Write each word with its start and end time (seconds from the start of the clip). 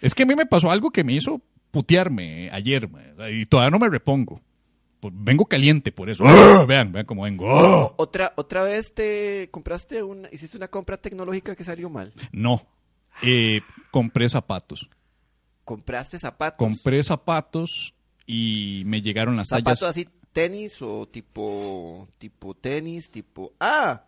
Es 0.00 0.14
que 0.14 0.24
a 0.24 0.26
mí 0.26 0.34
me 0.34 0.46
pasó 0.46 0.70
algo 0.70 0.90
que 0.90 1.04
me 1.04 1.14
hizo 1.14 1.40
putearme 1.70 2.50
ayer 2.52 2.88
ma, 2.88 3.00
y 3.30 3.46
todavía 3.46 3.70
no 3.70 3.78
me 3.78 3.88
repongo. 3.88 4.40
Vengo 5.12 5.44
caliente 5.44 5.92
por 5.92 6.08
eso. 6.08 6.24
Vean, 6.66 6.92
vean 6.92 7.04
cómo 7.04 7.24
vengo. 7.24 7.94
Otra, 7.98 8.32
otra 8.36 8.62
vez 8.62 8.94
te 8.94 9.48
compraste 9.50 10.02
una, 10.02 10.28
hiciste 10.32 10.56
una 10.56 10.68
compra 10.68 10.96
tecnológica 10.96 11.54
que 11.54 11.64
salió 11.64 11.90
mal. 11.90 12.12
No. 12.32 12.62
Eh, 13.22 13.60
compré 13.90 14.28
zapatos. 14.28 14.88
Compraste 15.64 16.18
zapatos. 16.18 16.58
Compré 16.58 17.02
zapatos 17.02 17.94
y 18.26 18.82
me 18.86 19.02
llegaron 19.02 19.36
las 19.36 19.48
zapatos 19.48 19.80
tallas. 19.80 19.90
así 19.90 20.08
tenis 20.32 20.80
o 20.80 21.06
tipo 21.06 22.08
tipo 22.18 22.54
tenis, 22.54 23.10
tipo 23.10 23.52
ah. 23.60 24.04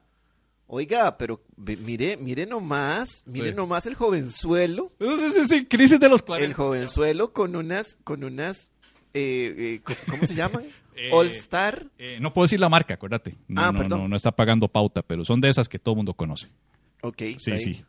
Oiga, 0.68 1.16
pero 1.16 1.40
mire, 1.56 2.16
mire 2.16 2.44
nomás, 2.46 3.22
mire 3.26 3.50
Sí. 3.50 3.54
nomás 3.54 3.86
el 3.86 3.94
jovenzuelo, 3.94 4.90
Sí, 5.00 5.30
sí, 5.32 5.46
sí, 5.48 5.64
crisis 5.66 6.00
de 6.00 6.08
los 6.08 6.22
40. 6.22 6.46
el 6.46 6.54
jovenzuelo 6.54 7.32
con 7.32 7.54
unas 7.54 7.96
con 8.02 8.24
unas 8.24 8.72
eh, 9.14 9.80
eh, 9.86 9.94
¿cómo 10.10 10.26
se 10.26 10.34
llaman? 10.34 10.64
Eh, 10.98 11.10
All 11.12 11.26
Star. 11.28 11.86
Eh, 11.98 12.16
no 12.22 12.32
puedo 12.32 12.44
decir 12.46 12.58
la 12.58 12.70
marca, 12.70 12.94
acuérdate. 12.94 13.36
No, 13.48 13.60
Ah, 13.60 13.70
no, 13.70 13.78
perdón. 13.80 13.98
no, 14.00 14.08
no 14.08 14.16
está 14.16 14.30
pagando 14.32 14.66
pauta, 14.66 15.02
pero 15.02 15.26
son 15.26 15.42
de 15.42 15.50
esas 15.50 15.68
que 15.68 15.78
todo 15.78 15.94
mundo 15.94 16.14
conoce. 16.14 16.48
Ok. 17.02 17.22
Sí, 17.36 17.60
sí. 17.60 17.84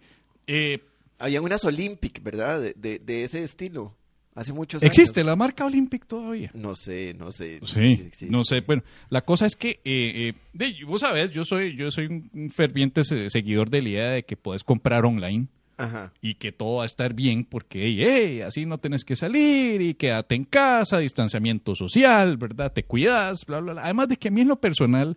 Eh, 0.45 0.83
Habían 1.17 1.45
unas 1.45 1.63
Olympic, 1.63 2.21
¿verdad? 2.21 2.59
De, 2.61 2.73
de, 2.75 2.99
de 2.99 3.23
ese 3.23 3.45
estilo. 3.45 3.95
Hace 4.37 4.53
muchos 4.53 4.83
¿Existe 4.83 5.21
años. 5.21 5.27
la 5.31 5.35
marca 5.35 5.65
Olympic 5.65 6.05
todavía? 6.05 6.51
No 6.53 6.75
sé, 6.75 7.15
no 7.17 7.31
sé. 7.31 7.59
Sí, 7.63 7.87
existe. 7.87 8.27
no 8.27 8.43
sé. 8.43 8.61
Bueno, 8.61 8.83
la 9.09 9.21
cosa 9.25 9.47
es 9.47 9.55
que, 9.55 9.71
eh, 9.71 9.79
eh, 9.83 10.33
de- 10.53 10.75
vos 10.85 11.01
sabés, 11.01 11.31
yo 11.31 11.43
soy, 11.43 11.75
yo 11.75 11.89
soy 11.89 12.05
un 12.05 12.49
ferviente 12.53 13.03
se- 13.03 13.29
seguidor 13.31 13.69
de 13.71 13.81
la 13.81 13.89
idea 13.89 14.09
de 14.11 14.23
que 14.23 14.37
puedes 14.37 14.63
comprar 14.63 15.05
online 15.05 15.47
Ajá. 15.77 16.13
y 16.21 16.35
que 16.35 16.51
todo 16.51 16.75
va 16.77 16.83
a 16.83 16.85
estar 16.85 17.13
bien 17.15 17.45
porque, 17.45 17.83
hey, 17.85 17.97
hey, 17.99 18.41
así 18.41 18.65
no 18.67 18.77
tenés 18.77 19.03
que 19.03 19.15
salir 19.15 19.81
y 19.81 19.95
quédate 19.95 20.35
en 20.35 20.43
casa, 20.43 20.99
distanciamiento 20.99 21.73
social, 21.73 22.37
¿verdad? 22.37 22.71
Te 22.71 22.83
cuidas, 22.83 23.39
bla, 23.47 23.59
bla, 23.59 23.73
bla. 23.73 23.83
Además 23.85 24.07
de 24.09 24.17
que 24.17 24.27
a 24.27 24.31
mí 24.31 24.41
en 24.41 24.49
lo 24.49 24.61
personal, 24.61 25.15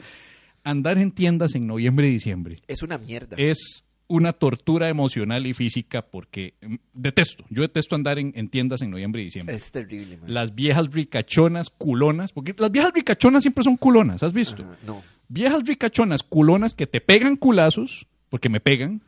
andar 0.65 0.97
en 0.99 1.13
tiendas 1.13 1.55
en 1.55 1.67
noviembre 1.67 2.09
y 2.09 2.13
diciembre 2.13 2.63
Es 2.69 2.83
una 2.83 2.97
mierda. 2.99 3.37
es 3.39 3.87
una 4.11 4.33
tortura 4.33 4.89
emocional 4.89 5.47
y 5.47 5.55
física 5.55 6.03
porque 6.03 6.55
mm, 6.61 6.75
detesto, 6.93 7.45
yo 7.49 7.63
detesto 7.63 7.95
andar 7.95 8.19
en, 8.19 8.33
en 8.35 8.49
tiendas 8.49 8.83
en 8.83 8.91
noviembre 8.91 9.23
y 9.23 9.27
diciembre. 9.27 9.55
Es 9.55 9.71
terrible, 9.71 10.17
man. 10.19 10.35
Las 10.35 10.55
viejas 10.55 10.93
ricachonas, 10.93 11.71
culonas, 11.71 12.33
porque 12.33 12.55
las 12.59 12.73
viejas 12.73 12.93
ricachonas 12.93 13.43
siempre 13.45 13.63
son 13.65 13.77
culonas, 13.77 14.23
¿has 14.23 14.33
visto? 14.33 14.63
Ajá, 14.65 14.77
No. 14.87 15.03
Viejas 15.29 15.63
ricachonas, 15.65 16.25
culonas 16.25 16.75
que 16.75 16.89
te 16.89 17.01
pegan 17.01 17.37
culazos, 17.37 18.09
porque 18.31 18.49
me 18.49 18.59
pegan, 18.59 19.01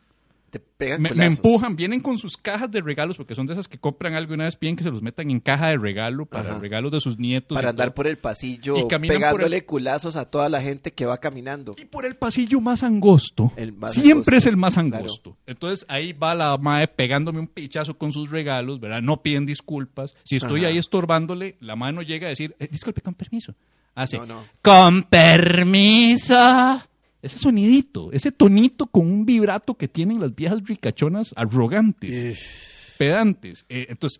Te 0.53 0.59
pegan 0.59 1.01
me, 1.01 1.09
empujan, 1.25 1.75
vienen 1.75 1.99
con 1.99 2.15
sus 2.19 2.37
cajas 2.37 2.69
de 2.69 2.79
regalos, 2.79 3.17
porque 3.17 3.33
son 3.33 3.47
de 3.47 3.53
esas 3.53 3.67
que 3.67 3.79
compran 3.79 4.13
algo 4.13 4.33
y 4.33 4.35
una 4.35 4.43
vez 4.43 4.55
piden 4.55 4.75
que 4.75 4.83
se 4.83 4.91
los 4.91 5.01
metan 5.01 5.31
en 5.31 5.39
caja 5.39 5.69
de 5.69 5.77
regalo 5.79 6.27
para 6.27 6.51
Ajá. 6.51 6.59
regalos 6.59 6.91
de 6.91 6.99
sus 6.99 7.17
nietos. 7.17 7.55
Para 7.55 7.71
andar 7.71 7.87
todo. 7.87 7.95
por 7.95 8.05
el 8.07 8.19
pasillo 8.19 8.77
Y 8.77 8.83
pegándole 8.85 9.57
el- 9.57 9.65
culazos 9.65 10.15
a 10.15 10.25
toda 10.29 10.49
la 10.49 10.61
gente 10.61 10.91
que 10.91 11.07
va 11.07 11.17
caminando. 11.17 11.73
Y 11.81 11.85
por 11.85 12.05
el 12.05 12.15
pasillo 12.17 12.61
más 12.61 12.83
angosto. 12.83 13.51
El 13.55 13.73
más 13.73 13.93
siempre 13.93 14.35
angosto, 14.35 14.35
es 14.37 14.45
el 14.45 14.57
más 14.57 14.73
claro. 14.75 14.95
angosto. 14.97 15.37
Entonces 15.47 15.85
ahí 15.89 16.13
va 16.13 16.35
la 16.35 16.55
mae 16.59 16.87
pegándome 16.87 17.39
un 17.39 17.47
pichazo 17.47 17.97
con 17.97 18.11
sus 18.11 18.29
regalos, 18.29 18.79
¿verdad? 18.79 19.01
No 19.01 19.23
piden 19.23 19.47
disculpas. 19.47 20.15
Si 20.23 20.35
estoy 20.35 20.59
Ajá. 20.61 20.67
ahí 20.69 20.77
estorbándole, 20.77 21.55
la 21.61 21.75
mano 21.75 22.03
llega 22.03 22.27
a 22.27 22.29
decir, 22.29 22.55
"Eh, 22.59 22.67
disculpe, 22.71 23.01
con 23.01 23.15
permiso. 23.15 23.55
Hace, 23.95 24.17
No, 24.19 24.25
no. 24.27 24.43
con 24.61 25.01
permiso. 25.03 26.81
Ese 27.23 27.39
sonidito, 27.39 28.11
ese 28.11 28.31
tonito 28.31 28.85
con 28.85 29.07
un 29.07 29.25
vibrato 29.25 29.73
que 29.75 29.87
tienen 29.87 30.19
las 30.19 30.35
viejas 30.35 30.61
ricachonas 30.63 31.33
arrogantes, 31.35 32.95
pedantes. 32.99 33.65
Eh, 33.69 33.87
entonces, 33.89 34.19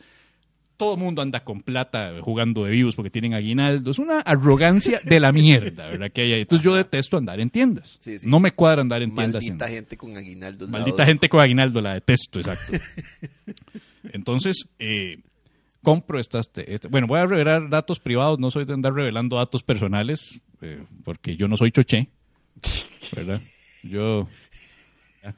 todo 0.77 0.95
el 0.95 0.99
mundo 1.01 1.21
anda 1.21 1.43
con 1.43 1.61
plata 1.61 2.13
jugando 2.21 2.63
de 2.65 2.71
vivos 2.71 2.95
porque 2.95 3.09
tienen 3.11 3.35
aguinaldo. 3.35 3.91
Es 3.91 3.99
una 3.99 4.19
arrogancia 4.21 4.99
de 5.03 5.19
la 5.19 5.31
mierda, 5.31 5.87
¿verdad? 5.87 6.11
Que 6.11 6.21
hay 6.21 6.33
ahí. 6.33 6.41
Entonces 6.41 6.65
yo 6.65 6.73
detesto 6.75 7.17
andar 7.17 7.39
en 7.39 7.49
tiendas. 7.51 7.99
Sí, 8.01 8.17
sí. 8.17 8.27
No 8.27 8.39
me 8.39 8.51
cuadra 8.51 8.81
andar 8.81 9.01
en 9.03 9.13
tiendas. 9.13 9.43
Maldita 9.43 9.67
en- 9.67 9.73
gente 9.75 9.97
con 9.97 10.17
aguinaldos. 10.17 10.69
Maldita 10.69 11.05
gente 11.05 11.29
con 11.29 11.41
aguinaldo, 11.41 11.79
la 11.81 11.93
detesto, 11.93 12.39
exacto. 12.39 12.73
Entonces, 14.11 14.65
eh, 14.79 15.19
compro 15.81 16.19
estas... 16.19 16.51
te- 16.51 16.73
este- 16.73 16.87
bueno, 16.87 17.07
voy 17.07 17.19
a 17.19 17.25
revelar 17.25 17.69
datos 17.69 17.99
privados, 17.99 18.39
no 18.39 18.51
soy 18.51 18.65
de 18.65 18.73
andar 18.73 18.93
revelando 18.93 19.37
datos 19.37 19.63
personales, 19.63 20.39
eh, 20.61 20.83
porque 21.03 21.35
yo 21.37 21.47
no 21.47 21.57
soy 21.57 21.71
choché, 21.71 22.09
¿verdad? 23.15 23.41
Yo... 23.83 24.27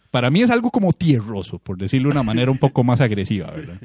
Para 0.10 0.32
mí 0.32 0.42
es 0.42 0.50
algo 0.50 0.72
como 0.72 0.92
tierroso, 0.94 1.60
por 1.60 1.78
decirlo 1.78 2.10
de 2.10 2.14
una 2.14 2.24
manera 2.24 2.50
un 2.50 2.58
poco 2.58 2.84
más 2.84 3.02
agresiva, 3.02 3.52
¿verdad? 3.52 3.80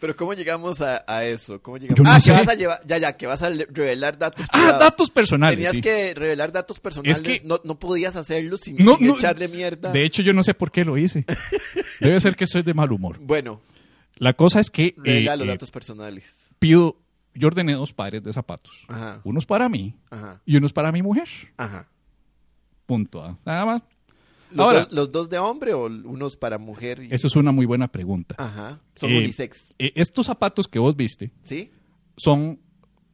Pero 0.00 0.16
¿cómo 0.16 0.32
llegamos 0.32 0.80
a, 0.80 1.04
a 1.06 1.24
eso? 1.26 1.60
¿Cómo 1.60 1.76
llegamos? 1.76 2.00
No 2.02 2.10
ah, 2.10 2.18
sé. 2.18 2.32
que 2.32 2.38
vas 2.38 2.48
a 2.48 2.54
llevar, 2.54 2.80
ya, 2.86 2.98
ya, 2.98 3.16
que 3.16 3.26
vas 3.26 3.42
a 3.42 3.50
revelar 3.50 4.16
datos. 4.18 4.46
Ah, 4.48 4.52
privados. 4.52 4.80
datos 4.80 5.10
personales. 5.10 5.56
Tenías 5.56 5.74
sí. 5.74 5.80
que 5.82 6.14
revelar 6.14 6.50
datos 6.52 6.80
personales. 6.80 7.20
que- 7.20 7.42
no, 7.44 7.60
no 7.64 7.78
podías 7.78 8.16
hacerlo 8.16 8.56
sin, 8.56 8.78
No, 8.78 8.96
sin 8.96 9.08
no, 9.08 9.14
echarle 9.16 9.46
mierda. 9.48 9.92
De 9.92 10.04
hecho, 10.04 10.22
yo 10.22 10.32
no 10.32 10.42
sé 10.42 10.54
por 10.54 10.72
qué 10.72 10.84
lo 10.86 10.96
hice. 10.96 11.24
Debe 12.00 12.18
ser 12.18 12.34
que 12.34 12.44
estoy 12.44 12.62
de 12.62 12.72
mal 12.74 12.90
humor. 12.90 13.18
Bueno, 13.20 13.60
La 14.16 14.32
cosa 14.32 14.58
es 14.58 14.70
que 14.70 14.86
eh, 14.86 14.94
revela 14.96 15.36
los 15.36 15.46
eh, 15.46 15.50
datos 15.50 15.70
personales. 15.70 16.24
pido, 16.58 16.96
yo 17.34 17.46
ordené 17.48 17.74
dos 17.74 17.92
pares 17.92 18.22
de 18.24 18.32
zapatos. 18.32 18.72
Ajá, 18.88 19.20
Unos 19.22 19.44
para 19.46 19.68
mí 19.68 19.94
ajá, 20.10 20.40
y 20.46 20.56
unos 20.56 20.72
para 20.72 20.90
mi 20.90 21.02
mujer. 21.02 21.28
ajá. 21.58 21.86
Punto. 22.86 23.22
¿ah? 23.24 23.38
Nada 23.44 23.64
más. 23.66 23.82
¿Los, 24.50 24.66
Ahora, 24.66 24.84
dos, 24.84 24.92
los 24.92 25.12
dos 25.12 25.30
de 25.30 25.38
hombre 25.38 25.72
o 25.72 25.86
unos 25.86 26.36
para 26.36 26.58
mujer? 26.58 27.02
y- 27.04 27.14
eso 27.14 27.26
es 27.26 27.36
una 27.36 27.52
muy 27.52 27.64
buena 27.64 27.88
pregunta. 27.88 28.34
Ajá, 28.38 28.80
son 28.96 29.10
Eh, 29.10 29.18
unisex. 29.18 29.74
eh, 29.78 29.92
estos 29.94 30.26
zapatos 30.26 30.68
que 30.68 30.78
vos 30.78 30.94
viste 30.94 31.32
¿Sí? 31.42 31.70
son 32.18 32.58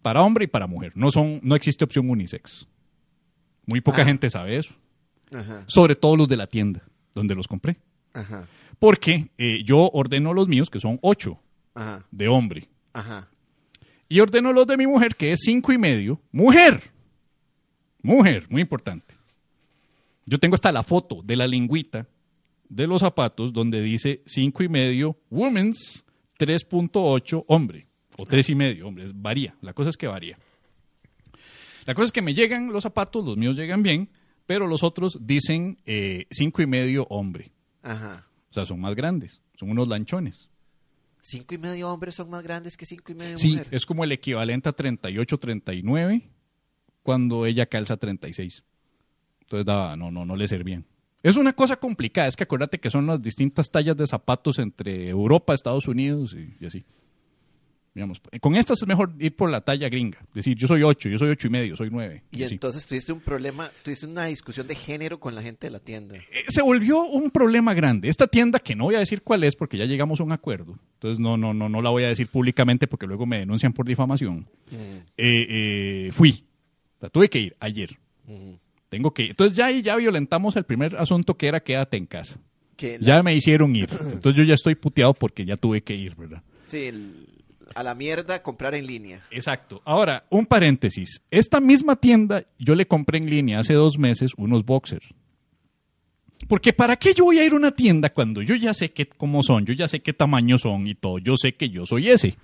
para 0.02 0.22
hombre 0.22 0.44
y 0.46 0.48
para 0.48 0.66
mujer. 0.66 0.92
No 0.96 1.10
son, 1.12 1.38
no 1.44 1.54
existe 1.54 1.84
opción 1.84 2.10
unisex. 2.10 2.66
Muy 3.66 3.80
poca 3.80 4.02
Ah. 4.02 4.04
gente 4.04 4.28
sabe 4.30 4.56
eso. 4.58 4.74
Ajá, 5.32 5.62
Sobre 5.68 5.94
todo 5.94 6.16
los 6.16 6.28
de 6.28 6.36
la 6.38 6.46
tienda 6.48 6.82
donde 7.14 7.34
los 7.36 7.46
compré. 7.46 7.76
ajá, 8.14 8.48
Porque 8.80 9.28
eh, 9.38 9.62
yo 9.64 9.90
ordeno 9.92 10.32
los 10.34 10.48
míos, 10.48 10.70
que 10.70 10.80
son 10.80 10.98
ocho 11.02 11.38
ajá, 11.74 12.04
de 12.10 12.26
hombre. 12.28 12.68
ajá. 12.94 13.28
Y 14.08 14.18
ordeno 14.20 14.52
los 14.52 14.66
de 14.66 14.76
mi 14.78 14.86
mujer, 14.86 15.14
que 15.14 15.30
es 15.32 15.40
cinco 15.44 15.70
y 15.72 15.78
medio. 15.78 16.20
Mujer. 16.32 16.90
Mujer, 18.02 18.46
muy 18.48 18.62
importante. 18.62 19.07
Yo 20.28 20.38
tengo 20.38 20.54
hasta 20.54 20.70
la 20.72 20.82
foto 20.82 21.22
de 21.22 21.36
la 21.36 21.46
lingüita 21.46 22.06
de 22.68 22.86
los 22.86 23.00
zapatos 23.00 23.52
donde 23.52 23.80
dice 23.80 24.22
cinco 24.26 24.62
y 24.62 24.68
medio 24.68 25.16
women's, 25.30 26.04
3.8 26.38 27.44
hombre. 27.48 27.86
O 28.18 28.26
tres 28.26 28.48
y 28.50 28.54
medio, 28.54 28.88
hombre. 28.88 29.06
Varía. 29.14 29.56
La 29.62 29.72
cosa 29.72 29.90
es 29.90 29.96
que 29.96 30.06
varía. 30.08 30.38
La 31.86 31.94
cosa 31.94 32.06
es 32.06 32.12
que 32.12 32.20
me 32.20 32.34
llegan 32.34 32.72
los 32.72 32.82
zapatos, 32.82 33.24
los 33.24 33.36
míos 33.36 33.56
llegan 33.56 33.82
bien, 33.82 34.10
pero 34.44 34.66
los 34.66 34.82
otros 34.82 35.18
dicen 35.22 35.78
eh, 35.86 36.26
cinco 36.30 36.60
y 36.60 36.66
medio 36.66 37.04
hombre. 37.10 37.52
Ajá. 37.82 38.26
O 38.50 38.52
sea, 38.52 38.66
son 38.66 38.80
más 38.80 38.94
grandes. 38.94 39.40
Son 39.58 39.70
unos 39.70 39.88
lanchones. 39.88 40.48
¿Cinco 41.20 41.54
y 41.54 41.58
medio 41.58 41.90
hombres 41.90 42.16
son 42.16 42.28
más 42.30 42.42
grandes 42.42 42.76
que 42.76 42.86
cinco 42.86 43.12
y 43.12 43.14
medio 43.14 43.38
Sí, 43.38 43.50
mujer? 43.52 43.68
es 43.70 43.86
como 43.86 44.04
el 44.04 44.12
equivalente 44.12 44.68
a 44.68 44.72
38, 44.72 45.38
39 45.38 46.28
cuando 47.02 47.46
ella 47.46 47.66
calza 47.66 47.96
36. 47.96 48.62
Entonces, 49.48 49.64
daba- 49.66 49.96
no, 49.96 50.10
no, 50.10 50.24
no 50.26 50.36
le 50.36 50.46
servían. 50.46 50.84
Es 51.22 51.36
una 51.36 51.52
cosa 51.54 51.76
complicada, 51.76 52.28
es 52.28 52.36
que 52.36 52.44
acuérdate 52.44 52.78
que 52.78 52.90
son 52.90 53.06
las 53.06 53.20
distintas 53.20 53.70
tallas 53.70 53.96
de 53.96 54.06
zapatos 54.06 54.58
entre 54.58 55.08
Europa, 55.08 55.54
Estados 55.54 55.88
Unidos 55.88 56.34
y, 56.38 56.54
y 56.62 56.66
así. 56.66 56.84
Digamos, 57.94 58.20
con 58.40 58.54
estas 58.54 58.80
es 58.80 58.86
mejor 58.86 59.12
ir 59.18 59.34
por 59.34 59.50
la 59.50 59.60
talla 59.62 59.88
gringa. 59.88 60.18
Decir, 60.32 60.56
yo 60.56 60.68
soy 60.68 60.84
8, 60.84 61.08
yo 61.08 61.18
soy 61.18 61.30
8 61.30 61.48
y 61.48 61.50
medio, 61.50 61.74
soy 61.76 61.88
9. 61.90 62.22
Y 62.30 62.44
entonces 62.44 62.86
tuviste 62.86 63.12
un 63.12 63.18
problema, 63.20 63.70
tuviste 63.82 64.06
una 64.06 64.26
discusión 64.26 64.68
de 64.68 64.76
género 64.76 65.18
con 65.18 65.34
la 65.34 65.42
gente 65.42 65.66
de 65.66 65.70
la 65.72 65.80
tienda. 65.80 66.14
Eh, 66.14 66.22
se 66.46 66.62
volvió 66.62 67.02
un 67.02 67.30
problema 67.32 67.74
grande. 67.74 68.08
Esta 68.08 68.28
tienda, 68.28 68.60
que 68.60 68.76
no 68.76 68.84
voy 68.84 68.94
a 68.94 69.00
decir 69.00 69.22
cuál 69.22 69.42
es 69.42 69.56
porque 69.56 69.78
ya 69.78 69.86
llegamos 69.86 70.20
a 70.20 70.22
un 70.22 70.30
acuerdo, 70.30 70.78
entonces 70.94 71.18
no, 71.18 71.36
no, 71.36 71.52
no, 71.54 71.68
no 71.68 71.82
la 71.82 71.90
voy 71.90 72.04
a 72.04 72.08
decir 72.08 72.28
públicamente 72.28 72.86
porque 72.86 73.06
luego 73.08 73.26
me 73.26 73.38
denuncian 73.40 73.72
por 73.72 73.86
difamación. 73.86 74.46
eh, 74.70 75.02
eh, 75.16 76.10
fui. 76.12 76.44
Tuve 77.10 77.28
que 77.28 77.40
ir 77.40 77.56
ayer. 77.58 77.98
Ujú. 78.28 78.58
Tengo 78.88 79.12
que 79.12 79.24
ir. 79.24 79.30
Entonces 79.30 79.56
ya 79.56 79.66
ahí 79.66 79.82
ya 79.82 79.96
violentamos 79.96 80.56
el 80.56 80.64
primer 80.64 80.96
asunto 80.96 81.36
que 81.36 81.46
era 81.48 81.60
quédate 81.60 81.96
en 81.96 82.06
casa. 82.06 82.38
Que 82.76 82.98
la- 82.98 83.06
Ya 83.06 83.22
me 83.22 83.34
hicieron 83.34 83.74
ir. 83.76 83.88
Entonces 83.90 84.34
yo 84.36 84.42
ya 84.44 84.54
estoy 84.54 84.74
puteado 84.76 85.12
porque 85.14 85.44
ya 85.44 85.56
tuve 85.56 85.82
que 85.82 85.94
ir, 85.94 86.14
¿verdad? 86.16 86.42
sí, 86.66 86.78
el- 86.86 87.26
a 87.74 87.82
la 87.82 87.94
mierda 87.94 88.42
comprar 88.42 88.74
en 88.74 88.86
línea. 88.86 89.20
Exacto. 89.30 89.82
Ahora, 89.84 90.24
un 90.30 90.46
paréntesis. 90.46 91.20
Esta 91.30 91.60
misma 91.60 91.96
tienda 91.96 92.44
yo 92.58 92.74
le 92.74 92.86
compré 92.86 93.18
en 93.18 93.28
línea 93.28 93.58
hace 93.58 93.74
dos 93.74 93.98
meses 93.98 94.32
unos 94.38 94.64
boxers. 94.64 95.06
Porque 96.48 96.72
¿para 96.72 96.96
qué 96.96 97.12
yo 97.14 97.24
voy 97.24 97.38
a 97.38 97.44
ir 97.44 97.52
a 97.52 97.56
una 97.56 97.72
tienda 97.72 98.08
cuando 98.10 98.40
yo 98.42 98.54
ya 98.54 98.72
sé 98.72 98.90
qué, 98.92 99.06
cómo 99.06 99.42
son, 99.42 99.66
yo 99.66 99.74
ya 99.74 99.86
sé 99.86 100.00
qué 100.00 100.12
tamaño 100.14 100.56
son 100.56 100.86
y 100.86 100.94
todo? 100.94 101.18
Yo 101.18 101.36
sé 101.36 101.52
que 101.52 101.68
yo 101.68 101.84
soy 101.84 102.08
ese. 102.08 102.36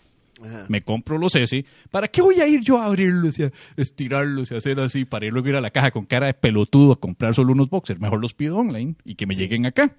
Ajá. 0.42 0.66
me 0.68 0.82
compro 0.82 1.16
los 1.18 1.34
S, 1.36 1.64
¿para 1.90 2.08
qué 2.08 2.20
voy 2.22 2.40
a 2.40 2.46
ir 2.48 2.60
yo 2.60 2.78
a 2.78 2.86
abrirlos 2.86 3.38
y 3.38 3.44
a 3.44 3.52
estirarlos 3.76 4.50
y 4.50 4.54
a 4.54 4.56
hacer 4.58 4.80
así 4.80 5.04
para 5.04 5.26
ir 5.26 5.32
luego 5.32 5.48
ir 5.48 5.54
a 5.56 5.60
la 5.60 5.70
caja 5.70 5.90
con 5.90 6.06
cara 6.06 6.26
de 6.26 6.34
pelotudo 6.34 6.92
a 6.92 6.96
comprar 7.00 7.34
solo 7.34 7.52
unos 7.52 7.70
boxers? 7.70 8.00
Mejor 8.00 8.20
los 8.20 8.34
pido 8.34 8.56
online 8.56 8.94
y 9.04 9.14
que 9.14 9.26
me 9.26 9.34
lleguen 9.36 9.66
acá. 9.66 9.94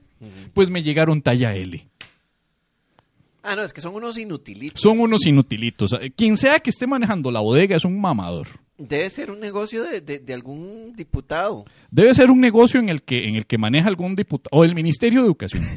Pues 0.54 0.70
me 0.70 0.84
llegaron 0.84 1.22
talla 1.22 1.56
L. 1.56 1.88
Ah, 3.44 3.56
no, 3.56 3.62
es 3.64 3.74
que 3.74 3.82
son 3.82 3.94
unos 3.94 4.18
inutilitos. 4.18 4.82
Son 4.82 5.00
unos 5.00 5.26
inutilitos. 5.28 5.94
Eh, 6.02 6.12
Quien 6.16 6.36
sea 6.36 6.60
que 6.60 6.72
esté 6.72 6.88
manejando 6.88 7.30
la 7.30 7.42
bodega 7.42 7.76
es 7.76 7.86
un 7.86 8.00
mamador. 8.02 8.48
Debe 8.78 9.08
ser 9.12 9.30
un 9.30 9.40
negocio 9.40 9.84
de, 9.84 10.02
de- 10.02 10.18
de 10.20 10.34
algún 10.34 10.94
diputado. 10.96 11.64
Debe 11.92 12.14
ser 12.16 12.32
un 12.32 12.42
negocio 12.42 12.80
en 12.80 12.90
el 12.90 13.04
que, 13.04 13.28
en 13.28 13.36
el 13.36 13.46
que 13.46 13.58
maneja 13.60 13.88
algún 13.88 14.16
diputado 14.16 14.50
o 14.52 14.66
el 14.66 14.74
Ministerio 14.74 15.22
de 15.22 15.28
Educación. 15.28 15.64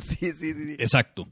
sí, 0.00 0.16
sí, 0.18 0.32
sí. 0.34 0.52
sí. 0.52 0.72
Exacto. 0.78 1.28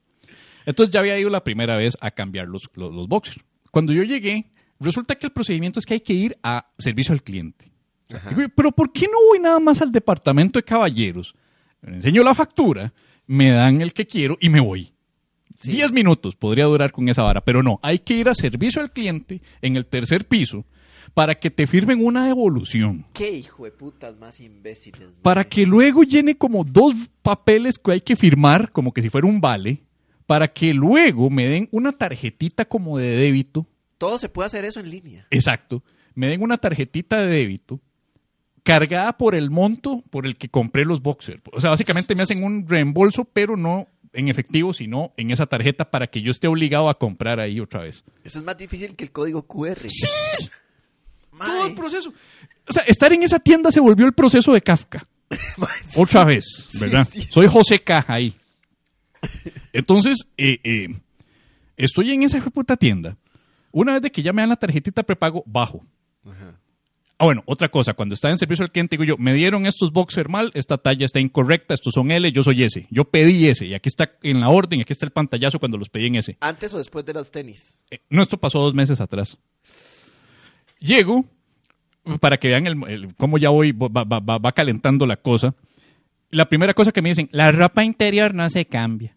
Entonces 0.67 0.93
ya 0.93 1.01
había 1.01 1.19
ido 1.19 1.31
la 1.31 1.45
primera 1.45 1.77
vez 1.77 1.97
a 2.01 2.11
cambiar 2.11 2.49
los, 2.49 2.69
los, 2.75 2.93
los 2.93 3.09
boxers. 3.09 3.45
Cuando 3.71 3.93
yo 3.93 4.03
llegué, 4.03 4.53
resulta 4.81 5.17
que 5.17 5.27
el 5.27 5.33
procedimiento 5.33 5.79
es 5.79 5.87
que 5.87 5.95
hay 5.95 6.01
que 6.01 6.15
ir 6.15 6.37
a 6.43 6.71
servicio 6.79 7.13
al 7.13 7.23
cliente. 7.23 7.71
Digo, 8.09 8.49
Pero 8.55 8.73
¿por 8.73 8.93
qué 8.93 9.07
no 9.07 9.19
voy 9.29 9.41
nada 9.41 9.59
más 9.61 9.83
al 9.83 9.91
departamento 9.91 10.59
de 10.59 10.63
caballeros? 10.63 11.35
Me 11.81 11.97
enseño 11.97 12.23
la 12.23 12.35
factura, 12.35 12.93
me 13.27 13.51
dan 13.51 13.81
el 13.81 13.93
que 13.93 14.07
quiero 14.07 14.37
y 14.41 14.49
me 14.49 14.61
voy. 14.61 14.93
Sí. 15.57 15.73
Diez 15.73 15.93
minutos 15.93 16.35
podría 16.35 16.65
durar 16.65 16.93
con 16.93 17.09
esa 17.09 17.23
vara, 17.23 17.45
pero 17.45 17.63
no, 17.63 17.79
hay 17.83 18.01
que 18.01 18.15
ir 18.15 18.29
a 18.29 18.35
servicio 18.35 18.83
al 18.83 18.93
cliente 18.93 19.41
en 19.63 19.77
el 19.77 19.87
tercer 19.87 20.27
piso 20.27 20.65
para 21.15 21.37
que 21.37 21.51
te 21.51 21.67
firmen 21.67 22.05
una 22.05 22.27
devolución. 22.27 23.07
Qué 23.13 23.31
hijo 23.31 23.65
de 23.65 23.71
putas 23.71 24.17
más 24.17 24.41
imbéciles. 24.41 25.11
Para 25.23 25.45
que 25.45 25.65
luego 25.65 26.03
llene 26.03 26.37
como 26.37 26.65
dos 26.65 27.09
papeles 27.23 27.79
que 27.79 27.93
hay 27.93 28.01
que 28.01 28.17
firmar, 28.17 28.73
como 28.73 28.93
que 28.93 29.03
si 29.03 29.11
fuera 29.11 29.29
un 29.29 29.41
vale, 29.41 29.83
para 30.26 30.49
que 30.49 30.75
luego 30.75 31.31
me 31.31 31.47
den 31.47 31.69
una 31.71 31.93
tarjetita 31.93 32.65
como 32.65 32.99
de 32.99 33.11
débito. 33.11 33.67
Todo 33.99 34.19
se 34.19 34.29
puede 34.29 34.47
hacer 34.47 34.65
eso 34.65 34.81
en 34.81 34.91
línea. 34.91 35.26
Exacto. 35.31 35.82
Me 36.15 36.29
den 36.29 36.43
una 36.43 36.59
tarjetita 36.59 37.19
de 37.19 37.26
débito 37.29 37.81
cargada 38.62 39.17
por 39.17 39.35
el 39.35 39.50
monto 39.50 40.03
por 40.11 40.26
el 40.26 40.37
que 40.37 40.49
compré 40.49 40.85
los 40.85 41.03
boxers. 41.03 41.43
O 41.53 41.61
sea, 41.61 41.71
básicamente 41.71 42.15
me 42.15 42.23
hacen 42.23 42.43
un 42.43 42.67
reembolso, 42.67 43.25
pero 43.25 43.56
no 43.56 43.88
en 44.15 44.29
efectivo, 44.29 44.73
sino 44.73 45.12
en 45.17 45.31
esa 45.31 45.47
tarjeta 45.47 45.91
para 45.91 46.06
que 46.06 46.23
yo 46.23 46.31
esté 46.31 46.49
obligado 46.49 46.88
a 46.88 46.99
comprar 46.99 47.41
ahí 47.41 47.61
otra 47.61 47.82
vez. 47.82 48.05
Eso 48.25 48.38
es 48.38 48.44
más 48.44 48.56
difícil 48.56 48.97
que 48.97 49.05
el 49.05 49.12
código 49.12 49.47
QR. 49.47 49.88
¡Sí! 49.88 50.06
Todo 51.37 51.67
el 51.67 51.75
proceso. 51.75 52.12
O 52.69 52.73
sea, 52.73 52.85
estar 52.85 53.12
en 53.12 53.23
esa 53.23 53.38
tienda 53.38 53.70
se 53.70 53.81
volvió 53.81 54.06
el 54.06 54.12
proceso 54.12 54.53
de 54.53 54.62
Kafka. 54.62 55.06
Otra 55.97 56.25
vez, 56.25 56.70
¿verdad? 56.81 57.06
sí, 57.11 57.23
sí. 57.23 57.29
Soy 57.31 57.49
José 57.49 57.81
Caja 57.81 58.15
ahí. 58.15 58.35
Entonces, 59.73 60.26
eh, 60.37 60.59
eh, 60.65 60.88
estoy 61.76 62.11
en 62.12 62.23
esa 62.23 62.41
puta 62.50 62.76
tienda. 62.76 63.17
Una 63.73 63.94
vez 63.94 64.03
de 64.03 64.11
que 64.11 64.23
ya 64.23 64.32
me 64.32 64.43
dan 64.43 64.50
la 64.50 64.56
tarjetita 64.56 65.03
prepago, 65.03 65.43
bajo. 65.47 65.82
Ah, 67.17 67.26
bueno, 67.26 67.43
otra 67.47 67.69
cosa, 67.69 67.94
cuando 67.94 68.15
está 68.15 68.29
en 68.29 68.37
servicio 68.37 68.65
al 68.65 68.73
cliente, 68.73 68.97
digo 68.97 69.05
yo, 69.05 69.17
me 69.17 69.32
dieron 69.35 69.67
estos 69.67 69.93
boxer 69.93 70.29
mal, 70.29 70.50
esta 70.55 70.79
talla 70.79 71.05
está 71.05 71.21
incorrecta, 71.21 71.73
estos 71.75 71.94
son 71.94 72.11
L, 72.11 72.31
yo 72.32 72.43
soy 72.43 72.65
S. 72.65 72.87
Yo 72.91 73.05
pedí 73.05 73.47
S, 73.47 73.65
y 73.65 73.73
aquí 73.75 73.88
está 73.88 74.11
en 74.23 74.41
la 74.41 74.49
orden, 74.49 74.81
aquí 74.81 74.93
está 74.93 75.06
el 75.06 75.12
pantallazo 75.12 75.61
cuando 75.61 75.79
los 75.79 75.88
pedí 75.88 76.06
en 76.06 76.17
S. 76.17 76.37
¿Antes 76.41 76.75
o 76.75 76.79
después 76.79 77.05
de 77.05 77.15
los 77.15 77.31
tenis? 77.31 77.79
Eh, 77.91 78.00
no, 78.11 78.20
esto 78.23 78.37
pasó 78.37 78.59
dos 78.61 78.75
meses 78.75 79.00
atrás. 79.00 79.38
Llego, 80.81 81.25
para 82.20 82.37
que 82.38 82.49
vean 82.49 82.67
el, 82.67 82.82
el- 82.88 83.15
cómo 83.15 83.38
ya 83.38 83.49
voy, 83.50 83.73
va, 83.73 83.88
va- 83.88 84.20
va- 84.20 84.38
va 84.38 84.53
calentando 84.53 85.06
la 85.06 85.17
cosa. 85.17 85.55
La 86.35 86.49
primera 86.49 86.75
cosa 86.75 86.91
que 86.93 87.01
me 87.01 87.11
dicen, 87.11 87.29
la 87.33 87.53
ropa 87.53 87.85
interior 87.85 88.35
no 88.35 88.49
se 88.51 88.67
cambia. 88.67 89.17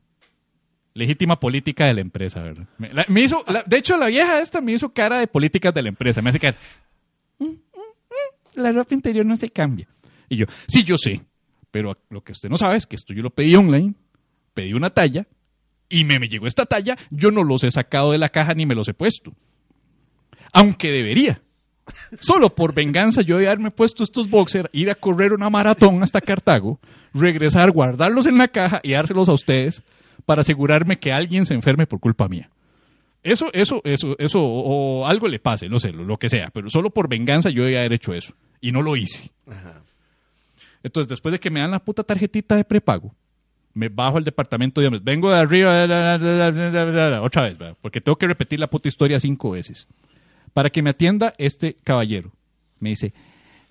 Legítima 0.93 1.39
política 1.39 1.85
de 1.87 1.93
la 1.95 2.01
empresa, 2.01 2.41
¿verdad? 2.41 2.67
De 3.65 3.77
hecho, 3.77 3.97
la 3.97 4.07
vieja 4.07 4.39
esta 4.39 4.61
me 4.61 4.73
hizo 4.73 4.93
cara 4.93 5.19
de 5.19 5.27
políticas 5.27 5.73
de 5.73 5.81
la 5.81 5.89
empresa. 5.89 6.21
Me 6.21 6.29
hace 6.29 6.39
cara, 6.39 6.57
"Mm, 7.39 7.45
mm, 7.45 7.49
mm, 7.49 8.61
la 8.61 8.71
ropa 8.71 8.93
interior 8.93 9.25
no 9.25 9.35
se 9.35 9.49
cambia. 9.49 9.87
Y 10.29 10.37
yo, 10.37 10.45
sí, 10.67 10.83
yo 10.83 10.97
sé, 10.97 11.21
pero 11.71 11.97
lo 12.09 12.23
que 12.23 12.31
usted 12.33 12.49
no 12.49 12.57
sabe 12.57 12.77
es 12.77 12.85
que 12.85 12.95
esto 12.95 13.13
yo 13.13 13.21
lo 13.23 13.29
pedí 13.29 13.55
online, 13.55 13.93
pedí 14.53 14.73
una 14.73 14.89
talla, 14.91 15.25
y 15.89 16.03
me, 16.03 16.19
me 16.19 16.27
llegó 16.29 16.47
esta 16.47 16.65
talla, 16.65 16.97
yo 17.09 17.31
no 17.31 17.43
los 17.43 17.63
he 17.63 17.71
sacado 17.71 18.11
de 18.11 18.17
la 18.17 18.29
caja 18.29 18.53
ni 18.53 18.65
me 18.65 18.75
los 18.75 18.87
he 18.89 18.93
puesto. 18.93 19.33
Aunque 20.51 20.91
debería. 20.91 21.41
Solo 22.19 22.53
por 22.53 22.73
venganza 22.73 23.21
yo 23.21 23.37
de 23.37 23.47
haberme 23.47 23.71
puesto 23.71 24.03
estos 24.03 24.29
boxers, 24.29 24.69
ir 24.71 24.89
a 24.89 24.95
correr 24.95 25.33
una 25.33 25.49
maratón 25.49 26.03
hasta 26.03 26.21
Cartago, 26.21 26.79
regresar, 27.13 27.71
guardarlos 27.71 28.25
en 28.25 28.37
la 28.37 28.47
caja 28.47 28.79
y 28.83 28.91
dárselos 28.91 29.29
a 29.29 29.33
ustedes 29.33 29.83
para 30.25 30.41
asegurarme 30.41 30.97
que 30.97 31.11
alguien 31.11 31.45
se 31.45 31.53
enferme 31.53 31.87
por 31.87 31.99
culpa 31.99 32.27
mía. 32.27 32.49
Eso, 33.23 33.47
eso, 33.53 33.81
eso, 33.83 34.15
eso, 34.19 34.39
o, 34.39 35.01
o 35.01 35.07
algo 35.07 35.27
le 35.27 35.39
pase, 35.39 35.67
no 35.67 35.79
sé, 35.79 35.91
lo, 35.91 36.03
lo 36.03 36.17
que 36.17 36.29
sea, 36.29 36.49
pero 36.51 36.69
solo 36.69 36.89
por 36.89 37.09
venganza 37.09 37.49
yo 37.49 37.63
debía 37.63 37.79
haber 37.79 37.93
hecho 37.93 38.13
eso. 38.13 38.33
Y 38.61 38.71
no 38.71 38.81
lo 38.81 38.95
hice. 38.95 39.31
Ajá. 39.49 39.81
Entonces, 40.83 41.09
después 41.09 41.31
de 41.31 41.39
que 41.39 41.49
me 41.49 41.59
dan 41.59 41.71
la 41.71 41.79
puta 41.79 42.03
tarjetita 42.03 42.55
de 42.55 42.63
prepago, 42.63 43.13
me 43.73 43.89
bajo 43.89 44.17
al 44.17 44.23
departamento 44.23 44.81
de 44.81 44.87
hombres. 44.87 45.03
Vengo 45.03 45.29
de 45.29 45.37
arriba, 45.37 45.83
otra 47.21 47.43
vez, 47.43 47.57
¿verdad? 47.57 47.77
porque 47.81 48.01
tengo 48.01 48.17
que 48.17 48.27
repetir 48.27 48.59
la 48.59 48.67
puta 48.67 48.87
historia 48.87 49.19
cinco 49.19 49.51
veces. 49.51 49.87
Para 50.57 50.71
que 50.71 50.81
me 50.81 50.89
atienda 50.89 51.35
este 51.37 51.75
caballero. 51.83 52.31
Me 52.79 52.89
dice, 52.89 53.13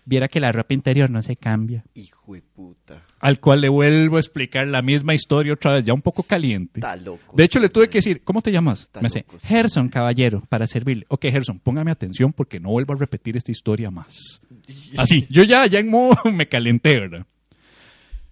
viera 0.04 0.28
que 0.28 0.38
la 0.38 0.52
ropa 0.52 0.72
interior 0.72 1.10
no 1.10 1.20
se 1.20 1.34
cambia. 1.34 1.82
Hijo 1.94 2.34
de 2.34 2.42
puta. 2.42 3.02
Al 3.18 3.40
cual 3.40 3.60
le 3.62 3.68
vuelvo 3.68 4.18
a 4.18 4.20
explicar 4.20 4.68
la 4.68 4.82
misma 4.82 5.12
historia 5.12 5.54
otra 5.54 5.72
vez, 5.74 5.84
ya 5.84 5.92
un 5.92 6.00
poco 6.00 6.22
caliente. 6.22 6.78
Está 6.78 6.94
loco. 6.94 7.34
De 7.36 7.42
hecho, 7.42 7.58
le 7.58 7.70
tuve 7.70 7.88
que 7.88 7.98
decir, 7.98 8.22
¿cómo 8.22 8.40
te 8.40 8.52
llamas? 8.52 8.82
Está 8.82 9.00
me 9.00 9.08
dice, 9.08 9.24
loco. 9.26 9.36
Gerson, 9.44 9.88
caballero, 9.88 10.44
para 10.48 10.64
servirle. 10.68 11.06
Ok, 11.08 11.22
Gerson, 11.24 11.58
póngame 11.58 11.90
atención 11.90 12.32
porque 12.32 12.60
no 12.60 12.68
vuelvo 12.70 12.92
a 12.92 12.96
repetir 12.98 13.36
esta 13.36 13.50
historia 13.50 13.90
más. 13.90 14.40
Así, 14.96 15.26
yo 15.28 15.42
ya, 15.42 15.66
ya 15.66 15.80
en 15.80 15.90
modo 15.90 16.16
me 16.32 16.46
calenté, 16.46 17.00
¿verdad? 17.00 17.26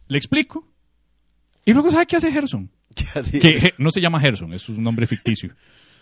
Le 0.06 0.16
explico. 0.16 0.64
Y 1.64 1.72
luego, 1.72 1.90
¿sabe 1.90 2.06
qué 2.06 2.14
hace 2.14 2.30
Gerson? 2.30 2.70
Que 2.94 3.58
je- 3.58 3.74
no 3.78 3.90
se 3.90 4.00
llama 4.00 4.20
Gerson, 4.20 4.52
es 4.54 4.68
un 4.68 4.80
nombre 4.80 5.08
ficticio. 5.08 5.52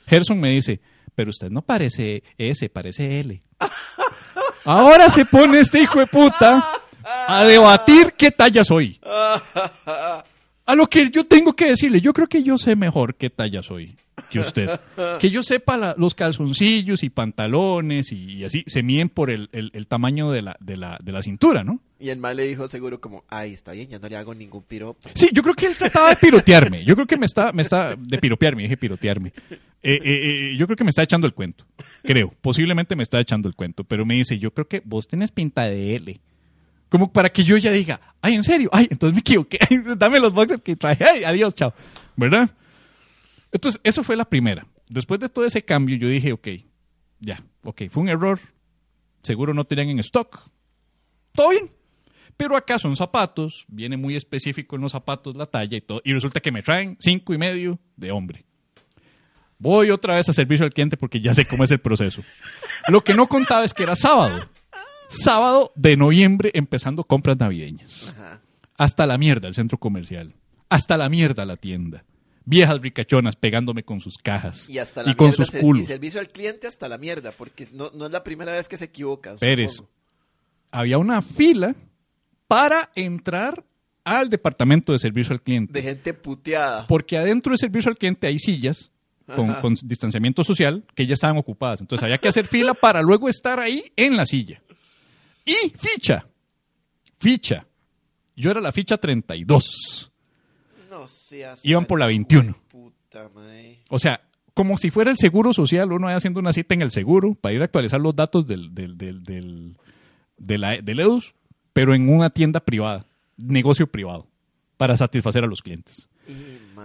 Gerson 0.06 0.38
me 0.38 0.50
dice, 0.50 0.82
pero 1.14 1.30
usted 1.30 1.50
no 1.50 1.62
parece 1.62 2.22
S, 2.38 2.68
parece 2.68 3.20
L. 3.20 3.40
Ahora 4.64 5.10
se 5.10 5.24
pone 5.24 5.60
este 5.60 5.80
hijo 5.80 5.98
de 5.98 6.06
puta 6.06 6.64
a 7.04 7.44
debatir 7.44 8.14
qué 8.16 8.30
talla 8.30 8.64
soy. 8.64 9.00
A 10.64 10.74
lo 10.74 10.86
que 10.88 11.10
yo 11.10 11.24
tengo 11.24 11.54
que 11.54 11.66
decirle, 11.66 12.00
yo 12.00 12.12
creo 12.12 12.26
que 12.26 12.42
yo 12.42 12.56
sé 12.56 12.76
mejor 12.76 13.16
qué 13.16 13.30
talla 13.30 13.62
soy 13.62 13.96
que 14.32 14.40
usted. 14.40 14.80
Que 15.20 15.30
yo 15.30 15.42
sepa 15.42 15.76
la- 15.76 15.94
los 15.98 16.14
calzoncillos 16.14 17.02
y 17.02 17.10
pantalones 17.10 18.10
y, 18.12 18.32
y 18.34 18.44
así 18.44 18.64
se 18.66 18.82
miden 18.82 19.08
por 19.08 19.30
el, 19.30 19.48
el- 19.52 19.70
el 19.74 19.86
tamaño 19.86 20.30
de 20.30 20.42
la, 20.42 20.56
de, 20.60 20.76
la, 20.76 20.98
de 21.02 21.12
la 21.12 21.22
cintura, 21.22 21.62
¿no? 21.64 21.80
Y 22.00 22.08
el 22.08 22.18
mal 22.18 22.36
le 22.36 22.46
dijo 22.48 22.66
seguro 22.68 23.00
como, 23.00 23.22
ay, 23.28 23.52
está 23.52 23.72
bien, 23.72 23.88
ya 23.88 23.98
no 24.00 24.08
le 24.08 24.16
hago 24.16 24.34
ningún 24.34 24.62
piropo. 24.64 25.08
Sí, 25.14 25.28
yo 25.32 25.42
creo 25.42 25.54
que 25.54 25.66
él 25.66 25.76
trataba 25.76 26.10
de 26.10 26.16
pirotearme. 26.16 26.84
Yo 26.84 26.94
creo 26.96 27.06
que 27.06 27.16
me 27.16 27.26
está, 27.26 27.52
me 27.52 27.62
está, 27.62 27.94
de 27.94 28.18
piropearme, 28.18 28.62
dije 28.64 28.76
pirotearme. 28.76 29.32
Eh, 29.50 29.58
eh, 29.84 30.00
eh, 30.04 30.56
yo 30.58 30.66
creo 30.66 30.76
que 30.76 30.82
me 30.84 30.90
está 30.90 31.02
echando 31.04 31.26
el 31.28 31.34
cuento. 31.34 31.64
Creo. 32.02 32.32
Posiblemente 32.40 32.96
me 32.96 33.02
está 33.04 33.20
echando 33.20 33.48
el 33.48 33.54
cuento. 33.54 33.84
Pero 33.84 34.04
me 34.04 34.14
dice, 34.14 34.36
yo 34.38 34.50
creo 34.52 34.66
que 34.66 34.82
vos 34.84 35.06
tenés 35.06 35.30
pinta 35.30 35.62
de 35.64 35.94
L. 35.96 36.20
Como 36.88 37.12
para 37.12 37.30
que 37.30 37.42
yo 37.44 37.56
ya 37.56 37.70
diga, 37.70 38.00
ay, 38.20 38.34
en 38.34 38.42
serio, 38.42 38.68
ay, 38.72 38.88
entonces 38.90 39.14
me 39.14 39.20
equivoqué. 39.20 39.58
Dame 39.96 40.18
los 40.20 40.32
boxers 40.32 40.60
que 40.62 40.74
traje. 40.76 41.04
Ay, 41.04 41.22
adiós, 41.24 41.54
chao. 41.54 41.72
¿Verdad? 42.16 42.50
Entonces, 43.52 43.80
eso 43.84 44.02
fue 44.02 44.16
la 44.16 44.24
primera. 44.24 44.66
Después 44.88 45.20
de 45.20 45.28
todo 45.28 45.44
ese 45.44 45.62
cambio, 45.62 45.96
yo 45.96 46.08
dije, 46.08 46.32
ok, 46.32 46.48
ya, 47.20 47.42
ok, 47.64 47.82
fue 47.90 48.02
un 48.02 48.08
error. 48.08 48.40
Seguro 49.22 49.54
no 49.54 49.64
tenían 49.64 49.90
en 49.90 49.98
stock. 50.00 50.42
Todo 51.34 51.50
bien. 51.50 51.70
Pero 52.36 52.56
acá 52.56 52.78
son 52.78 52.96
zapatos, 52.96 53.64
viene 53.68 53.96
muy 53.96 54.16
específico 54.16 54.76
en 54.76 54.82
los 54.82 54.92
zapatos 54.92 55.36
la 55.36 55.46
talla 55.46 55.76
y 55.76 55.80
todo, 55.80 56.00
y 56.02 56.12
resulta 56.12 56.40
que 56.40 56.50
me 56.50 56.62
traen 56.62 56.96
cinco 56.98 57.34
y 57.34 57.38
medio 57.38 57.78
de 57.96 58.10
hombre. 58.10 58.44
Voy 59.58 59.90
otra 59.90 60.16
vez 60.16 60.28
a 60.28 60.32
servicio 60.32 60.64
al 60.64 60.72
cliente 60.72 60.96
porque 60.96 61.20
ya 61.20 61.34
sé 61.34 61.44
cómo 61.44 61.62
es 61.62 61.70
el 61.70 61.78
proceso. 61.78 62.22
Lo 62.88 63.04
que 63.04 63.14
no 63.14 63.28
contaba 63.28 63.64
es 63.64 63.72
que 63.72 63.84
era 63.84 63.94
sábado. 63.94 64.48
Sábado 65.08 65.72
de 65.76 65.96
noviembre 65.96 66.50
empezando 66.54 67.04
compras 67.04 67.38
navideñas. 67.38 68.08
Ajá. 68.08 68.40
Hasta 68.76 69.06
la 69.06 69.18
mierda 69.18 69.46
el 69.46 69.54
centro 69.54 69.78
comercial. 69.78 70.34
Hasta 70.68 70.96
la 70.96 71.08
mierda 71.08 71.44
la 71.44 71.56
tienda. 71.56 72.04
Viejas 72.44 72.80
ricachonas 72.80 73.36
pegándome 73.36 73.84
con 73.84 74.00
sus 74.00 74.16
cajas. 74.18 74.68
Y 74.68 74.78
hasta 74.78 75.02
la 75.02 75.14
con 75.14 75.32
sus 75.32 75.46
se- 75.48 75.60
culos. 75.60 75.82
Y 75.82 75.86
servicio 75.86 76.18
al 76.20 76.28
cliente 76.30 76.66
hasta 76.66 76.88
la 76.88 76.98
mierda, 76.98 77.32
porque 77.32 77.68
no, 77.72 77.90
no 77.94 78.06
es 78.06 78.12
la 78.12 78.24
primera 78.24 78.52
vez 78.52 78.68
que 78.68 78.76
se 78.76 78.86
equivocan. 78.86 79.38
Pérez. 79.38 79.72
supongo. 79.76 79.92
Había 80.72 80.98
una 80.98 81.22
fila 81.22 81.74
para 82.48 82.90
entrar 82.94 83.62
al 84.04 84.28
departamento 84.30 84.92
de 84.92 84.98
servicio 84.98 85.32
al 85.32 85.42
cliente. 85.42 85.72
De 85.72 85.82
gente 85.82 86.14
puteada. 86.14 86.86
Porque 86.86 87.16
adentro 87.16 87.52
de 87.52 87.58
servicio 87.58 87.88
al 87.90 87.96
cliente 87.96 88.26
hay 88.26 88.38
sillas 88.38 88.90
con, 89.26 89.54
con 89.60 89.74
distanciamiento 89.84 90.42
social 90.42 90.84
que 90.94 91.06
ya 91.06 91.14
estaban 91.14 91.36
ocupadas. 91.38 91.80
Entonces 91.80 92.02
había 92.04 92.18
que 92.18 92.28
hacer 92.28 92.46
fila 92.46 92.74
para 92.74 93.00
luego 93.02 93.28
estar 93.28 93.60
ahí 93.60 93.84
en 93.96 94.16
la 94.16 94.26
silla. 94.26 94.60
Y 95.44 95.70
ficha. 95.78 96.26
Ficha. 97.18 97.66
Yo 98.34 98.50
era 98.50 98.60
la 98.60 98.72
ficha 98.72 98.96
32. 98.96 100.10
No 100.92 101.08
seas. 101.08 101.64
Iban 101.64 101.86
por 101.86 101.98
la 101.98 102.04
tan 102.04 102.10
21. 102.10 102.50
hijo 102.50 102.58
de 102.58 102.64
Puta, 102.68 103.28
mae. 103.34 103.78
O 103.88 103.98
sea, 103.98 104.20
como 104.54 104.76
si 104.76 104.90
fuera 104.90 105.10
el 105.10 105.16
seguro 105.16 105.54
social, 105.54 105.90
uno 105.90 106.06
ahí 106.08 106.14
haciendo 106.14 106.38
una 106.38 106.52
cita 106.52 106.74
en 106.74 106.82
el 106.82 106.90
seguro 106.90 107.34
para 107.34 107.54
ir 107.54 107.62
a 107.62 107.64
actualizar 107.64 107.98
los 107.98 108.14
datos 108.14 108.46
del, 108.46 108.74
del, 108.74 108.98
del, 108.98 109.24
del, 109.24 109.76
de 110.36 110.58
la- 110.58 110.82
del 110.82 111.00
EDUS, 111.00 111.32
pero 111.72 111.94
en 111.94 112.10
una 112.10 112.28
tienda 112.28 112.60
privada, 112.60 113.06
negocio 113.38 113.86
privado, 113.86 114.26
para 114.76 114.94
satisfacer 114.96 115.44
a 115.44 115.46
los 115.46 115.62
clientes. 115.62 116.10
Y. 116.28 116.32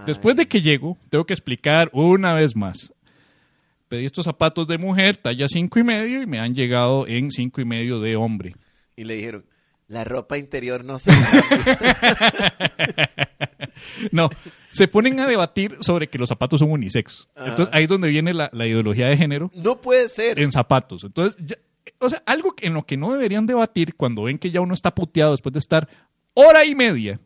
Después 0.06 0.38
de 0.38 0.48
que 0.48 0.62
llego, 0.62 0.98
tengo 1.10 1.26
que 1.26 1.34
explicar 1.34 1.90
una 1.92 2.34
vez 2.34 2.56
más. 2.56 2.94
Pedí 3.90 4.06
estos 4.06 4.24
zapatos 4.26 4.68
de 4.68 4.78
mujer, 4.78 5.18
talla 5.18 5.48
cinco 5.50 5.80
y 5.80 5.84
medio, 5.84 6.22
y 6.22 6.26
me 6.28 6.40
han 6.40 6.56
llegado 6.56 7.06
en 7.08 7.30
cinco 7.32 7.60
y 7.60 7.66
medio 7.66 8.00
de 8.00 8.16
hombre. 8.16 8.56
Y 8.96 9.04
le 9.04 9.16
dijeron, 9.16 9.46
la 9.88 10.04
ropa 10.04 10.38
interior 10.38 10.84
no 10.86 11.00
se 11.00 11.12
No, 14.12 14.30
se 14.72 14.88
ponen 14.88 15.20
a 15.20 15.28
debatir 15.28 15.78
sobre 15.82 16.08
que 16.08 16.18
los 16.18 16.30
zapatos 16.30 16.60
son 16.60 16.72
unisex. 16.72 17.28
Ajá. 17.36 17.50
Entonces 17.50 17.74
ahí 17.74 17.84
es 17.84 17.90
donde 17.90 18.10
viene 18.10 18.34
la, 18.34 18.50
la 18.54 18.68
ideología 18.68 19.08
de 19.08 19.18
género 19.18 19.52
No 19.56 19.80
puede 19.82 20.10
ser. 20.10 20.40
en 20.40 20.52
zapatos. 20.52 21.04
Entonces, 21.04 21.38
ya- 21.46 21.58
o 22.00 22.10
sea, 22.10 22.22
algo 22.26 22.54
en 22.62 22.74
lo 22.74 22.84
que 22.86 22.98
no 22.98 23.14
deberían 23.14 23.46
debatir 23.48 23.96
cuando 23.96 24.24
ven 24.24 24.38
que 24.38 24.52
ya 24.52 24.62
uno 24.62 24.74
está 24.74 24.94
puteado 24.94 25.32
después 25.32 25.54
de 25.54 25.60
estar 25.60 25.88
hora 26.34 26.66
y 26.66 26.76
media, 26.76 27.20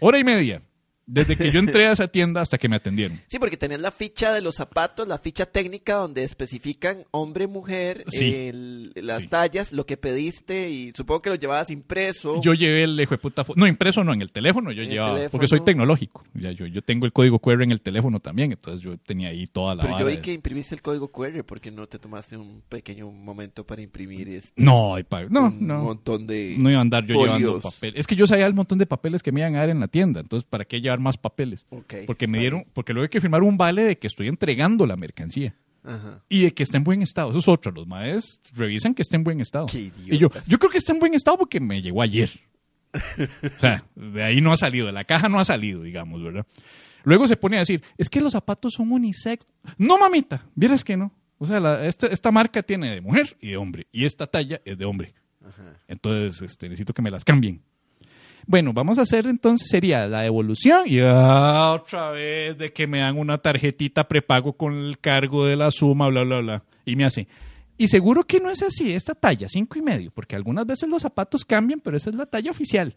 hora 0.00 0.18
y 0.18 0.24
media, 0.24 0.62
desde 1.08 1.36
que 1.36 1.50
yo 1.50 1.58
entré 1.58 1.88
a 1.88 1.92
esa 1.92 2.06
tienda 2.08 2.40
hasta 2.42 2.58
que 2.58 2.68
me 2.68 2.76
atendieron. 2.76 3.18
Sí, 3.26 3.38
porque 3.38 3.56
tenés 3.56 3.80
la 3.80 3.90
ficha 3.90 4.32
de 4.32 4.42
los 4.42 4.56
zapatos, 4.56 5.08
la 5.08 5.18
ficha 5.18 5.46
técnica 5.46 5.94
donde 5.94 6.22
especifican 6.22 7.04
hombre, 7.10 7.46
mujer, 7.46 8.04
Sí. 8.08 8.32
el- 8.34 8.92
las 8.94 9.22
Sí. 9.22 9.28
tallas, 9.28 9.72
lo 9.72 9.86
que 9.86 9.96
pediste 9.96 10.70
y 10.70 10.92
supongo 10.94 11.22
que 11.22 11.30
lo 11.30 11.36
llevabas 11.36 11.70
impreso. 11.70 12.40
Yo 12.42 12.52
llevé 12.54 12.84
el 12.84 13.00
hijo 13.00 13.12
de 13.12 13.18
puta 13.18 13.44
No, 13.56 13.66
impreso 13.66 14.04
no, 14.04 14.12
en 14.12 14.20
el 14.22 14.30
teléfono 14.30 14.70
yo 14.70 14.82
En 14.82 14.90
llevaba. 14.90 15.14
teléfono. 15.14 15.30
Porque 15.32 15.48
soy 15.48 15.60
tecnológico. 15.60 16.22
Ya, 16.34 16.52
yo, 16.52 16.66
yo 16.66 16.82
tengo 16.82 17.06
el 17.06 17.12
código 17.12 17.38
QR 17.38 17.62
en 17.64 17.70
el 17.72 17.80
teléfono 17.80 18.20
también. 18.20 18.52
Entonces 18.52 18.80
yo 18.82 18.96
tenía 18.98 19.30
ahí 19.30 19.46
toda 19.46 19.74
la 19.74 19.80
Pero 19.82 19.94
yo 19.94 20.04
vara 20.04 20.10
vi 20.10 20.16
de- 20.16 20.22
que 20.22 20.32
imprimiste 20.34 20.74
el 20.74 20.82
código 20.82 21.08
QR 21.08 21.42
porque 21.44 21.70
no 21.70 21.86
te 21.86 21.98
tomaste 21.98 22.36
un 22.36 22.62
pequeño 22.68 23.10
momento 23.10 23.64
para 23.64 23.80
imprimir 23.82 24.28
este, 24.28 24.62
No, 24.62 24.96
no, 25.30 25.46
un 25.46 25.66
no. 25.66 25.82
montón 25.82 26.26
de 26.26 26.56
No 26.58 26.68
iba 26.70 26.78
a 26.78 26.82
andar 26.82 27.04
yo 27.06 27.14
llevando 27.14 27.46
folios. 27.60 27.74
papel. 27.74 27.94
Es 27.96 28.06
que 28.06 28.14
yo 28.16 28.26
sabía 28.26 28.46
el 28.46 28.54
montón 28.54 28.78
de 28.78 28.86
papeles 28.86 29.22
que 29.22 29.32
me 29.32 29.40
iban 29.40 29.54
a 29.56 29.60
dar 29.60 29.70
en 29.70 29.80
la 29.80 29.88
tienda. 29.88 30.20
Entonces, 30.20 30.46
¿para 30.48 30.64
qué 30.64 30.80
llevar 30.80 30.97
más 31.00 31.16
papeles? 31.16 31.66
Porque 32.06 32.26
me 32.26 32.38
dieron, 32.38 32.64
porque 32.72 32.92
luego 32.92 33.04
hay 33.04 33.08
que 33.10 33.20
firmar 33.20 33.42
un 33.42 33.56
vale 33.56 33.84
de 33.84 33.98
que 33.98 34.06
estoy 34.06 34.28
entregando 34.28 34.86
la 34.86 34.96
mercancía. 34.96 35.54
Ajá. 35.84 36.22
Y 36.28 36.42
de 36.42 36.52
que 36.54 36.62
está 36.62 36.76
en 36.76 36.84
buen 36.84 37.02
estado. 37.02 37.30
Eso 37.30 37.38
es 37.38 37.48
otro. 37.48 37.72
Los 37.72 37.86
maes 37.86 38.40
revisan 38.54 38.94
que 38.94 39.02
esté 39.02 39.16
en 39.16 39.24
buen 39.24 39.40
estado. 39.40 39.66
Qué 39.66 39.90
y 40.06 40.18
yo, 40.18 40.28
yo 40.46 40.58
creo 40.58 40.70
que 40.70 40.78
está 40.78 40.92
en 40.92 40.98
buen 40.98 41.14
estado 41.14 41.38
porque 41.38 41.60
me 41.60 41.80
llegó 41.80 42.02
ayer. 42.02 42.30
o 42.94 43.60
sea, 43.60 43.84
de 43.94 44.22
ahí 44.22 44.40
no 44.40 44.52
ha 44.52 44.56
salido, 44.56 44.86
de 44.86 44.92
la 44.92 45.04
caja 45.04 45.28
no 45.28 45.38
ha 45.38 45.44
salido, 45.44 45.82
digamos, 45.82 46.22
¿verdad? 46.22 46.46
Luego 47.04 47.28
se 47.28 47.36
pone 47.36 47.56
a 47.56 47.60
decir, 47.60 47.82
es 47.96 48.08
que 48.10 48.20
los 48.20 48.32
zapatos 48.32 48.74
son 48.74 48.90
unisex. 48.92 49.46
No, 49.78 49.98
mamita, 49.98 50.46
vieras 50.54 50.84
que 50.84 50.96
no. 50.96 51.12
O 51.38 51.46
sea, 51.46 51.60
la- 51.60 51.86
esta, 51.86 52.08
esta 52.08 52.32
marca 52.32 52.62
tiene 52.62 52.90
de 52.94 53.00
mujer 53.00 53.36
y 53.40 53.50
de 53.50 53.56
hombre. 53.56 53.86
Y 53.92 54.04
esta 54.04 54.26
talla 54.26 54.60
es 54.64 54.76
de 54.76 54.84
hombre. 54.84 55.14
Ajá. 55.46 55.78
Entonces, 55.86 56.42
este, 56.42 56.68
necesito 56.68 56.92
que 56.92 57.00
me 57.02 57.10
las 57.10 57.24
cambien. 57.24 57.62
Bueno, 58.48 58.72
vamos 58.72 58.98
a 58.98 59.02
hacer 59.02 59.26
entonces, 59.26 59.68
sería 59.68 60.06
la 60.06 60.22
devolución 60.22 60.84
y 60.86 61.02
otra 61.02 62.12
vez 62.12 62.56
de 62.56 62.72
que 62.72 62.86
me 62.86 63.00
dan 63.00 63.18
una 63.18 63.36
tarjetita 63.36 64.08
prepago 64.08 64.54
con 64.54 64.72
el 64.72 64.98
cargo 64.98 65.44
de 65.44 65.54
la 65.54 65.70
suma, 65.70 66.08
bla, 66.08 66.24
bla, 66.24 66.40
bla. 66.40 66.64
Y 66.86 66.96
me 66.96 67.04
hace, 67.04 67.28
y 67.76 67.88
seguro 67.88 68.24
que 68.24 68.40
no 68.40 68.50
es 68.50 68.62
así, 68.62 68.90
esta 68.94 69.14
talla, 69.14 69.48
cinco 69.50 69.78
y 69.78 69.82
medio, 69.82 70.10
porque 70.12 70.34
algunas 70.34 70.64
veces 70.64 70.88
los 70.88 71.02
zapatos 71.02 71.44
cambian, 71.44 71.80
pero 71.80 71.98
esa 71.98 72.08
es 72.08 72.16
la 72.16 72.24
talla 72.24 72.50
oficial. 72.50 72.94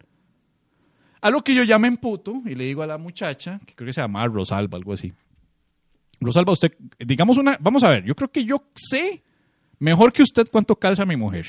A 1.20 1.28
lo 1.28 1.44
que 1.44 1.54
yo 1.54 1.64
ya 1.64 1.78
me 1.78 1.88
emputo 1.88 2.40
y 2.46 2.54
le 2.54 2.64
digo 2.64 2.82
a 2.82 2.86
la 2.86 2.96
muchacha, 2.96 3.60
que 3.66 3.74
creo 3.74 3.88
que 3.88 3.92
se 3.92 4.00
llamaba 4.00 4.28
Rosalba, 4.28 4.78
algo 4.78 4.94
así. 4.94 5.12
Rosalba, 6.18 6.54
usted, 6.54 6.72
digamos 6.98 7.36
una, 7.36 7.58
vamos 7.60 7.82
a 7.82 7.90
ver, 7.90 8.04
yo 8.04 8.14
creo 8.14 8.32
que 8.32 8.42
yo 8.42 8.64
sé 8.74 9.22
mejor 9.78 10.14
que 10.14 10.22
usted 10.22 10.48
cuánto 10.50 10.76
calza 10.76 11.04
mi 11.04 11.16
mujer. 11.16 11.44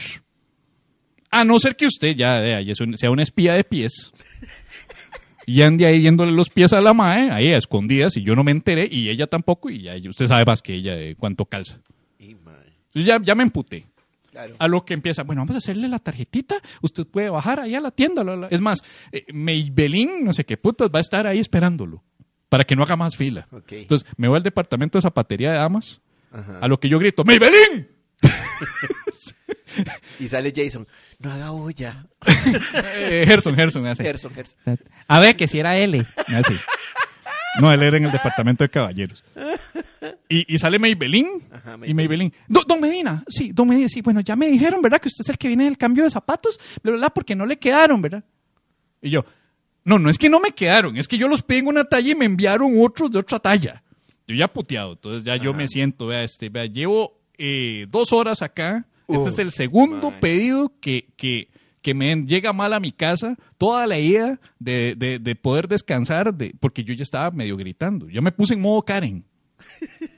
A 1.34 1.44
no 1.44 1.60
ser 1.60 1.76
que 1.76 1.86
usted 1.88 2.16
ya 2.16 2.42
un- 2.82 2.98
sea 2.98 3.10
una 3.12 3.24
espía 3.24 3.54
de 3.54 3.64
pies. 3.64 4.12
Y 5.46 5.62
ande 5.62 5.86
ahí 5.86 6.00
viéndole 6.00 6.32
los 6.32 6.50
pies 6.50 6.72
a 6.72 6.80
la 6.80 6.94
mae, 6.94 7.30
ahí 7.30 7.54
a 7.54 7.58
escondidas, 7.58 8.16
y 8.16 8.24
yo 8.24 8.34
no 8.36 8.44
me 8.46 8.52
enteré, 8.52 8.88
y 8.90 9.10
ella 9.10 9.28
tampoco, 9.28 9.70
y 9.70 9.82
ya 9.82 9.96
usted 10.10 10.28
sabe 10.28 10.46
más 10.46 10.62
que 10.62 10.74
ella 10.74 10.96
de 10.96 11.16
cuánto 11.16 11.46
calza. 11.46 11.80
Y, 12.18 12.38
ya, 13.04 13.20
ya 13.22 13.36
me 13.36 13.44
emputé. 13.44 13.86
Claro. 14.32 14.56
A 14.58 14.68
lo 14.68 14.86
que 14.86 14.94
empieza, 14.94 15.24
bueno, 15.24 15.42
vamos 15.42 15.56
a 15.56 15.58
hacerle 15.58 15.88
la 15.90 16.00
tarjetita, 16.00 16.56
usted 16.82 17.06
puede 17.06 17.30
bajar 17.30 17.60
ahí 17.60 17.76
a 17.76 17.82
la 17.82 17.92
tienda. 17.92 18.24
Es 18.50 18.62
más, 18.62 18.84
eh, 19.12 19.26
Maybelline, 19.34 20.24
no 20.24 20.32
sé 20.34 20.46
qué 20.46 20.56
putas, 20.58 20.88
va 20.90 21.00
a 21.00 21.02
estar 21.02 21.28
ahí 21.28 21.40
esperándolo, 21.40 22.02
para 22.50 22.64
que 22.64 22.76
no 22.76 22.84
haga 22.84 22.96
más 22.96 23.16
fila. 23.18 23.48
Entonces, 23.70 24.08
me 24.18 24.28
voy 24.30 24.38
al 24.38 24.44
departamento 24.44 24.98
de 24.98 25.02
zapatería 25.02 25.52
de 25.52 25.58
damas, 25.58 26.00
Ajá. 26.32 26.60
a 26.62 26.68
lo 26.70 26.80
que 26.80 26.88
yo 26.90 27.00
grito, 27.00 27.24
¡Maybelline! 27.26 27.90
Y 30.20 30.28
sale 30.28 30.54
Jason, 30.56 30.88
no 31.20 31.32
haga 31.32 31.52
olla. 31.52 32.06
Eh, 32.96 33.24
Gerson, 33.28 33.56
Gerson, 33.56 33.84
me 33.84 33.90
hace. 33.90 34.04
Gerson, 34.04 34.34
Gerson. 34.34 34.60
A 35.08 35.20
ver, 35.20 35.36
que 35.36 35.48
si 35.48 35.60
era 35.60 35.78
L. 35.78 36.06
No, 37.60 37.72
él 37.72 37.84
era 37.84 37.98
en 37.98 38.06
el 38.06 38.12
departamento 38.12 38.64
de 38.64 38.70
caballeros. 38.70 39.24
Y, 40.28 40.54
y 40.56 40.58
sale 40.58 40.80
Maybelline. 40.80 41.30
Ajá, 41.52 41.78
Y 41.86 41.94
Maybelline. 41.94 42.34
"Do- 42.48 42.64
Don 42.68 42.80
Medina, 42.82 43.24
sí, 43.28 43.52
don 43.54 43.68
Medina, 43.68 43.88
sí. 43.88 44.02
Bueno, 44.02 44.22
ya 44.22 44.36
me 44.36 44.48
dijeron, 44.48 44.82
¿verdad? 44.82 45.00
Que 45.00 45.08
usted 45.10 45.22
es 45.22 45.30
el 45.30 45.38
que 45.38 45.48
viene 45.50 45.66
del 45.66 45.78
cambio 45.78 46.04
de 46.04 46.10
zapatos, 46.10 46.60
bla, 46.82 46.92
bla, 46.94 46.98
bla, 47.00 47.10
porque 47.12 47.36
no 47.36 47.46
le 47.46 47.58
quedaron, 47.58 48.02
¿verdad? 48.02 48.24
Y 49.02 49.12
yo, 49.12 49.24
no, 49.84 50.00
no 50.00 50.10
es 50.10 50.18
que 50.18 50.30
no 50.30 50.40
me 50.40 50.52
quedaron, 50.52 50.98
es 50.98 51.08
que 51.08 51.18
yo 51.18 51.28
los 51.28 51.44
pedí 51.44 51.60
en 51.60 51.68
una 51.68 51.84
talla 51.84 52.12
y 52.12 52.16
me 52.16 52.26
enviaron 52.26 52.74
otros 52.84 53.12
de 53.12 53.20
otra 53.20 53.38
talla. 53.40 53.84
Yo 54.28 54.36
ya 54.36 54.48
puteado, 54.48 54.94
entonces 54.94 55.24
ya 55.24 55.36
yo 55.36 55.54
me 55.54 55.68
siento, 55.68 56.08
vea, 56.08 56.24
este, 56.24 56.50
vea, 56.50 56.66
llevo 56.66 57.20
eh, 57.38 57.86
dos 57.90 58.14
horas 58.14 58.42
acá. 58.42 58.86
Este 59.08 59.30
es 59.30 59.40
el 59.40 59.52
segundo 59.52 60.12
my. 60.12 60.18
pedido 60.20 60.72
que, 60.80 61.08
que, 61.16 61.50
que 61.82 61.94
me 61.94 62.16
llega 62.26 62.54
mal 62.54 62.74
a 62.74 62.80
mi 62.80 62.92
casa. 62.92 63.36
Toda 63.58 63.86
la 63.88 64.00
idea 64.00 64.40
de, 64.60 64.96
de, 64.98 65.20
de 65.20 65.36
poder 65.36 65.68
descansar, 65.68 66.34
de, 66.34 66.54
porque 66.60 66.84
yo 66.84 66.94
ya 66.94 67.04
estaba 67.04 67.32
medio 67.32 67.58
gritando. 67.58 68.08
Yo 68.10 68.22
me 68.22 68.32
puse 68.32 68.54
en 68.54 68.62
modo 68.62 68.82
Karen. 68.84 69.24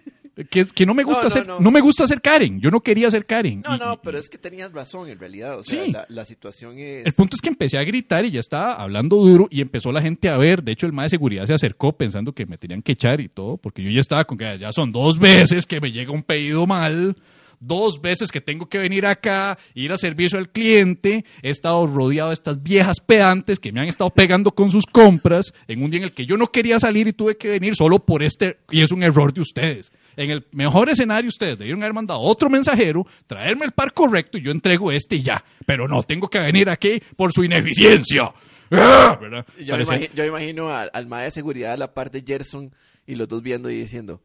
Que, 0.50 0.66
que 0.66 0.86
no 0.86 0.94
me 0.94 1.04
gusta 1.06 1.20
No, 1.20 1.24
no, 1.24 1.28
hacer, 1.30 1.48
no. 1.48 1.60
no 1.62 1.72
me 1.72 1.80
gusta 1.80 2.06
ser 2.08 2.22
Karen. 2.22 2.60
Yo 2.60 2.70
no 2.70 2.82
quería 2.82 3.10
ser 3.10 3.26
Karen. 3.26 3.62
No, 3.66 3.76
Y- 3.78 3.80
no, 3.80 4.02
pero 4.02 4.18
es 4.18 4.28
que 4.28 4.38
tenías 4.38 4.70
razón 4.74 5.08
en 5.10 5.18
realidad. 5.18 5.58
O 5.60 5.64
sea, 5.64 5.86
Sí. 5.86 5.94
la, 5.94 6.06
la 6.10 6.26
situación 6.26 6.78
es... 6.78 7.06
El 7.06 7.14
punto 7.14 7.38
es 7.38 7.42
que 7.42 7.48
empecé 7.48 7.78
a 7.78 7.84
gritar 7.86 8.26
y 8.26 8.32
ya 8.32 8.42
estaba 8.42 8.74
hablando 8.74 9.16
duro 9.16 9.48
y 9.50 9.62
empezó 9.62 9.94
la 9.94 10.02
gente 10.02 10.28
a 10.28 10.36
ver. 10.36 10.62
De 10.62 10.74
hecho, 10.74 10.88
el 10.88 10.92
más 10.92 11.06
de 11.06 11.10
seguridad 11.12 11.46
se 11.46 11.54
acercó 11.54 11.94
pensando 11.96 12.34
que 12.34 12.46
me 12.46 12.58
tenían 12.58 12.82
que 12.82 12.92
echar 12.92 13.22
y 13.22 13.30
todo, 13.30 13.56
porque 13.56 13.82
yo 13.82 13.90
ya 13.92 14.02
estaba 14.02 14.26
con 14.26 14.38
que 14.38 14.58
ya 14.60 14.74
son 14.74 14.92
dos 14.92 15.20
veces 15.20 15.66
que 15.66 15.80
me 15.80 15.94
llega 15.94 16.12
un 16.12 16.22
pedido 16.24 16.68
mal, 16.68 17.16
dos 17.60 18.02
veces 18.02 18.32
que 18.32 18.42
tengo 18.42 18.68
que 18.68 18.78
venir 18.78 19.06
acá, 19.06 19.58
ir 19.74 19.92
a 19.92 19.98
servicio 19.98 20.38
al 20.38 20.50
cliente. 20.50 21.26
He 21.42 21.50
estado 21.50 21.86
rodeado 21.88 22.30
de 22.30 22.36
estas 22.36 22.62
viejas 22.62 23.00
pedantes 23.00 23.60
que 23.60 23.72
me 23.72 23.82
han 23.82 23.88
estado 23.88 24.10
pegando 24.10 24.52
con 24.52 24.70
sus 24.70 24.86
compras 24.86 25.54
en 25.68 25.84
un 25.84 25.92
día 25.92 26.00
en 26.00 26.04
el 26.06 26.14
que 26.14 26.26
yo 26.26 26.38
no 26.38 26.48
quería 26.48 26.80
salir 26.80 27.08
y 27.08 27.14
tuve 27.14 27.38
que 27.38 27.50
venir 27.50 27.76
solo 27.76 28.00
por 28.00 28.24
este, 28.24 28.58
y 28.72 28.82
es 28.82 28.92
un 28.92 29.04
error 29.04 29.34
de 29.34 29.42
ustedes. 29.42 29.92
En 30.18 30.30
el 30.30 30.46
mejor 30.54 30.90
escenario, 30.90 31.28
ustedes 31.28 31.58
debieron 31.58 31.84
haber 31.84 31.94
mandado 31.94 32.22
otro 32.22 32.50
mensajero, 32.50 33.06
traerme 33.28 33.66
el 33.66 33.72
par 33.72 33.94
correcto 33.94 34.38
y 34.38 34.42
yo 34.42 34.52
entrego 34.52 34.92
este 34.92 35.18
y 35.18 35.24
ya. 35.24 35.44
Pero 35.66 35.88
no, 35.88 36.04
tengo 36.04 36.30
que 36.30 36.40
venir 36.40 36.70
aquí 36.70 37.02
por 37.18 37.34
su 37.34 37.44
ineficiencia. 37.44 38.34
¡Ah! 38.72 39.18
¿Verdad? 39.20 39.46
Yo 39.60 39.76
me, 39.78 39.84
imagino, 39.84 40.14
yo 40.14 40.24
me 40.24 40.30
imagino 40.30 40.70
al, 40.70 40.90
al 40.94 41.10
de 41.10 41.32
seguridad 41.32 41.74
a 41.74 41.78
la 41.78 41.94
par 41.94 42.12
de 42.12 42.24
Gerson 42.26 42.74
y 43.06 43.16
los 43.16 43.28
dos 43.28 43.42
viendo 43.42 43.70
y 43.70 43.78
diciendo, 43.78 44.22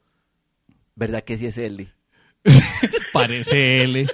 ¿verdad 0.95 1.23
que 1.23 1.37
sí 1.37 1.47
es 1.47 1.59
Eli? 1.59 1.91
Parece 3.13 3.83
L. 3.83 4.07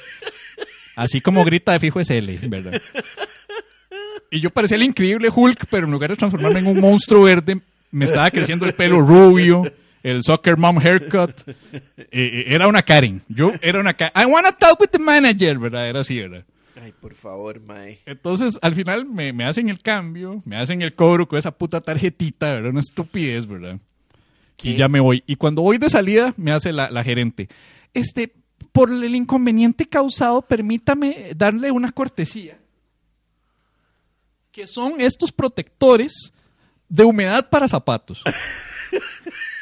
Así 0.97 1.21
como 1.21 1.45
grita 1.45 1.73
de 1.73 1.81
fijo 1.81 2.01
es 2.01 2.11
L, 2.11 2.39
¿verdad? 2.49 2.81
Y 4.31 4.41
yo 4.41 4.51
parecía 4.51 4.77
el 4.77 4.83
increíble 4.83 5.29
Hulk, 5.35 5.67
pero 5.71 5.87
en 5.87 5.93
lugar 5.93 6.11
de 6.11 6.17
transformarme 6.17 6.61
en 6.61 6.67
un 6.67 6.81
monstruo 6.81 7.23
verde, 7.23 7.61
me 7.91 8.05
estaba 8.05 8.31
creciendo 8.31 8.67
el 8.67 8.75
pelo 8.75 9.01
rubio, 9.01 9.63
el 10.03 10.23
soccer 10.23 10.57
mom 10.57 10.79
haircut. 10.79 11.33
Eh, 11.49 12.07
eh, 12.11 12.45
era 12.49 12.69
una 12.69 12.83
Karen. 12.83 13.23
Yo 13.29 13.53
era 13.61 13.81
una 13.81 13.95
Karen. 13.95 14.13
I 14.21 14.27
wanna 14.31 14.53
talk 14.53 14.81
with 14.81 14.89
the 14.89 14.99
manager, 14.99 15.59
¿verdad? 15.59 15.89
Era 15.89 16.01
así, 16.01 16.19
¿verdad? 16.19 16.45
Ay, 16.83 16.93
por 17.01 17.15
favor, 17.15 17.61
mae. 17.61 17.99
Entonces, 18.05 18.59
al 18.63 18.75
final 18.75 19.07
me, 19.07 19.33
me 19.33 19.45
hacen 19.45 19.69
el 19.69 19.81
cambio, 19.81 20.43
me 20.45 20.57
hacen 20.57 20.83
el 20.83 20.95
cobro 20.95 21.27
con 21.27 21.39
esa 21.39 21.51
puta 21.51 21.81
tarjetita, 21.81 22.55
¿verdad? 22.55 22.71
Una 22.71 22.81
estupidez, 22.81 23.47
¿verdad? 23.47 23.79
¿Qué? 24.57 24.71
Y 24.71 24.77
ya 24.77 24.89
me 24.89 25.01
voy. 25.01 25.23
Y 25.27 25.37
cuando 25.37 25.63
voy 25.63 25.79
de 25.79 25.89
salida, 25.89 26.35
me 26.37 26.53
hace 26.53 26.73
la, 26.73 26.91
la 26.91 27.03
gerente. 27.03 27.49
Este, 27.97 28.33
por 28.73 28.91
el 28.91 29.15
inconveniente 29.15 29.87
causado, 29.89 30.43
permítame 30.43 31.31
darle 31.35 31.71
una 31.71 31.91
cortesía. 31.91 32.59
Que 34.53 34.67
son 34.67 35.01
estos 35.01 35.33
protectores 35.33 36.33
de 36.89 37.05
humedad 37.05 37.49
para 37.49 37.69
zapatos. 37.69 38.23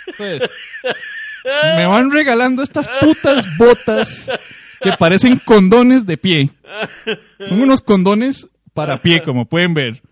Entonces, 0.07 0.51
me 1.77 1.87
van 1.87 2.11
regalando 2.11 2.63
estas 2.63 2.89
putas 3.01 3.47
botas 3.57 4.31
que 4.81 4.93
parecen 4.99 5.37
condones 5.39 6.07
de 6.07 6.17
pie. 6.17 6.51
Son 7.49 7.61
unos 7.63 7.81
condones 7.81 8.47
para 8.73 9.01
pie, 9.01 9.23
como 9.23 9.47
pueden 9.47 9.75
ver 9.75 10.03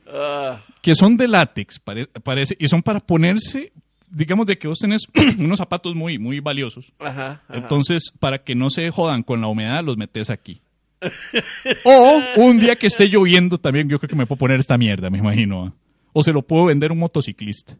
que 0.81 0.95
son 0.95 1.17
de 1.17 1.29
látex, 1.29 1.79
pare- 1.79 2.07
parece, 2.07 2.57
y 2.59 2.69
son 2.69 2.83
para 2.83 3.00
ponerse, 3.00 3.73
digamos, 4.12 4.47
de 4.47 4.59
que 4.59 4.69
vos 4.69 4.78
tenés 4.78 5.02
unos 5.38 5.59
zapatos 5.59 5.95
muy, 5.95 6.19
muy 6.19 6.40
valiosos. 6.40 6.92
ajá, 6.99 7.42
ajá. 7.49 7.57
Entonces, 7.57 8.12
para 8.21 8.42
que 8.45 8.54
no 8.54 8.71
se 8.71 8.90
jodan 8.90 9.23
con 9.23 9.40
la 9.40 9.49
humedad, 9.49 9.83
los 9.83 9.97
metes 9.97 10.31
aquí. 10.31 10.61
o 11.85 12.23
un 12.37 12.61
día 12.61 12.76
que 12.76 12.87
esté 12.87 13.09
lloviendo 13.09 13.59
también, 13.59 13.88
yo 13.88 13.99
creo 13.99 14.09
que 14.09 14.16
me 14.16 14.26
puedo 14.26 14.38
poner 14.38 14.61
esta 14.61 14.78
mierda, 14.78 15.11
me 15.11 15.19
imagino. 15.19 15.75
O 16.12 16.23
se 16.23 16.33
lo 16.33 16.42
puedo 16.42 16.66
vender 16.66 16.90
a 16.90 16.95
un 16.95 17.00
motociclista. 17.00 17.76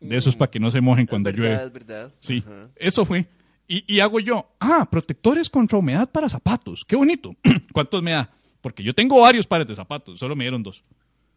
De 0.00 0.16
esos 0.16 0.36
para 0.36 0.50
que 0.50 0.60
no 0.60 0.70
se 0.70 0.80
mojen 0.80 1.06
cuando 1.06 1.28
es 1.28 1.36
verdad, 1.36 1.50
llueve. 1.50 1.66
es 1.66 1.72
verdad. 1.72 2.14
Sí, 2.20 2.42
Ajá. 2.46 2.68
eso 2.76 3.04
fue. 3.04 3.26
Y, 3.66 3.84
y 3.92 3.98
hago 4.00 4.20
yo, 4.20 4.46
ah, 4.60 4.86
protectores 4.88 5.50
contra 5.50 5.76
humedad 5.76 6.08
para 6.08 6.28
zapatos. 6.28 6.84
Qué 6.86 6.94
bonito. 6.94 7.34
¿Cuántos 7.72 8.00
me 8.02 8.12
da? 8.12 8.30
Porque 8.60 8.82
yo 8.84 8.94
tengo 8.94 9.20
varios 9.20 9.46
pares 9.46 9.66
de 9.66 9.74
zapatos, 9.74 10.18
solo 10.20 10.36
me 10.36 10.44
dieron 10.44 10.62
dos. 10.62 10.84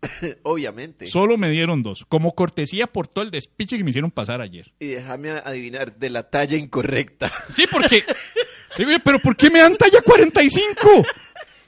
Obviamente. 0.44 1.08
Solo 1.08 1.38
me 1.38 1.50
dieron 1.50 1.84
dos. 1.84 2.06
Como 2.08 2.34
cortesía 2.34 2.88
por 2.88 3.08
todo 3.08 3.24
el 3.24 3.32
despiche 3.32 3.78
que 3.78 3.84
me 3.84 3.92
hicieron 3.92 4.12
pasar 4.12 4.42
ayer. 4.42 4.72
Y 4.80 4.88
déjame 4.88 5.32
adivinar, 5.32 5.96
de 5.96 6.10
la 6.10 6.30
talla 6.30 6.58
incorrecta. 6.58 7.32
Sí, 7.50 7.66
porque. 7.72 8.04
Digo 8.78 8.92
pero 9.04 9.20
¿por 9.20 9.36
qué 9.36 9.50
me 9.50 9.60
dan 9.60 9.76
talla 9.76 10.02
45? 10.02 10.80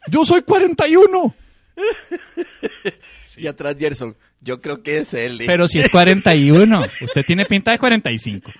Yo 0.08 0.26
soy 0.26 0.42
41. 0.42 1.36
Y 3.36 3.48
atrás 3.48 3.76
Gerson, 3.80 4.16
yo 4.42 4.62
creo 4.62 4.84
que 4.84 5.00
es 5.00 5.12
él. 5.16 5.42
Pero 5.44 5.68
si 5.68 5.80
es 5.80 5.90
41, 5.90 6.84
usted 7.02 7.26
tiene 7.26 7.46
pinta 7.46 7.72
de 7.72 7.80
45. 7.80 8.52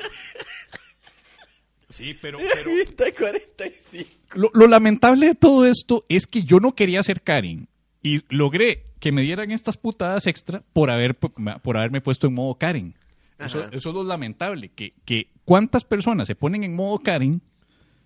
Sí, 1.90 2.18
pero, 2.20 2.40
pero 2.40 2.72
Está 2.72 3.12
45. 3.12 4.10
lo, 4.34 4.50
lo 4.52 4.68
lamentable 4.68 5.28
de 5.28 5.36
todo 5.36 5.68
esto 5.68 6.08
es 6.10 6.26
que 6.26 6.42
yo 6.42 6.60
no 6.60 6.74
quería 6.74 7.04
ser 7.04 7.22
Karen 7.22 7.68
y 8.04 8.22
logré 8.30 8.84
que 9.00 9.12
me 9.12 9.22
dieran 9.22 9.50
estas 9.52 9.78
putadas 9.78 10.28
extra 10.28 10.62
por 10.74 10.92
haber 10.92 11.16
por 11.16 11.78
haberme 11.78 12.02
puesto 12.02 12.28
en 12.28 12.34
modo 12.34 12.56
Karen. 12.56 12.96
Eso, 13.40 13.68
es 13.72 13.86
lo 13.86 14.04
lamentable, 14.04 14.70
que, 14.70 14.94
que 15.06 15.30
cuántas 15.44 15.84
personas 15.84 16.28
se 16.28 16.36
ponen 16.36 16.64
en 16.64 16.76
modo 16.76 17.00
Karen 17.00 17.42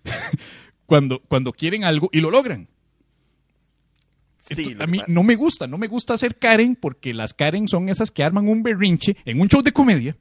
cuando, 0.86 1.20
cuando 1.28 1.52
quieren 1.52 1.84
algo 1.84 2.08
y 2.12 2.20
lo 2.20 2.30
logran. 2.30 2.68
Sí, 4.40 4.54
Entonces, 4.56 4.76
lo 4.78 4.84
a 4.84 4.86
mí 4.86 5.00
no 5.06 5.22
me 5.22 5.36
gusta, 5.36 5.66
no 5.66 5.76
me 5.76 5.86
gusta 5.86 6.16
ser 6.16 6.36
Karen 6.38 6.76
porque 6.76 7.12
las 7.12 7.34
Karen 7.34 7.68
son 7.68 7.88
esas 7.88 8.10
que 8.10 8.24
arman 8.24 8.48
un 8.48 8.62
berrinche 8.62 9.16
en 9.24 9.40
un 9.40 9.48
show 9.48 9.62
de 9.62 9.72
comedia. 9.72 10.16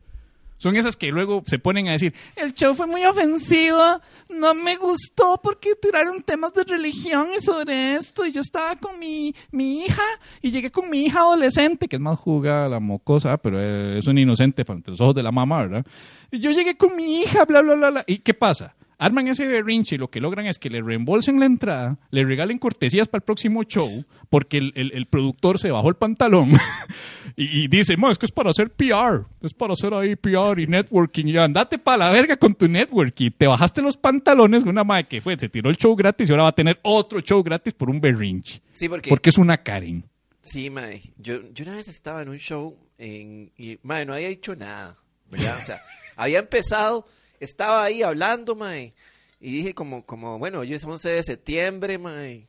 Son 0.58 0.76
esas 0.76 0.96
que 0.98 1.12
luego 1.12 1.44
se 1.46 1.60
ponen 1.60 1.88
a 1.88 1.92
decir, 1.92 2.14
el 2.36 2.54
show 2.54 2.74
fue 2.74 2.88
muy 2.88 3.04
ofensivo, 3.06 4.02
no 4.30 4.54
me 4.56 4.76
gustó 4.76 5.40
porque 5.44 5.76
tiraron 5.82 6.22
temas 6.22 6.54
de 6.54 6.64
religión 6.64 7.28
y 7.38 7.42
sobre 7.42 7.96
esto, 7.96 8.26
y 8.26 8.32
yo 8.32 8.42
estaba 8.42 8.76
con 8.76 8.98
mi, 8.98 9.34
mi 9.52 9.84
hija, 9.84 10.02
y 10.42 10.50
llegué 10.52 10.72
con 10.72 10.90
mi 10.90 11.06
hija 11.06 11.20
adolescente, 11.20 11.88
que 11.88 11.98
es 11.98 12.02
más 12.02 12.20
jugada 12.20 12.68
la 12.70 12.80
mocosa, 12.80 13.38
pero 13.38 13.62
es 13.62 14.08
un 14.08 14.18
inocente 14.18 14.64
ante 14.68 14.92
los 14.92 15.00
ojos 15.02 15.16
de 15.16 15.24
la 15.24 15.32
mamá, 15.32 15.60
¿verdad? 15.66 15.86
Y 16.32 16.40
yo 16.40 16.52
llegué 16.52 16.76
con 16.76 16.96
mi 16.96 17.22
hija, 17.22 17.46
bla, 17.46 17.62
bla, 17.62 17.76
bla, 17.76 17.90
bla. 17.92 18.04
¿Y 18.08 18.18
qué 18.20 18.34
pasa? 18.34 18.74
Arman 19.00 19.28
ese 19.28 19.46
berrinche 19.46 19.94
y 19.94 19.98
lo 20.00 20.10
que 20.10 20.20
logran 20.20 20.48
es 20.48 20.58
que 20.58 20.72
le 20.72 20.82
reembolsen 20.82 21.40
la 21.40 21.46
entrada, 21.46 22.00
le 22.10 22.26
regalen 22.26 22.58
cortesías 22.58 23.08
para 23.08 23.20
el 23.20 23.26
próximo 23.26 23.62
show, 23.64 23.88
porque 24.32 24.58
el, 24.58 24.74
el- 24.76 24.92
el 24.94 25.06
productor 25.06 25.60
se 25.60 25.70
bajó 25.70 25.90
el 25.90 25.96
pantalón 25.96 26.50
y, 27.39 27.65
y 27.65 27.67
dice, 27.67 27.96
"Ma, 27.96 28.12
es 28.12 28.17
que 28.17 28.25
es 28.25 28.32
para 28.32 28.50
hacer 28.50 28.72
PR, 28.72 29.25
es 29.41 29.53
para 29.53 29.74
hacer 29.74 29.94
ahí 29.94 30.15
PR 30.15 30.60
y 30.60 30.65
networking, 30.65 31.25
y 31.27 31.38
andate 31.38 31.77
para 31.77 31.98
la 31.98 32.12
verga 32.12 32.36
con 32.36 32.56
tu 32.56 32.67
networking. 32.67 33.29
Te 33.38 33.46
bajaste 33.48 33.82
los 33.82 33.96
pantalones, 33.96 34.63
una 34.63 34.84
madre 34.84 35.08
que 35.08 35.22
fue, 35.22 35.38
se 35.39 35.48
tiró 35.48 35.70
el 35.70 35.77
show 35.77 35.96
gratis 35.96 36.27
y 36.27 36.34
ahora 36.34 36.44
va 36.44 36.50
a 36.50 36.56
tener 36.56 36.79
otro 36.82 37.22
show 37.22 37.41
gratis 37.44 37.74
por 37.74 37.89
un 37.91 38.01
berrinche. 38.01 38.60
Sí, 38.74 38.89
porque... 38.89 39.10
Porque 39.10 39.29
es 39.29 39.38
una 39.38 39.62
Karen. 39.63 40.03
Sí, 40.41 40.70
mae. 40.70 41.01
Yo, 41.17 41.41
yo 41.53 41.63
una 41.65 41.75
vez 41.75 41.88
estaba 41.88 42.22
en 42.22 42.29
un 42.29 42.39
show 42.39 42.75
en, 42.98 43.51
y, 43.56 43.77
mae, 43.84 44.06
no 44.06 44.13
había 44.13 44.29
dicho 44.29 44.56
nada, 44.56 44.98
¿verdad? 45.29 45.60
O 45.62 45.65
sea, 45.65 45.79
había 46.15 46.39
empezado, 46.39 47.06
estaba 47.39 47.84
ahí 47.84 48.01
hablando, 48.01 48.56
mae, 48.56 48.94
y 49.39 49.51
dije 49.51 49.75
como, 49.75 50.06
como, 50.06 50.39
bueno, 50.39 50.60
hoy 50.60 50.74
es 50.74 50.84
11 50.84 51.10
de 51.10 51.24
septiembre, 51.24 51.98
mae, 52.00 52.48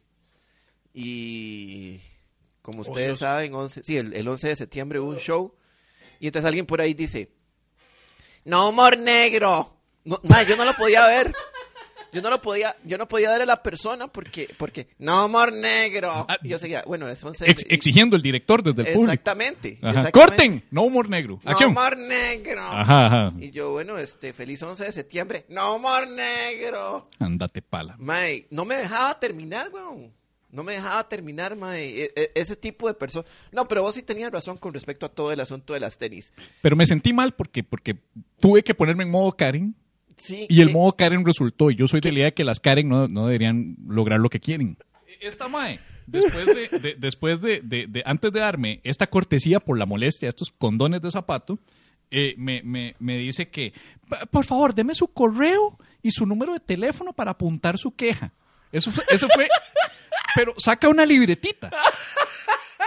y 0.94 2.00
como 2.68 2.82
ustedes 2.82 3.06
Dios. 3.08 3.18
saben, 3.20 3.54
11, 3.54 3.82
sí, 3.82 3.96
el, 3.96 4.12
el 4.12 4.28
11 4.28 4.48
de 4.48 4.56
septiembre 4.56 5.00
hubo 5.00 5.08
un 5.10 5.18
show, 5.18 5.54
y 6.20 6.26
entonces 6.26 6.46
alguien 6.46 6.66
por 6.66 6.80
ahí 6.82 6.92
dice, 6.92 7.30
no 8.44 8.68
humor 8.68 8.98
negro. 8.98 9.74
No, 10.04 10.20
yo 10.46 10.56
no 10.56 10.64
lo 10.64 10.74
podía 10.74 11.06
ver. 11.06 11.34
Yo 12.10 12.22
no 12.22 12.30
lo 12.30 12.40
podía, 12.40 12.74
yo 12.84 12.96
no 12.96 13.06
podía 13.06 13.30
ver 13.32 13.42
a 13.42 13.46
la 13.46 13.62
persona 13.62 14.08
porque, 14.08 14.48
porque, 14.56 14.88
no 14.98 15.26
humor 15.26 15.52
negro. 15.52 16.10
Ah, 16.26 16.38
yo 16.42 16.58
seguía, 16.58 16.82
bueno, 16.86 17.06
es 17.06 17.22
11 17.22 17.44
de 17.44 17.50
Ex- 17.50 17.66
exigiendo 17.68 18.16
el 18.16 18.22
director 18.22 18.62
desde 18.62 18.90
el. 18.90 18.98
Exactamente. 19.00 19.68
Exactamente. 19.72 20.12
¡Corten! 20.12 20.64
No 20.70 20.84
humor 20.84 21.10
negro. 21.10 21.38
No 21.44 21.50
Acción. 21.50 21.70
humor 21.72 21.98
negro. 21.98 22.62
Ajá, 22.62 23.06
ajá. 23.06 23.32
Y 23.38 23.50
yo, 23.50 23.72
bueno, 23.72 23.98
este, 23.98 24.32
feliz 24.32 24.62
11 24.62 24.84
de 24.84 24.92
septiembre. 24.92 25.44
No 25.50 25.74
humor 25.76 26.08
negro. 26.08 27.10
Andate 27.18 27.60
pala. 27.60 27.94
Mae, 27.98 28.46
no 28.50 28.64
me 28.64 28.76
dejaba 28.76 29.20
terminar, 29.20 29.68
weón. 29.70 30.14
No 30.50 30.62
me 30.64 30.72
dejaba 30.72 31.06
terminar, 31.08 31.56
mae. 31.56 32.04
E- 32.04 32.12
e- 32.16 32.32
ese 32.34 32.56
tipo 32.56 32.88
de 32.88 32.94
persona. 32.94 33.26
No, 33.52 33.68
pero 33.68 33.82
vos 33.82 33.94
sí 33.94 34.02
tenías 34.02 34.32
razón 34.32 34.56
con 34.56 34.72
respecto 34.72 35.04
a 35.06 35.08
todo 35.10 35.30
el 35.32 35.40
asunto 35.40 35.74
de 35.74 35.80
las 35.80 35.98
tenis. 35.98 36.32
Pero 36.62 36.74
me 36.76 36.86
sentí 36.86 37.12
mal 37.12 37.32
porque, 37.34 37.62
porque 37.62 37.96
tuve 38.40 38.62
que 38.62 38.74
ponerme 38.74 39.04
en 39.04 39.10
modo 39.10 39.32
Karen 39.36 39.74
Sí. 40.16 40.46
y 40.48 40.60
el 40.62 40.70
modo 40.72 40.96
Karen 40.96 41.24
resultó. 41.24 41.70
Y 41.70 41.76
yo 41.76 41.86
soy 41.86 42.00
de 42.00 42.10
la 42.12 42.18
idea 42.18 42.26
de 42.28 42.34
que 42.34 42.44
las 42.44 42.60
Karen 42.60 42.88
no, 42.88 43.08
no 43.08 43.26
deberían 43.26 43.76
lograr 43.86 44.18
lo 44.20 44.30
que 44.30 44.40
quieren. 44.40 44.78
Esta 45.20 45.48
mae, 45.48 45.78
después 46.06 46.46
de, 46.46 46.78
de- 46.78 46.94
después 46.98 47.40
de, 47.40 47.60
de- 47.62 47.86
de- 47.88 48.02
antes 48.06 48.32
de 48.32 48.40
darme 48.40 48.80
esta 48.84 49.06
cortesía 49.08 49.60
por 49.60 49.78
la 49.78 49.84
molestia, 49.86 50.28
estos 50.28 50.50
condones 50.50 51.02
de 51.02 51.10
zapato, 51.10 51.58
eh, 52.10 52.34
me, 52.38 52.62
me- 52.62 52.94
me 53.00 53.18
dice 53.18 53.48
que, 53.48 53.72
"Pa- 54.08 54.24
por 54.26 54.44
favor, 54.44 54.74
deme 54.74 54.94
su 54.94 55.08
correo 55.08 55.76
y 56.02 56.10
su 56.10 56.24
número 56.24 56.52
de 56.54 56.60
teléfono 56.60 57.12
para 57.12 57.32
apuntar 57.32 57.76
su 57.78 57.94
queja. 57.94 58.32
Eso 58.72 58.90
fue, 58.90 59.04
eso 59.10 59.28
fue, 59.34 59.48
pero 60.38 60.54
saca 60.56 60.88
una 60.88 61.04
libretita. 61.04 61.68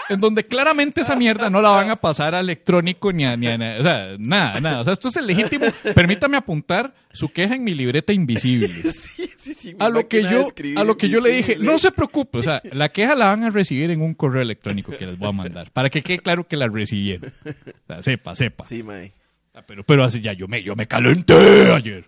En 0.08 0.20
donde 0.20 0.46
claramente 0.46 1.02
esa 1.02 1.16
mierda 1.16 1.50
no 1.50 1.62
la 1.62 1.70
van 1.70 1.90
a 1.90 1.96
pasar 1.98 2.34
a 2.36 2.40
electrónico 2.40 3.12
ni 3.14 3.26
a, 3.26 3.36
ni 3.36 3.48
a 3.48 3.58
na- 3.58 3.78
o 3.80 3.84
sea, 3.84 4.16
nada, 4.18 4.60
nada. 4.62 4.80
O 4.82 4.84
sea, 4.86 4.94
esto 4.94 5.10
es 5.10 5.16
el 5.18 5.28
legítimo. 5.28 5.66
Permítame 5.96 6.38
apuntar 6.38 6.94
su 7.12 7.30
queja 7.30 7.56
en 7.56 7.64
mi 7.64 7.74
libreta 7.74 8.14
invisible. 8.14 8.84
Sí, 8.92 9.30
sí, 9.38 9.54
sí, 9.54 9.76
A 9.80 9.90
lo 9.90 10.08
que 10.08 10.22
yo, 10.24 10.48
a 10.78 10.84
lo 10.84 10.96
que 10.98 11.10
yo 11.10 11.20
le 11.20 11.32
dije, 11.32 11.56
no 11.58 11.78
se 11.80 11.92
preocupe, 11.92 12.38
o 12.40 12.44
sea, 12.44 12.62
la 12.72 12.90
queja 12.90 13.16
la 13.16 13.28
van 13.28 13.44
a 13.44 13.50
recibir 13.50 13.90
en 13.92 14.02
un 14.02 14.14
correo 14.14 14.42
electrónico 14.42 14.92
que 14.96 15.06
les 15.06 15.18
voy 15.18 15.30
a 15.30 15.32
mandar, 15.32 15.72
para 15.72 15.90
que 15.90 16.02
quede 16.04 16.20
claro 16.20 16.48
que 16.48 16.56
la 16.58 16.68
recibieron. 16.68 17.34
O 17.46 17.88
sea, 17.88 18.02
sepa, 18.02 18.36
sepa. 18.36 18.66
Sí, 18.66 18.84
mae. 18.84 19.12
Ah, 19.54 19.64
Pero, 19.68 19.84
pero 19.84 20.04
así 20.06 20.22
ya 20.22 20.32
yo 20.34 20.48
me, 20.48 20.62
yo 20.64 20.76
me 20.76 20.88
calenté 20.88 21.72
ayer. 21.74 22.06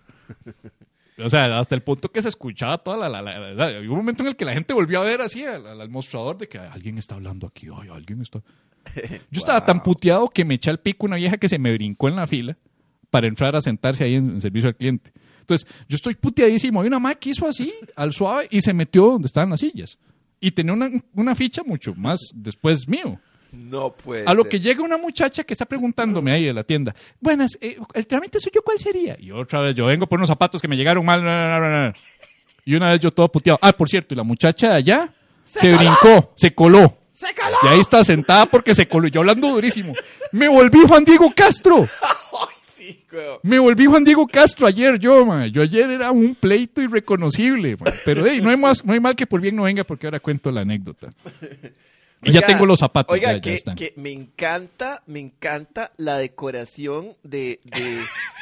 O 1.18 1.28
sea, 1.28 1.58
hasta 1.58 1.74
el 1.74 1.82
punto 1.82 2.10
que 2.10 2.20
se 2.22 2.28
escuchaba 2.28 2.78
toda 2.78 2.96
la... 2.96 3.08
la, 3.08 3.22
la- 3.22 3.52
la- 3.54 3.64
había 3.66 3.90
un 3.90 3.96
momento 3.96 4.22
en 4.24 4.28
el 4.30 4.36
que 4.36 4.44
la 4.44 4.52
gente 4.52 4.74
volvió 4.74 5.00
a 5.00 5.04
ver 5.04 5.20
así 5.20 5.44
al, 5.44 5.88
mostrador 5.88 6.36
de 6.38 6.48
que 6.48 6.58
alguien 6.58 6.98
está 6.98 7.14
hablando 7.14 7.46
aquí, 7.46 7.68
ay, 7.74 7.88
alguien 7.92 8.20
está... 8.22 8.40
Yo 9.30 9.38
estaba 9.38 9.64
tan 9.64 9.82
puteado 9.82 10.28
que 10.28 10.44
me 10.44 10.54
eché 10.56 10.70
al 10.70 10.78
pico 10.80 11.06
una 11.06 11.16
vieja 11.16 11.36
que 11.36 11.48
se 11.48 11.58
me 11.58 11.72
brincó 11.72 12.08
en 12.08 12.16
la 12.16 12.26
fila 12.26 12.56
para 13.10 13.28
entrar 13.28 13.54
a 13.56 13.60
sentarse 13.60 14.04
ahí 14.04 14.14
en, 14.16 14.30
en 14.30 14.40
servicio 14.40 14.68
al 14.68 14.76
cliente. 14.76 15.12
Entonces, 15.40 15.68
yo 15.88 15.94
estoy 15.96 16.14
puteadísimo. 16.14 16.80
Hay 16.80 16.88
una 16.88 16.98
madre 16.98 17.18
que 17.20 17.30
hizo 17.30 17.46
así, 17.46 17.72
al 17.96 18.12
suave, 18.12 18.48
y 18.50 18.60
se 18.60 18.72
metió 18.74 19.04
donde 19.04 19.26
estaban 19.26 19.50
las 19.50 19.60
sillas. 19.60 19.98
Y 20.40 20.50
tenía 20.50 20.72
una, 20.72 20.90
una 21.14 21.34
ficha 21.34 21.62
mucho 21.64 21.94
más 21.94 22.18
después 22.34 22.88
mío. 22.88 23.20
No 23.56 23.92
puede 23.92 24.24
A 24.26 24.34
lo 24.34 24.42
ser. 24.42 24.50
que 24.50 24.60
llega 24.60 24.82
una 24.82 24.96
muchacha 24.96 25.44
que 25.44 25.52
está 25.54 25.64
preguntándome 25.66 26.32
ahí 26.32 26.44
de 26.44 26.52
la 26.52 26.62
tienda, 26.64 26.94
buenas, 27.20 27.56
eh, 27.60 27.76
¿el 27.94 28.06
trámite 28.06 28.38
suyo 28.40 28.62
cuál 28.64 28.78
sería? 28.78 29.16
Y 29.18 29.30
otra 29.30 29.60
vez, 29.60 29.74
yo 29.74 29.86
vengo 29.86 30.06
por 30.06 30.18
unos 30.18 30.28
zapatos 30.28 30.60
que 30.60 30.68
me 30.68 30.76
llegaron 30.76 31.04
mal. 31.04 31.22
na, 31.24 31.48
na, 31.48 31.60
na, 31.60 31.70
na. 31.88 31.94
Y 32.64 32.74
una 32.74 32.90
vez 32.90 33.00
yo 33.00 33.10
todo 33.10 33.28
puteado. 33.30 33.58
Ah, 33.60 33.72
por 33.72 33.88
cierto, 33.88 34.14
y 34.14 34.16
la 34.16 34.22
muchacha 34.22 34.70
de 34.70 34.74
allá 34.76 35.12
se, 35.44 35.74
brincó, 35.76 36.32
se 36.34 36.54
coló. 36.54 36.96
¡Se 37.12 37.32
caló! 37.34 37.56
Y 37.62 37.68
ahí 37.68 37.80
está 37.80 38.02
sentada 38.02 38.46
porque 38.46 38.74
se 38.74 38.88
coló. 38.88 39.06
Yo 39.08 39.20
hablando 39.20 39.48
durísimo. 39.50 39.92
Me 40.32 40.48
volví 40.48 40.80
Juan 40.88 41.04
Diego 41.04 41.30
Castro. 41.36 41.80
Ay, 42.02 42.54
sí, 42.74 43.04
weón. 43.12 43.38
Me 43.42 43.58
volví 43.58 43.84
Juan 43.86 44.02
Diego 44.02 44.26
Castro 44.26 44.66
ayer 44.66 44.98
yo, 44.98 45.24
man. 45.26 45.48
Yo 45.52 45.62
ayer 45.62 45.90
era 45.90 46.10
un 46.10 46.34
pleito 46.34 46.80
irreconocible, 46.82 47.76
man. 47.76 47.94
Pero 48.04 48.26
hey, 48.26 48.40
no 48.42 48.50
hay 48.50 48.56
más, 48.56 48.84
no 48.84 48.94
hay 48.94 49.00
mal 49.00 49.14
que 49.14 49.26
por 49.26 49.40
bien 49.40 49.54
no 49.54 49.62
venga 49.64 49.84
porque 49.84 50.06
ahora 50.06 50.18
cuento 50.20 50.50
la 50.50 50.62
anécdota. 50.62 51.12
Y 52.24 52.32
ya 52.32 52.46
tengo 52.46 52.66
los 52.66 52.78
zapatos, 52.78 53.12
Oiga, 53.14 53.32
ya, 53.32 53.34
ya 53.36 53.40
que, 53.40 53.54
están. 53.54 53.76
que 53.76 53.92
me 53.96 54.12
encanta, 54.12 55.02
me 55.06 55.20
encanta 55.20 55.92
la 55.96 56.16
decoración 56.18 57.16
de, 57.22 57.60
de, 57.64 58.00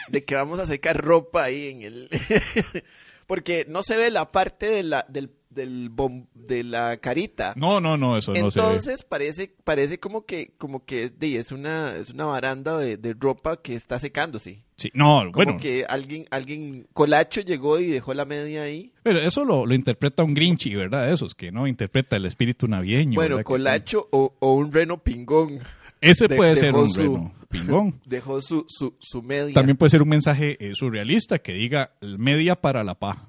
de 0.09 0.25
que 0.25 0.35
vamos 0.35 0.59
a 0.59 0.66
secar 0.66 0.97
ropa 0.97 1.45
ahí 1.45 1.68
en 1.68 1.83
el... 1.83 2.09
Porque 3.27 3.64
no 3.68 3.83
se 3.83 3.97
ve 3.97 4.11
la 4.11 4.31
parte 4.31 4.68
de 4.68 4.83
la, 4.83 5.07
del, 5.09 5.31
del 5.55 5.91
bom- 5.91 6.27
de 6.35 6.65
la 6.65 6.97
carita. 6.99 7.53
No, 7.57 7.81
no, 7.81 7.97
no, 7.97 8.17
eso 8.19 8.33
no 8.33 8.51
se. 8.51 8.59
Entonces 8.61 9.03
parece, 9.03 9.55
parece 9.65 9.99
como 10.01 10.25
que, 10.27 10.53
como 10.59 10.85
que 10.85 11.05
es, 11.05 11.19
de- 11.19 11.37
es 11.37 11.53
una, 11.53 11.97
es 11.97 12.11
una 12.11 12.25
baranda 12.27 12.79
de, 12.79 12.97
de 12.97 13.15
ropa 13.19 13.61
que 13.62 13.75
está 13.75 13.99
secándose. 13.99 14.65
Sí, 14.77 14.91
no, 14.95 15.19
Como 15.21 15.33
bueno, 15.33 15.57
que 15.59 15.85
alguien, 15.88 16.25
alguien, 16.31 16.87
Colacho 16.93 17.41
llegó 17.43 17.79
y 17.79 17.87
dejó 17.87 18.15
la 18.15 18.25
media 18.25 18.62
ahí. 18.62 18.93
pero 19.03 19.21
eso 19.21 19.45
lo, 19.45 19.65
lo 19.67 19.75
interpreta 19.75 20.25
un 20.25 20.35
Grinchy, 20.35 20.75
¿verdad? 20.75 21.12
Esos 21.12 21.35
que 21.35 21.53
no 21.53 21.67
interpreta 21.69 22.17
el 22.17 22.27
espíritu 22.27 22.67
navideño. 22.67 23.15
Bueno, 23.15 23.43
Colacho 23.45 24.09
o, 24.11 24.35
o 24.41 24.55
un 24.55 24.73
reno 24.73 24.99
pingón 25.03 25.61
Ese 26.01 26.27
de- 26.27 26.37
puede 26.37 26.57
ser 26.57 26.75
un 26.75 26.88
su- 26.88 27.01
reno 27.03 27.33
pingón. 27.49 28.01
dejó 28.07 28.41
su, 28.41 28.65
su, 28.67 28.95
su 28.99 29.23
media. 29.23 29.55
También 29.55 29.77
puede 29.77 29.91
ser 29.91 30.03
un 30.03 30.09
mensaje 30.09 30.57
eh, 30.59 30.73
surrealista 30.75 31.38
que 31.38 31.53
diga 31.53 31.93
media 32.01 32.57
para 32.57 32.83
la 32.83 32.95
paja. 32.99 33.29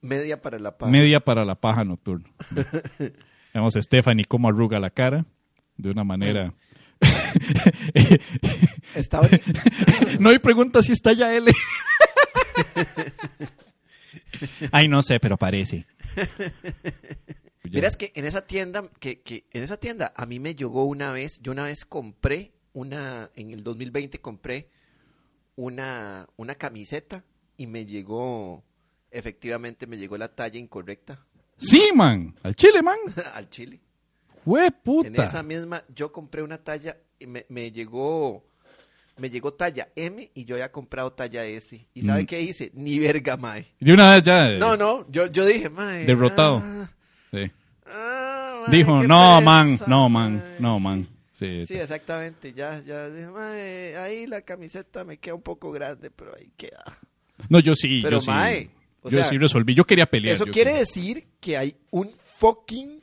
Media 0.00 0.40
para 0.40 0.58
la 0.58 0.78
paz. 0.78 0.90
Media 0.90 1.20
para 1.20 1.44
la 1.44 1.54
paja 1.54 1.84
nocturna. 1.84 2.30
Vemos 3.54 3.76
a 3.76 3.82
Stephanie 3.82 4.24
cómo 4.24 4.48
arruga 4.48 4.78
la 4.78 4.90
cara 4.90 5.26
de 5.76 5.90
una 5.90 6.04
manera. 6.04 6.54
Está 8.94 9.20
no 10.18 10.30
hay 10.30 10.38
pregunta 10.38 10.82
si 10.82 10.92
está 10.92 11.12
ya 11.12 11.34
L. 11.34 11.50
Ay, 14.72 14.88
no 14.88 15.02
sé, 15.02 15.20
pero 15.20 15.36
parece. 15.36 15.86
Miras 17.64 17.96
que 17.96 18.12
en 18.14 18.24
esa 18.24 18.46
tienda, 18.46 18.88
que, 18.98 19.20
que 19.20 19.44
en 19.52 19.62
esa 19.62 19.76
tienda 19.76 20.12
a 20.16 20.26
mí 20.26 20.40
me 20.40 20.54
llegó 20.54 20.84
una 20.84 21.12
vez, 21.12 21.40
yo 21.40 21.52
una 21.52 21.64
vez 21.64 21.84
compré 21.84 22.52
una, 22.72 23.30
en 23.34 23.52
el 23.52 23.62
2020 23.62 24.20
compré 24.20 24.70
una, 25.56 26.28
una 26.36 26.54
camiseta 26.54 27.24
y 27.56 27.66
me 27.66 27.86
llegó, 27.86 28.64
efectivamente 29.10 29.86
me 29.86 29.96
llegó 29.96 30.16
la 30.18 30.28
talla 30.28 30.58
incorrecta 30.58 31.24
Sí, 31.56 31.90
man. 31.94 32.34
Al 32.42 32.56
chile, 32.56 32.80
man. 32.82 32.96
al 33.34 33.50
chile. 33.50 33.78
Fue 34.44 34.66
En 34.66 34.72
puta. 34.72 35.24
esa 35.24 35.42
misma, 35.42 35.82
yo 35.94 36.10
compré 36.10 36.42
una 36.42 36.56
talla 36.56 36.96
y 37.18 37.26
me, 37.26 37.44
me 37.50 37.70
llegó, 37.70 38.42
me 39.18 39.28
llegó 39.28 39.52
talla 39.52 39.88
M 39.94 40.30
y 40.34 40.44
yo 40.46 40.54
había 40.54 40.72
comprado 40.72 41.12
talla 41.12 41.44
S. 41.44 41.86
¿Y 41.92 42.00
sabe 42.02 42.22
Mm. 42.22 42.26
qué 42.26 42.40
hice? 42.40 42.70
Ni 42.72 42.98
verga, 42.98 43.36
mae. 43.36 43.66
De 43.78 43.92
una 43.92 44.14
vez 44.14 44.22
ya. 44.22 44.48
eh, 44.48 44.58
No, 44.58 44.74
no, 44.74 45.04
yo, 45.10 45.26
yo 45.26 45.44
dije, 45.44 45.68
mae. 45.68 46.06
Derrotado. 46.06 46.62
ah, 46.64 46.90
sí. 47.30 47.50
ah, 47.84 48.62
mae, 48.66 48.76
Dijo, 48.78 49.02
no, 49.02 49.42
man, 49.42 49.78
no, 49.86 50.08
man, 50.08 50.36
mae". 50.38 50.60
no, 50.60 50.80
man. 50.80 51.06
Sí, 51.34 51.66
Sí, 51.66 51.74
exactamente. 51.74 52.54
Ya, 52.54 52.82
ya 52.82 53.10
dije, 53.10 53.26
mae, 53.28 53.96
ahí 53.98 54.26
la 54.26 54.40
camiseta 54.40 55.04
me 55.04 55.18
queda 55.18 55.34
un 55.34 55.42
poco 55.42 55.70
grande, 55.72 56.10
pero 56.10 56.34
ahí 56.34 56.50
queda. 56.56 56.84
No, 57.50 57.58
yo 57.60 57.74
sí, 57.74 58.00
Pero, 58.02 58.16
yo 58.16 58.20
sí. 58.20 58.30
O 59.02 59.10
yo 59.10 59.18
sea, 59.18 59.28
sí 59.30 59.38
resolví. 59.38 59.74
Yo 59.74 59.84
quería 59.84 60.06
pelear. 60.06 60.34
Eso 60.36 60.44
quiere 60.44 60.70
quería- 60.70 60.80
decir 60.80 61.24
que 61.40 61.56
hay 61.56 61.76
un 61.90 62.10
fucking 62.38 63.00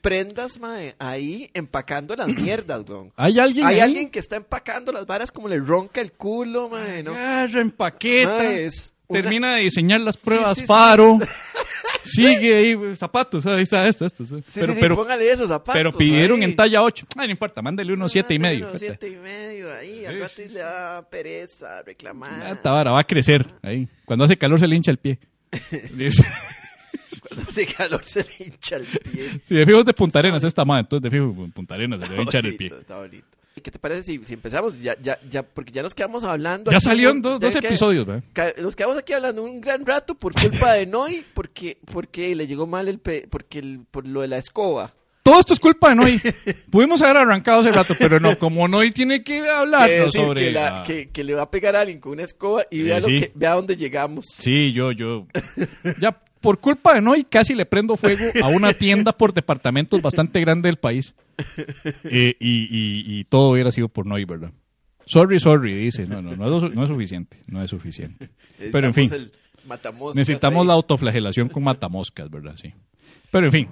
prendas, 0.00 0.58
mae, 0.60 0.94
ahí 0.98 1.50
empacando 1.54 2.14
las 2.14 2.28
mierdas, 2.40 2.84
weón. 2.88 3.12
¿Hay 3.16 3.38
alguien 3.38 3.66
Hay 3.66 3.76
ahí? 3.76 3.80
alguien 3.80 4.10
que 4.10 4.18
está 4.20 4.36
empacando 4.36 4.92
las 4.92 5.06
varas 5.06 5.32
como 5.32 5.48
le 5.48 5.58
ronca 5.58 6.00
el 6.00 6.12
culo, 6.12 6.68
mae, 6.68 7.02
¿no? 7.02 7.12
Agarra, 7.12 7.60
empaqueta. 7.60 8.38
Mae, 8.38 8.64
es 8.66 8.94
una- 9.08 9.20
Termina 9.22 9.54
de 9.56 9.62
diseñar 9.62 10.00
las 10.00 10.16
pruebas 10.16 10.56
sí, 10.56 10.60
sí. 10.62 10.66
faro. 10.66 11.18
Sigue 12.04 12.54
ahí, 12.56 12.74
güey, 12.74 12.94
zapatos. 12.94 13.44
Ahí 13.46 13.62
está 13.62 13.86
esto, 13.88 14.04
esto. 14.04 14.24
sí. 14.24 14.36
Pero, 14.54 14.74
sí, 14.74 14.78
pero, 14.80 14.94
póngale 14.94 15.28
esos 15.28 15.48
zapatos. 15.48 15.74
pero 15.74 15.90
pidieron 15.90 16.38
ahí. 16.38 16.44
en 16.44 16.56
talla 16.56 16.82
8. 16.82 17.04
Ay, 17.16 17.26
no 17.26 17.32
importa, 17.32 17.62
mándale 17.62 17.92
unos 17.92 18.12
7 18.12 18.32
y 18.32 18.38
medio. 18.38 18.68
Unos 18.68 18.78
siete 18.78 19.08
y 19.08 19.16
medio 19.16 19.72
ahí, 19.74 20.06
al 20.06 20.20
rato 20.20 20.34
le 20.48 20.58
da 20.60 21.08
pereza 21.10 21.82
reclamar. 21.82 22.52
Esta 22.52 22.70
vara 22.70 22.92
va 22.92 23.00
a 23.00 23.04
crecer 23.04 23.44
ahí. 23.60 23.88
Cuando 24.04 24.24
hace 24.24 24.36
calor 24.36 24.60
se 24.60 24.68
le 24.68 24.76
hincha 24.76 24.92
el 24.92 24.98
pie. 24.98 25.18
Cuando 27.28 27.48
hace 27.50 27.66
calor 27.66 28.04
se 28.04 28.20
le 28.24 28.46
hincha 28.46 28.76
el 28.76 28.84
pie. 28.86 29.40
Si 29.48 29.54
de 29.54 29.64
fijo 29.66 29.80
es 29.80 29.84
de 29.86 29.94
Punta 29.94 30.18
Arenas 30.18 30.42
esta 30.44 30.64
madre, 30.64 30.80
entonces 30.82 31.02
de 31.10 31.10
fijo 31.16 31.34
Punta 31.54 31.74
Arenas 31.74 32.00
se 32.00 32.06
le 32.08 32.14
va 32.14 32.20
a 32.20 32.22
hinchar 32.24 32.46
el 32.46 32.56
pie. 32.56 32.68
Está 32.80 32.98
bonito. 32.98 33.26
¿Y 33.54 33.60
¿Qué 33.62 33.70
te 33.70 33.78
parece 33.78 34.02
si, 34.02 34.22
si 34.24 34.34
empezamos? 34.34 34.78
Ya, 34.82 34.94
ya, 35.00 35.18
ya, 35.30 35.42
porque 35.42 35.72
ya 35.72 35.82
nos 35.82 35.94
quedamos 35.94 36.24
hablando. 36.24 36.70
Ya 36.70 36.78
en 36.92 37.22
dos, 37.22 37.40
dos 37.40 37.54
episodios, 37.54 38.06
¿verdad? 38.06 38.22
ca- 38.34 38.52
Nos 38.60 38.76
quedamos 38.76 38.98
aquí 38.98 39.14
hablando 39.14 39.42
un 39.42 39.60
gran 39.62 39.86
rato 39.86 40.14
por 40.14 40.34
culpa 40.34 40.74
de 40.74 40.84
Noy, 40.86 41.24
porque, 41.32 41.78
porque 41.90 42.34
le 42.36 42.46
llegó 42.46 42.66
mal 42.66 42.86
el 42.88 42.98
pe- 42.98 43.26
porque 43.30 43.60
el- 43.60 43.80
por 43.90 44.06
lo 44.06 44.20
de 44.20 44.28
la 44.28 44.36
escoba. 44.36 44.92
Todo 45.26 45.40
esto 45.40 45.54
es 45.54 45.58
culpa 45.60 45.88
de 45.88 45.96
Noy. 45.96 46.20
Pudimos 46.70 47.02
haber 47.02 47.16
arrancado 47.16 47.58
hace 47.60 47.72
rato, 47.72 47.94
pero 47.98 48.20
no, 48.20 48.38
como 48.38 48.68
Noy 48.68 48.92
tiene 48.92 49.24
que 49.24 49.40
hablarnos 49.48 50.12
decir 50.12 50.20
sobre... 50.20 50.44
que, 50.44 50.50
la- 50.52 50.82
que, 50.86 51.08
que 51.08 51.24
le 51.24 51.34
va 51.34 51.42
a 51.42 51.50
pegar 51.50 51.74
a 51.74 51.80
alguien 51.80 51.98
con 51.98 52.12
una 52.12 52.22
escoba 52.22 52.64
y 52.70 52.80
Eh, 52.80 52.84
vea, 52.84 53.00
lo 53.00 53.06
sí. 53.08 53.20
que, 53.20 53.32
vea 53.34 53.54
dónde 53.54 53.76
llegamos. 53.76 54.26
Sí, 54.32 54.72
yo, 54.72 54.92
yo... 54.92 55.26
Ya 56.00 56.16
por 56.40 56.60
culpa 56.60 56.94
de 56.94 57.00
Noy 57.02 57.24
casi 57.24 57.54
le 57.56 57.66
prendo 57.66 57.96
fuego 57.96 58.24
a 58.40 58.46
una 58.46 58.72
tienda 58.72 59.10
por 59.12 59.32
departamentos 59.32 60.00
bastante 60.00 60.40
grande 60.40 60.68
del 60.68 60.76
país. 60.76 61.12
Eh, 62.04 62.36
y, 62.38 62.68
y- 62.70 63.18
y 63.18 63.24
todo 63.24 63.50
hubiera 63.50 63.72
sido 63.72 63.88
por 63.88 64.06
Noy, 64.06 64.24
¿verdad? 64.24 64.52
Sorry, 65.06 65.40
sorry, 65.40 65.74
dice. 65.74 66.06
No, 66.06 66.22
no, 66.22 66.36
no 66.36 66.56
es, 66.66 66.72
no 66.72 66.82
es 66.84 66.88
suficiente. 66.88 67.38
No 67.48 67.62
es 67.64 67.70
suficiente. 67.70 68.28
Pero 68.70 68.86
en 68.86 68.94
fin. 68.94 69.04
Necesitamos 69.10 69.32
el 69.62 69.68
matamoscas 69.68 70.16
Necesitamos 70.16 70.60
ahí. 70.62 70.66
la 70.68 70.72
autoflagelación 70.74 71.48
con 71.48 71.64
matamoscas, 71.64 72.30
¿verdad? 72.30 72.54
Sí. 72.56 72.72
Pero 73.32 73.46
en 73.46 73.52
fin. 73.52 73.68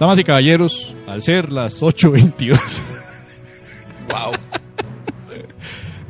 Damas 0.00 0.18
y 0.18 0.24
caballeros, 0.24 0.94
al 1.06 1.22
ser 1.22 1.52
las 1.52 1.82
8.22, 1.82 2.58
Wow. 4.08 4.32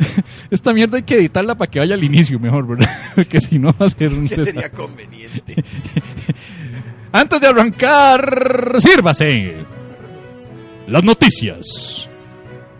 esta 0.51 0.73
mierda 0.73 0.97
hay 0.99 1.03
que 1.03 1.17
editarla 1.17 1.57
para 1.57 1.69
que 1.71 1.81
vaya 1.81 1.95
al 1.97 2.05
inicio 2.05 2.39
mejor, 2.39 2.69
¿verdad? 2.69 2.89
Porque 3.17 3.41
si 3.41 3.59
no 3.59 3.75
va 3.79 3.87
a 3.87 3.89
ser 3.89 4.13
un 4.13 4.29
¿Qué 4.29 4.47
sería 4.47 4.71
conveniente? 4.71 5.57
Antes 7.11 7.41
de 7.41 7.49
arrancar, 7.49 8.77
sírvase 8.79 9.57
las 10.87 11.05
noticias 11.05 12.09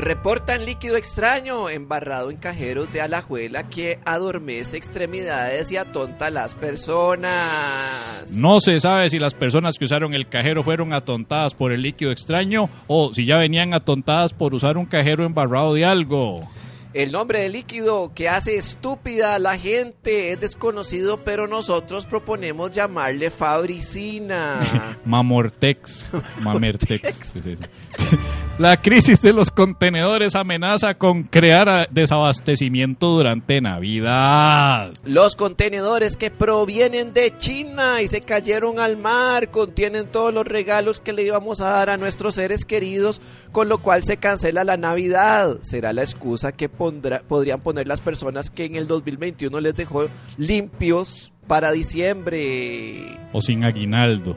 Reportan 0.02 0.66
líquido 0.66 0.96
extraño 0.96 1.70
embarrado 1.70 2.32
en 2.32 2.36
cajeros 2.36 2.92
de 2.92 3.00
Alajuela 3.00 3.68
que 3.68 4.00
adormece 4.04 4.76
extremidades 4.76 5.70
y 5.70 5.76
atonta 5.76 6.26
a 6.26 6.30
las 6.30 6.56
personas. 6.56 8.26
No 8.32 8.58
se 8.58 8.80
sabe 8.80 9.10
si 9.10 9.20
las 9.20 9.34
personas 9.34 9.78
que 9.78 9.84
usaron 9.84 10.12
el 10.14 10.28
cajero 10.28 10.64
fueron 10.64 10.92
atontadas 10.92 11.54
por 11.54 11.70
el 11.70 11.82
líquido 11.82 12.10
extraño 12.10 12.68
o 12.88 13.14
si 13.14 13.26
ya 13.26 13.36
venían 13.36 13.74
atontadas 13.74 14.32
por 14.32 14.54
usar 14.54 14.76
un 14.76 14.86
cajero 14.86 15.24
embarrado 15.24 15.72
de 15.72 15.84
algo. 15.84 16.48
El 16.94 17.10
nombre 17.10 17.40
del 17.40 17.52
líquido 17.52 18.12
que 18.14 18.28
hace 18.28 18.56
estúpida 18.56 19.34
a 19.34 19.38
la 19.38 19.56
gente 19.56 20.32
es 20.32 20.40
desconocido, 20.40 21.24
pero 21.24 21.46
nosotros 21.46 22.04
proponemos 22.04 22.70
llamarle 22.70 23.30
Fabricina. 23.30 24.98
Mamortex. 25.06 26.04
Mamertex. 26.42 27.32
La 28.58 28.76
crisis 28.76 29.20
de 29.22 29.32
los 29.32 29.50
contenedores 29.50 30.34
amenaza 30.34 30.94
con 30.94 31.22
crear 31.22 31.88
desabastecimiento 31.90 33.08
durante 33.08 33.62
Navidad. 33.62 34.92
Los 35.04 35.36
contenedores 35.36 36.18
que 36.18 36.30
provienen 36.30 37.14
de 37.14 37.34
China 37.38 38.02
y 38.02 38.08
se 38.08 38.20
cayeron 38.20 38.78
al 38.78 38.98
mar 38.98 39.50
contienen 39.50 40.06
todos 40.06 40.34
los 40.34 40.46
regalos 40.46 41.00
que 41.00 41.14
le 41.14 41.22
íbamos 41.22 41.62
a 41.62 41.70
dar 41.70 41.88
a 41.88 41.96
nuestros 41.96 42.34
seres 42.34 42.66
queridos, 42.66 43.22
con 43.52 43.70
lo 43.70 43.78
cual 43.78 44.04
se 44.04 44.18
cancela 44.18 44.64
la 44.64 44.76
Navidad. 44.76 45.56
Será 45.62 45.94
la 45.94 46.02
excusa 46.02 46.52
que 46.52 46.68
pondrá- 46.82 47.22
podrían 47.22 47.60
poner 47.60 47.86
las 47.86 48.00
personas 48.00 48.50
que 48.50 48.64
en 48.64 48.74
el 48.74 48.88
2021 48.88 49.60
les 49.60 49.76
dejó 49.76 50.08
limpios 50.36 51.32
para 51.46 51.70
diciembre. 51.70 53.16
O 53.32 53.40
sin 53.40 53.62
aguinaldo. 53.62 54.36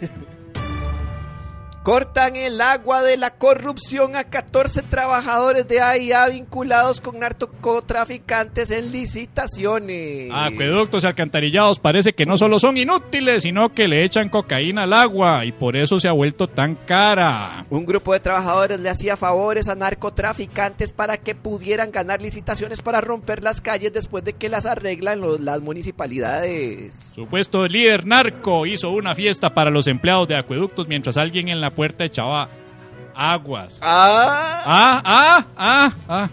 Cortan 1.82 2.36
el 2.36 2.60
agua 2.60 3.02
de 3.02 3.16
la 3.16 3.30
corrupción 3.30 4.14
a 4.14 4.22
14 4.22 4.82
trabajadores 4.82 5.66
de 5.66 5.80
AIA 5.80 6.28
vinculados 6.28 7.00
con 7.00 7.18
narcotraficantes 7.18 8.70
en 8.70 8.92
licitaciones. 8.92 10.30
Acueductos 10.32 11.02
y 11.02 11.06
alcantarillados 11.08 11.80
parece 11.80 12.12
que 12.12 12.24
no 12.24 12.38
solo 12.38 12.60
son 12.60 12.76
inútiles, 12.76 13.42
sino 13.42 13.74
que 13.74 13.88
le 13.88 14.04
echan 14.04 14.28
cocaína 14.28 14.84
al 14.84 14.92
agua 14.92 15.44
y 15.44 15.50
por 15.50 15.76
eso 15.76 15.98
se 15.98 16.06
ha 16.06 16.12
vuelto 16.12 16.46
tan 16.46 16.76
cara. 16.76 17.66
Un 17.68 17.84
grupo 17.84 18.12
de 18.12 18.20
trabajadores 18.20 18.78
le 18.78 18.88
hacía 18.88 19.16
favores 19.16 19.66
a 19.68 19.74
narcotraficantes 19.74 20.92
para 20.92 21.16
que 21.16 21.34
pudieran 21.34 21.90
ganar 21.90 22.22
licitaciones 22.22 22.80
para 22.80 23.00
romper 23.00 23.42
las 23.42 23.60
calles 23.60 23.92
después 23.92 24.22
de 24.22 24.34
que 24.34 24.48
las 24.48 24.66
arreglan 24.66 25.20
los- 25.20 25.40
las 25.40 25.60
municipalidades. 25.60 26.94
Supuesto 27.14 27.66
líder 27.66 28.06
narco 28.06 28.66
hizo 28.66 28.90
una 28.90 29.16
fiesta 29.16 29.52
para 29.52 29.68
los 29.70 29.88
empleados 29.88 30.28
de 30.28 30.36
acueductos 30.36 30.86
mientras 30.86 31.16
alguien 31.16 31.48
en 31.48 31.60
la 31.60 31.71
puerta 31.74 32.04
echaba 32.04 32.48
aguas. 33.14 33.78
Ah, 33.82 34.62
Ah, 34.64 35.02
ah, 35.04 35.44
ah, 35.56 35.92
ah. 36.08 36.28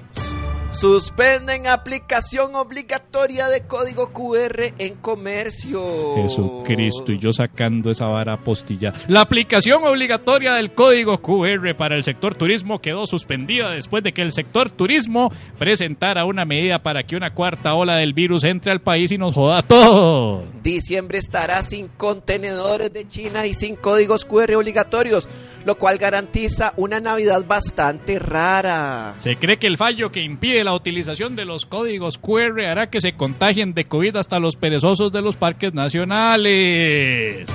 Suspenden 0.80 1.68
aplicación 1.68 2.56
obligatoria 2.56 3.50
de 3.50 3.64
código 3.64 4.14
QR 4.14 4.74
en 4.78 4.96
comercio. 4.96 6.16
Jesucristo, 6.16 7.12
y 7.12 7.20
yo 7.20 7.34
sacando 7.34 7.92
esa 7.92 8.06
vara 8.06 8.38
postilla. 8.38 8.94
La 9.10 9.20
aplicación 9.20 9.84
obligatoria 9.84 10.54
del 10.54 10.72
código 10.74 11.22
QR 11.22 11.76
para 11.76 11.98
el 11.98 12.04
sector 12.04 12.36
turismo 12.36 12.80
quedó 12.80 13.08
suspendida 13.08 13.72
después 13.72 14.04
de 14.04 14.14
que 14.14 14.22
el 14.22 14.32
sector 14.32 14.72
turismo 14.72 15.34
presentara 15.58 16.24
una 16.24 16.46
medida 16.46 16.80
para 16.80 17.04
que 17.04 17.18
una 17.18 17.34
cuarta 17.34 17.74
ola 17.74 17.98
del 17.98 18.14
virus 18.14 18.46
entre 18.46 18.72
al 18.72 18.80
país 18.80 19.12
y 19.12 19.18
nos 19.18 19.36
joda 19.36 19.58
a 19.58 19.64
todos. 19.64 20.46
Diciembre 20.64 21.18
estará 21.18 21.62
sin 21.64 21.90
contenedores 21.90 22.94
de 22.94 23.06
China 23.06 23.46
y 23.46 23.54
sin 23.54 23.76
códigos 23.76 24.24
QR 24.24 24.56
obligatorios, 24.56 25.28
lo 25.66 25.76
cual 25.76 25.98
garantiza 25.98 26.74
una 26.78 27.00
Navidad 27.00 27.46
bastante 27.46 28.20
rara. 28.20 29.16
Se 29.18 29.38
cree 29.38 29.58
que 29.58 29.68
el 29.68 29.78
fallo 29.78 30.12
que 30.12 30.22
impide 30.22 30.64
la 30.64 30.74
utilización 30.74 31.36
de 31.36 31.46
los 31.46 31.66
códigos 31.66 32.18
QR 32.18 32.66
hará 32.66 32.90
que 32.90 33.02
se 33.02 33.14
contagien 33.14 33.74
de 33.74 33.86
COVID 33.86 34.16
hasta 34.16 34.40
los 34.40 34.56
perezosos 34.56 35.12
de 35.12 35.22
los 35.22 35.36
parques 35.36 35.74
nacionales. 35.74 37.48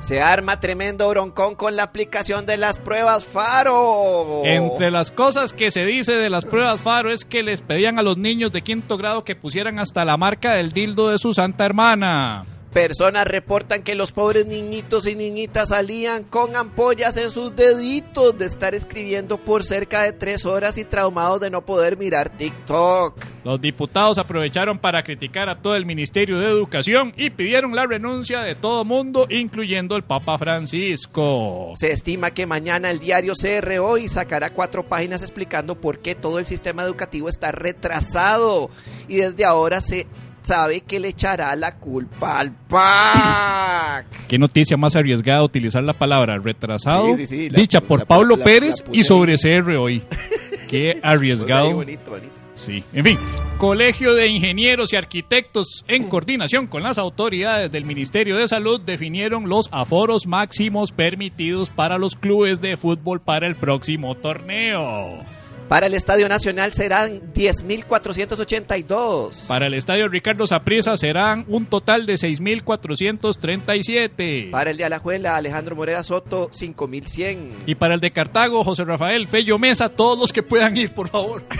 Se 0.00 0.22
arma 0.22 0.60
tremendo 0.60 1.08
broncón 1.08 1.56
con 1.56 1.74
la 1.74 1.82
aplicación 1.82 2.46
de 2.46 2.56
las 2.56 2.78
pruebas 2.78 3.24
Faro. 3.24 4.42
Entre 4.44 4.92
las 4.92 5.10
cosas 5.10 5.52
que 5.52 5.72
se 5.72 5.84
dice 5.84 6.12
de 6.12 6.30
las 6.30 6.44
pruebas 6.44 6.82
Faro 6.82 7.10
es 7.10 7.24
que 7.24 7.42
les 7.42 7.62
pedían 7.62 7.98
a 7.98 8.02
los 8.02 8.16
niños 8.16 8.52
de 8.52 8.62
quinto 8.62 8.96
grado 8.96 9.24
que 9.24 9.34
pusieran 9.34 9.80
hasta 9.80 10.04
la 10.04 10.16
marca 10.16 10.54
del 10.54 10.70
dildo 10.70 11.10
de 11.10 11.18
su 11.18 11.34
santa 11.34 11.66
hermana. 11.66 12.46
Personas 12.72 13.26
reportan 13.26 13.82
que 13.82 13.94
los 13.94 14.12
pobres 14.12 14.44
niñitos 14.46 15.06
y 15.06 15.14
niñitas 15.14 15.70
salían 15.70 16.24
con 16.24 16.54
ampollas 16.54 17.16
en 17.16 17.30
sus 17.30 17.56
deditos 17.56 18.36
de 18.36 18.44
estar 18.44 18.74
escribiendo 18.74 19.38
por 19.38 19.64
cerca 19.64 20.02
de 20.02 20.12
tres 20.12 20.44
horas 20.44 20.76
y 20.76 20.84
traumados 20.84 21.40
de 21.40 21.48
no 21.50 21.64
poder 21.64 21.96
mirar 21.96 22.28
TikTok. 22.28 23.24
Los 23.44 23.60
diputados 23.60 24.18
aprovecharon 24.18 24.78
para 24.78 25.02
criticar 25.02 25.48
a 25.48 25.54
todo 25.54 25.74
el 25.76 25.86
Ministerio 25.86 26.38
de 26.38 26.50
Educación 26.50 27.14
y 27.16 27.30
pidieron 27.30 27.74
la 27.74 27.86
renuncia 27.86 28.40
de 28.40 28.54
todo 28.54 28.84
mundo, 28.84 29.26
incluyendo 29.30 29.96
el 29.96 30.02
Papa 30.02 30.36
Francisco. 30.36 31.72
Se 31.76 31.90
estima 31.90 32.32
que 32.32 32.44
mañana 32.44 32.90
el 32.90 32.98
diario 32.98 33.32
CR 33.32 33.78
Hoy 33.78 34.08
sacará 34.08 34.50
cuatro 34.50 34.86
páginas 34.86 35.22
explicando 35.22 35.80
por 35.80 36.00
qué 36.00 36.14
todo 36.14 36.38
el 36.38 36.44
sistema 36.44 36.82
educativo 36.82 37.30
está 37.30 37.50
retrasado 37.50 38.68
y 39.08 39.16
desde 39.16 39.46
ahora 39.46 39.80
se 39.80 40.06
sabe 40.48 40.80
que 40.80 40.98
le 40.98 41.08
echará 41.08 41.54
la 41.56 41.76
culpa 41.76 42.38
al 42.40 42.52
PAC. 42.52 44.06
Qué 44.28 44.38
noticia 44.38 44.76
más 44.76 44.96
arriesgada 44.96 45.42
utilizar 45.42 45.82
la 45.82 45.92
palabra 45.92 46.38
retrasado, 46.38 47.14
Sí, 47.16 47.26
sí, 47.26 47.26
sí, 47.26 47.50
la- 47.50 47.58
dicha 47.60 47.80
por 47.80 48.00
la- 48.00 48.04
Pablo 48.06 48.36
la- 48.36 48.44
Pérez 48.44 48.84
y 48.92 49.02
sobre 49.02 49.36
CR 49.36 49.76
hoy. 49.76 50.02
Qué 50.68 50.92
Pues 51.00 51.04
arriesgado. 51.04 51.74
bonito, 51.74 52.10
bonito. 52.10 52.32
Sí, 52.56 52.82
en 52.92 53.04
fin. 53.04 53.18
Colegio 53.56 54.14
de 54.14 54.26
Ingenieros 54.28 54.92
y 54.92 54.96
Arquitectos, 54.96 55.84
en 55.88 56.08
coordinación 56.08 56.66
con 56.66 56.82
las 56.82 56.98
autoridades 56.98 57.70
del 57.72 57.84
Ministerio 57.84 58.36
de 58.36 58.46
Salud, 58.48 58.80
definieron 58.80 59.48
los 59.48 59.68
aforos 59.72 60.26
máximos 60.26 60.92
permitidos 60.92 61.70
para 61.70 61.98
los 61.98 62.14
clubes 62.16 62.60
de 62.60 62.76
fútbol 62.76 63.20
para 63.20 63.46
el 63.46 63.54
próximo 63.56 64.14
torneo. 64.16 65.24
Para 65.68 65.86
el 65.86 65.92
Estadio 65.94 66.28
Nacional 66.30 66.72
serán 66.72 67.32
10.482. 67.34 69.46
Para 69.48 69.66
el 69.66 69.74
Estadio 69.74 70.08
Ricardo 70.08 70.46
Saprissa 70.46 70.96
serán 70.96 71.44
un 71.48 71.66
total 71.66 72.06
de 72.06 72.14
6.437. 72.14 74.50
Para 74.50 74.70
el 74.70 74.78
de 74.78 74.84
Alajuela, 74.84 75.36
Alejandro 75.36 75.76
Morera 75.76 76.02
Soto, 76.02 76.48
5.100. 76.50 77.50
Y 77.66 77.74
para 77.74 77.92
el 77.94 78.00
de 78.00 78.10
Cartago, 78.10 78.64
José 78.64 78.84
Rafael 78.84 79.28
Fello 79.28 79.58
Mesa, 79.58 79.90
todos 79.90 80.18
los 80.18 80.32
que 80.32 80.42
puedan 80.42 80.74
ir, 80.76 80.92
por 80.94 81.08
favor. 81.08 81.44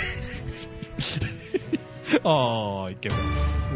Ay, 2.25 2.97
qué 3.01 3.11
feo. 3.11 3.18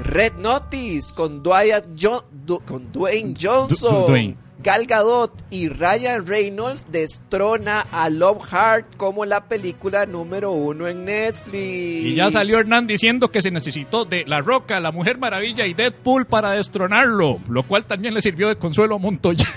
Red 0.04 0.32
Notice 0.38 1.14
con, 1.14 1.42
Dwayne 1.42 1.82
Jo- 2.00 2.24
con 2.66 2.90
Dwayne 2.90 3.34
Johnson. 3.40 3.92
Du- 3.94 4.00
Du- 4.00 4.06
Dwayne. 4.08 4.36
Gal 4.62 4.86
Gadot 4.86 5.32
y 5.50 5.68
Ryan 5.68 6.26
Reynolds 6.26 6.86
destrona 6.90 7.80
a 7.92 8.08
Love 8.10 8.44
Heart 8.50 8.96
como 8.96 9.24
la 9.24 9.48
película 9.48 10.06
número 10.06 10.52
uno 10.52 10.86
en 10.86 11.04
Netflix. 11.04 11.54
Y 11.54 12.14
ya 12.14 12.30
salió 12.30 12.58
Hernán 12.58 12.86
diciendo 12.86 13.30
que 13.30 13.42
se 13.42 13.50
necesitó 13.50 14.04
de 14.04 14.24
La 14.26 14.40
Roca, 14.40 14.78
La 14.80 14.92
Mujer 14.92 15.18
Maravilla 15.18 15.66
y 15.66 15.74
Deadpool 15.74 16.26
para 16.26 16.52
destronarlo, 16.52 17.40
lo 17.48 17.62
cual 17.64 17.84
también 17.84 18.14
le 18.14 18.22
sirvió 18.22 18.48
de 18.48 18.56
consuelo 18.56 18.94
a 18.94 18.98
Montoya. 18.98 19.48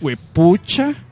Huepucha. 0.00 1.05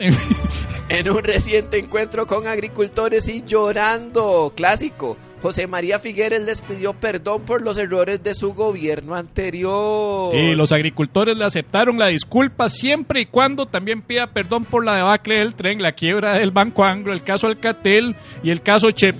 En 0.90 1.08
un 1.08 1.22
reciente 1.22 1.78
encuentro 1.78 2.26
con 2.26 2.48
agricultores 2.48 3.28
y 3.28 3.44
llorando, 3.46 4.52
clásico, 4.56 5.16
José 5.40 5.68
María 5.68 6.00
Figueres 6.00 6.42
les 6.42 6.62
pidió 6.62 6.94
perdón 6.94 7.42
por 7.42 7.62
los 7.62 7.78
errores 7.78 8.24
de 8.24 8.34
su 8.34 8.54
gobierno 8.54 9.14
anterior. 9.14 10.34
Y 10.34 10.56
los 10.56 10.72
agricultores 10.72 11.36
le 11.36 11.44
aceptaron 11.44 11.96
la 11.96 12.08
disculpa 12.08 12.68
siempre 12.68 13.20
y 13.20 13.26
cuando 13.26 13.66
también 13.66 14.02
pida 14.02 14.26
perdón 14.26 14.64
por 14.64 14.84
la 14.84 14.96
debacle 14.96 15.38
del 15.38 15.54
tren, 15.54 15.80
la 15.80 15.92
quiebra 15.92 16.34
del 16.34 16.50
Banco 16.50 16.84
Anglo, 16.84 17.12
el 17.12 17.22
caso 17.22 17.46
Alcatel 17.46 18.16
y 18.42 18.50
el 18.50 18.60
caso 18.60 18.90
Chep. 18.90 19.14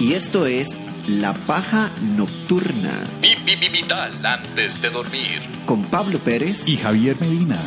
Y 0.00 0.14
esto 0.14 0.46
es 0.46 0.74
La 1.08 1.34
Paja 1.34 1.92
Nocturna 2.00 3.04
Vital 3.20 4.24
antes 4.24 4.80
de 4.80 4.88
dormir. 4.88 5.42
con 5.66 5.84
Pablo 5.84 6.18
Pérez 6.18 6.66
Y 6.66 6.78
Javier 6.78 7.20
Medina. 7.20 7.58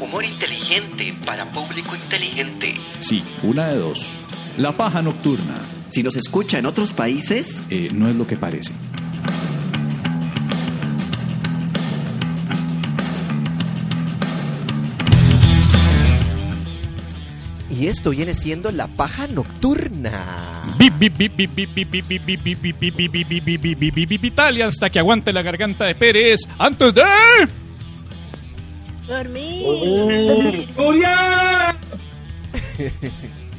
Humor 0.00 0.24
inteligente 0.24 1.14
para 1.26 1.52
público 1.52 1.94
inteligente. 1.94 2.76
Sí, 3.00 3.22
una 3.42 3.68
de 3.68 3.78
dos. 3.78 4.16
La 4.56 4.76
paja 4.76 5.02
nocturna 5.02 5.56
Si 5.90 6.02
nos 6.02 6.16
escucha 6.16 6.58
en 6.58 6.64
otros 6.66 6.92
países, 6.92 7.66
eh, 7.68 7.90
no 7.92 8.08
es 8.08 8.16
lo 8.16 8.26
que 8.26 8.36
parece. 8.36 8.72
Y 17.78 17.86
esto 17.86 18.10
viene 18.10 18.34
siendo 18.34 18.72
la 18.72 18.88
paja 18.88 19.28
nocturna. 19.28 20.74
Italia 24.22 24.66
hasta 24.66 24.90
que 24.90 24.98
aguante 24.98 25.32
la 25.32 25.42
garganta 25.42 25.84
de 25.84 25.94
Pérez 25.94 26.40
antes 26.58 26.92
de 26.94 27.02
Dormir. 29.06 30.68
Pa- 30.74 31.76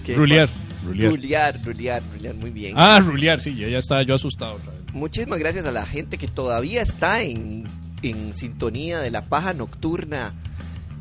rulear. 0.05 0.49
Rulear, 0.83 1.59
rulear, 1.63 2.01
rulear, 2.13 2.35
muy 2.35 2.49
bien. 2.51 2.73
Ah, 2.77 2.99
rulear, 2.99 3.41
sí, 3.41 3.55
ya, 3.55 3.67
ya 3.67 3.77
estaba 3.79 4.03
yo 4.03 4.15
asustado 4.15 4.55
otra 4.55 4.71
vez. 4.71 4.81
Muchísimas 4.93 5.39
gracias 5.39 5.65
a 5.65 5.71
la 5.71 5.85
gente 5.85 6.17
que 6.17 6.27
todavía 6.27 6.81
está 6.81 7.21
en, 7.21 7.67
en 8.01 8.33
sintonía 8.33 8.99
de 8.99 9.11
la 9.11 9.25
paja 9.25 9.53
nocturna 9.53 10.33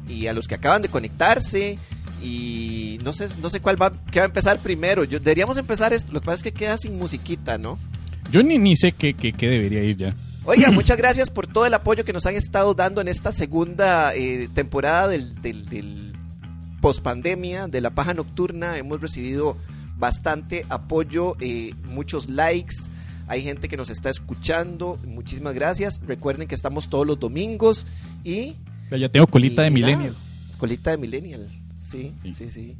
y 0.08 0.26
a 0.26 0.32
los 0.32 0.48
que 0.48 0.54
acaban 0.56 0.82
de 0.82 0.88
conectarse. 0.88 1.78
Y 2.22 2.98
no 3.02 3.12
sé, 3.12 3.26
no 3.40 3.50
sé 3.50 3.60
cuál 3.60 3.80
va, 3.80 3.92
qué 4.10 4.20
va 4.20 4.26
a 4.26 4.28
empezar 4.28 4.58
primero. 4.58 5.04
Yo, 5.04 5.18
deberíamos 5.18 5.58
empezar, 5.58 5.92
es, 5.92 6.08
lo 6.10 6.20
que 6.20 6.26
pasa 6.26 6.36
es 6.38 6.42
que 6.42 6.52
queda 6.52 6.76
sin 6.76 6.98
musiquita, 6.98 7.58
¿no? 7.58 7.78
Yo 8.30 8.42
ni, 8.42 8.58
ni 8.58 8.76
sé 8.76 8.92
qué, 8.92 9.14
qué, 9.14 9.32
qué 9.32 9.48
debería 9.48 9.82
ir 9.82 9.96
ya. 9.96 10.14
Oiga, 10.44 10.70
muchas 10.72 10.96
gracias 10.96 11.30
por 11.30 11.46
todo 11.46 11.66
el 11.66 11.74
apoyo 11.74 12.04
que 12.04 12.12
nos 12.12 12.26
han 12.26 12.34
estado 12.34 12.74
dando 12.74 13.00
en 13.00 13.08
esta 13.08 13.32
segunda 13.32 14.14
eh, 14.14 14.48
temporada 14.54 15.08
del, 15.08 15.40
del, 15.42 15.68
del 15.68 16.12
pospandemia, 16.80 17.68
de 17.68 17.80
la 17.80 17.90
paja 17.90 18.14
nocturna. 18.14 18.78
Hemos 18.78 19.00
recibido 19.00 19.56
bastante 19.96 20.64
apoyo, 20.68 21.36
eh, 21.40 21.74
muchos 21.84 22.28
likes. 22.28 22.76
Hay 23.26 23.42
gente 23.42 23.68
que 23.68 23.76
nos 23.76 23.90
está 23.90 24.10
escuchando. 24.10 24.98
Muchísimas 25.06 25.54
gracias. 25.54 26.00
Recuerden 26.06 26.48
que 26.48 26.54
estamos 26.54 26.88
todos 26.88 27.06
los 27.06 27.20
domingos 27.20 27.86
y. 28.24 28.54
Ya, 28.90 29.08
tengo 29.10 29.26
colita 29.26 29.62
y 29.62 29.64
de 29.66 29.70
millennial. 29.70 30.14
Colita 30.56 30.90
de 30.90 30.98
Millennial. 30.98 31.46
Sí, 31.78 32.12
Sí. 32.22 32.32
sí, 32.32 32.50
sí. 32.50 32.76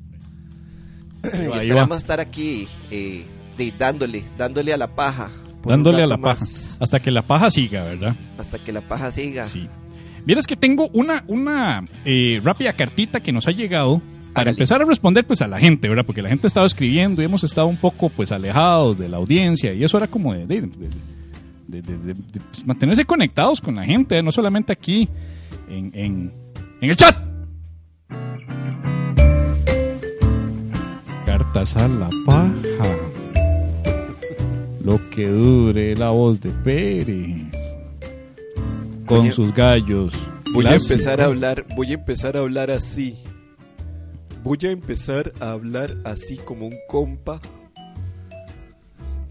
Ahí 1.23 1.45
Y 1.45 1.49
va, 1.49 1.55
ahí 1.61 1.69
esperamos 1.69 1.97
estar 1.99 2.21
aquí 2.21 2.69
eh, 2.91 3.25
de- 3.57 3.73
dándole, 3.79 4.25
dándole 4.37 4.73
a 4.73 4.77
la 4.77 4.95
paja. 4.95 5.31
Dándole 5.65 6.03
a 6.03 6.07
la 6.07 6.19
paja. 6.19 6.45
Hasta 6.81 7.01
que 7.01 7.11
la 7.11 7.23
paja 7.23 7.51
siga, 7.51 7.85
¿verdad? 7.85 8.15
Hasta 8.39 8.59
que 8.59 8.73
la 8.73 8.81
paja 8.83 9.11
siga. 9.11 9.47
Sí. 9.47 9.69
Vieras 10.25 10.47
que 10.47 10.57
tengo 10.57 10.89
una, 10.93 11.25
una 11.27 11.85
eh, 12.05 12.41
rápida 12.43 12.73
cartita 12.75 13.21
que 13.21 13.33
nos 13.33 13.47
ha 13.49 13.51
llegado 13.51 14.01
para 14.33 14.43
Hágale. 14.43 14.51
empezar 14.51 14.83
a 14.83 14.85
responder 14.85 15.27
pues 15.27 15.43
a 15.43 15.49
la 15.49 15.59
gente, 15.59 15.89
¿verdad? 15.89 16.05
Porque 16.07 16.23
la 16.23 16.29
gente 16.29 16.47
ha 16.47 16.49
estado 16.49 16.67
escribiendo 16.67 17.23
y 17.23 17.25
hemos 17.25 17.43
estado 17.45 17.67
un 17.67 17.77
poco 17.77 18.09
pues 18.09 18.31
alejados 18.31 18.99
de 18.99 19.09
la 19.09 19.17
audiencia 19.17 19.73
y 19.75 19.83
eso 19.83 19.97
era 19.97 20.07
como 20.07 20.33
de, 20.35 20.47
de- 20.47 20.61
de- 20.63 20.69
de- 21.67 21.83
de- 21.83 21.99
de- 21.99 22.15
de, 22.15 22.41
pues, 22.41 22.67
mantenerse 22.67 23.05
conectados 23.05 23.61
con 23.61 23.75
la 23.77 23.85
gente, 23.85 24.23
no 24.23 24.31
solamente 24.31 24.73
aquí 24.73 25.09
en, 25.69 25.91
en, 25.95 26.33
en 26.81 26.91
el 26.91 26.97
chat. 26.97 27.17
Cartas 31.38 31.77
a 31.77 31.87
la 31.87 32.11
paja. 32.27 32.96
Lo 34.83 34.98
que 35.11 35.29
dure 35.29 35.94
la 35.94 36.11
voz 36.11 36.40
de 36.40 36.51
Pérez. 36.51 37.46
Con 39.07 39.31
sus 39.33 39.55
gallos. 39.55 40.18
Voy 40.53 40.66
a 40.66 40.74
empezar 40.74 41.20
a 41.20 41.27
hablar, 41.27 41.64
voy 41.77 41.92
a 41.92 41.94
empezar 41.94 42.37
a 42.37 42.40
hablar 42.40 42.72
así. 42.72 43.18
Voy 44.42 44.59
a 44.64 44.70
empezar 44.72 45.33
a 45.38 45.53
hablar 45.53 45.94
así 46.05 46.38
como 46.38 46.66
un 46.66 46.77
compa. 46.88 47.40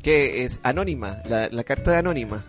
Que 0.02 0.46
es 0.46 0.62
anónima, 0.64 1.18
la, 1.30 1.50
la 1.50 1.64
carta 1.66 1.92
de 1.92 1.98
anónima. 1.98 2.46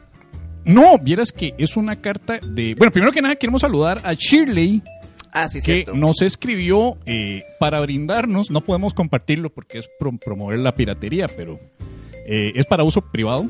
No, 0.64 0.99
vieras 0.99 1.33
que 1.33 1.55
es 1.59 1.77
una 1.77 2.01
carta 2.01 2.38
de... 2.38 2.77
Bueno, 2.77 2.92
primero 2.92 3.11
que 3.11 3.23
nada 3.23 3.35
queremos 3.35 3.62
saludar 3.62 4.01
a 4.05 4.12
Shirley, 4.12 4.83
Ah, 5.33 5.49
sí, 5.49 5.59
que 5.61 5.64
cierto. 5.83 5.95
nos 5.95 6.23
escribió 6.23 6.97
eh, 7.07 7.43
para 7.61 7.81
brindarnos, 7.81 8.51
no 8.51 8.61
podemos 8.62 8.95
compartirlo 8.95 9.51
porque 9.51 9.79
es 9.79 9.88
pro- 9.99 10.17
promover 10.17 10.59
la 10.61 10.75
piratería, 10.75 11.27
pero 11.37 11.59
eh, 12.27 12.53
es 12.55 12.67
para 12.67 12.83
uso 12.85 13.01
privado, 13.03 13.49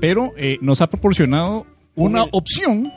pero 0.00 0.32
eh, 0.36 0.58
nos 0.60 0.80
ha 0.80 0.88
proporcionado 0.88 1.66
una 1.94 2.24
Un- 2.24 2.28
opción 2.32 2.92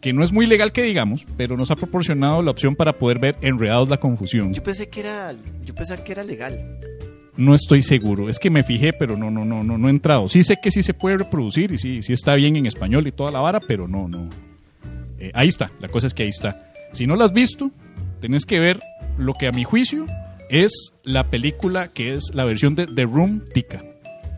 que 0.00 0.12
no 0.12 0.22
es 0.22 0.32
muy 0.32 0.46
legal 0.46 0.70
que 0.72 0.82
digamos, 0.82 1.24
pero 1.36 1.56
nos 1.56 1.70
ha 1.70 1.76
proporcionado 1.76 2.42
la 2.42 2.50
opción 2.50 2.76
para 2.76 2.92
poder 2.92 3.18
ver 3.18 3.36
enredados 3.40 3.88
la 3.88 3.96
confusión. 3.96 4.52
Yo 4.52 4.62
pensé 4.62 4.88
que 4.90 5.00
era, 5.00 5.34
yo 5.64 5.74
pensé 5.74 5.96
que 6.04 6.12
era 6.12 6.22
legal. 6.22 6.78
No 7.36 7.54
estoy 7.54 7.82
seguro, 7.82 8.28
es 8.28 8.38
que 8.38 8.48
me 8.50 8.62
fijé, 8.62 8.92
pero 8.92 9.16
no, 9.16 9.30
no, 9.30 9.44
no, 9.44 9.64
no, 9.64 9.76
no 9.78 9.88
he 9.88 9.90
entrado. 9.90 10.28
Sí 10.28 10.42
sé 10.44 10.56
que 10.62 10.70
sí 10.70 10.82
se 10.82 10.94
puede 10.94 11.18
reproducir 11.18 11.72
y 11.72 11.78
sí, 11.78 12.02
sí 12.02 12.12
está 12.12 12.34
bien 12.36 12.54
en 12.56 12.66
español 12.66 13.06
y 13.08 13.12
toda 13.12 13.32
la 13.32 13.40
vara, 13.40 13.60
pero 13.60 13.88
no, 13.88 14.06
no. 14.06 14.28
Eh, 15.18 15.30
ahí 15.34 15.48
está, 15.48 15.70
la 15.80 15.88
cosa 15.88 16.06
es 16.06 16.14
que 16.14 16.22
ahí 16.24 16.28
está. 16.28 16.70
Si 16.94 17.08
no 17.08 17.16
lo 17.16 17.24
has 17.24 17.32
visto, 17.32 17.72
tenés 18.20 18.46
que 18.46 18.60
ver 18.60 18.78
lo 19.18 19.34
que 19.34 19.48
a 19.48 19.50
mi 19.50 19.64
juicio 19.64 20.06
es 20.48 20.92
la 21.02 21.28
película 21.28 21.88
que 21.88 22.14
es 22.14 22.30
la 22.32 22.44
versión 22.44 22.76
de 22.76 22.86
The 22.86 23.02
Room 23.02 23.42
Tica. 23.52 23.84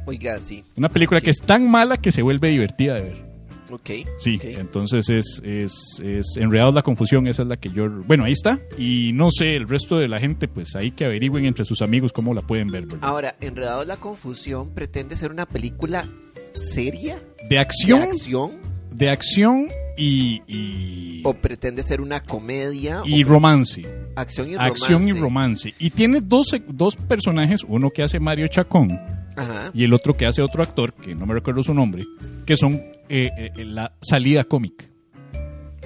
Oiga, 0.07 0.38
sí. 0.38 0.64
Una 0.75 0.88
película 0.88 1.21
que 1.21 1.29
es 1.29 1.42
tan 1.42 1.71
mala 1.71 1.99
que 1.99 2.11
se 2.11 2.23
vuelve 2.23 2.49
divertida 2.49 2.95
de 2.95 3.03
ver. 3.03 3.27
Ok. 3.71 3.90
Sí, 4.19 4.38
entonces 4.42 5.11
es, 5.11 5.42
es, 5.45 6.01
es 6.03 6.37
Enredados 6.38 6.75
la 6.75 6.83
Confusión, 6.83 7.27
esa 7.27 7.42
es 7.42 7.49
la 7.49 7.59
que 7.59 7.69
yo... 7.69 7.90
Bueno, 7.90 8.25
ahí 8.25 8.33
está. 8.33 8.59
Y 8.79 9.12
no 9.12 9.31
sé, 9.31 9.55
el 9.55 9.69
resto 9.69 9.99
de 9.99 10.09
la 10.09 10.19
gente, 10.19 10.49
pues 10.49 10.77
ahí 10.77 10.92
que 10.92 11.05
averigüen 11.05 11.45
entre 11.45 11.66
sus 11.66 11.83
amigos 11.83 12.12
cómo 12.12 12.33
la 12.33 12.40
pueden 12.40 12.69
ver. 12.69 12.87
¿verdad? 12.87 13.01
Ahora, 13.03 13.37
Enredados 13.40 13.87
la 13.87 13.97
Confusión 13.99 14.71
pretende 14.71 15.14
ser 15.16 15.31
una 15.31 15.45
película 15.45 16.09
seria, 16.55 17.16
De 17.42 17.49
de 17.51 17.59
acción, 17.59 18.03
acción, 18.05 18.53
de 18.97 19.11
acción 19.11 19.69
y... 19.97 20.43
y... 20.47 21.23
o 21.25 21.35
pretende 21.35 21.83
ser 21.83 22.01
una 22.01 22.21
comedia, 22.23 23.03
y 23.05 23.23
o 23.23 23.29
romance. 23.29 23.83
acción 24.15 24.51
y 24.51 24.55
romance. 24.57 24.83
Acción 24.83 25.09
y 25.09 25.13
romance. 25.13 25.75
Y 25.79 25.91
tiene 25.91 26.21
dos, 26.21 26.49
dos 26.69 26.97
personajes, 26.97 27.63
uno 27.67 27.91
que 27.91 28.03
hace 28.03 28.19
Mario 28.21 28.49
Chacón 28.49 28.91
Ajá. 29.37 29.71
y 29.75 29.85
el 29.85 29.93
otro 29.93 30.17
que 30.17 30.27
hace 30.27 30.43
otro 30.43 30.63
actor, 30.63 30.95
que 30.95 31.15
no 31.15 31.27
me 31.27 31.35
recuerdo 31.35 31.63
su 31.63 31.75
nombre, 31.75 32.05
que 32.47 32.57
son 32.57 32.75
eh, 33.09 33.31
eh, 33.37 33.65
la 33.65 33.93
salida 34.01 34.45
cómica. 34.45 34.87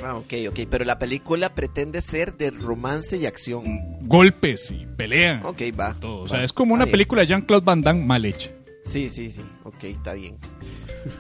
Ah, 0.03 0.17
ok, 0.17 0.33
ok. 0.49 0.61
Pero 0.71 0.85
la 0.87 0.99
película 0.99 1.55
pretende 1.55 2.01
ser 2.01 2.35
de 2.37 2.51
romance 2.51 3.19
y 3.19 3.27
acción. 3.27 3.99
Golpes 4.01 4.71
y 4.71 4.87
pelean. 4.97 5.45
Ok, 5.45 5.61
va. 5.79 5.93
Todo. 5.93 6.23
O 6.23 6.29
sea, 6.29 6.43
es 6.43 6.55
como 6.55 6.73
una 6.73 6.85
bien. 6.85 6.93
película 6.93 7.21
de 7.21 7.27
Jean-Claude 7.27 7.65
Van 7.65 7.83
Damme 7.83 8.05
mal 8.07 8.25
hecha. 8.25 8.51
Sí, 8.87 9.11
sí, 9.11 9.31
sí. 9.31 9.43
Ok, 9.65 9.85
está 9.85 10.15
bien. 10.15 10.39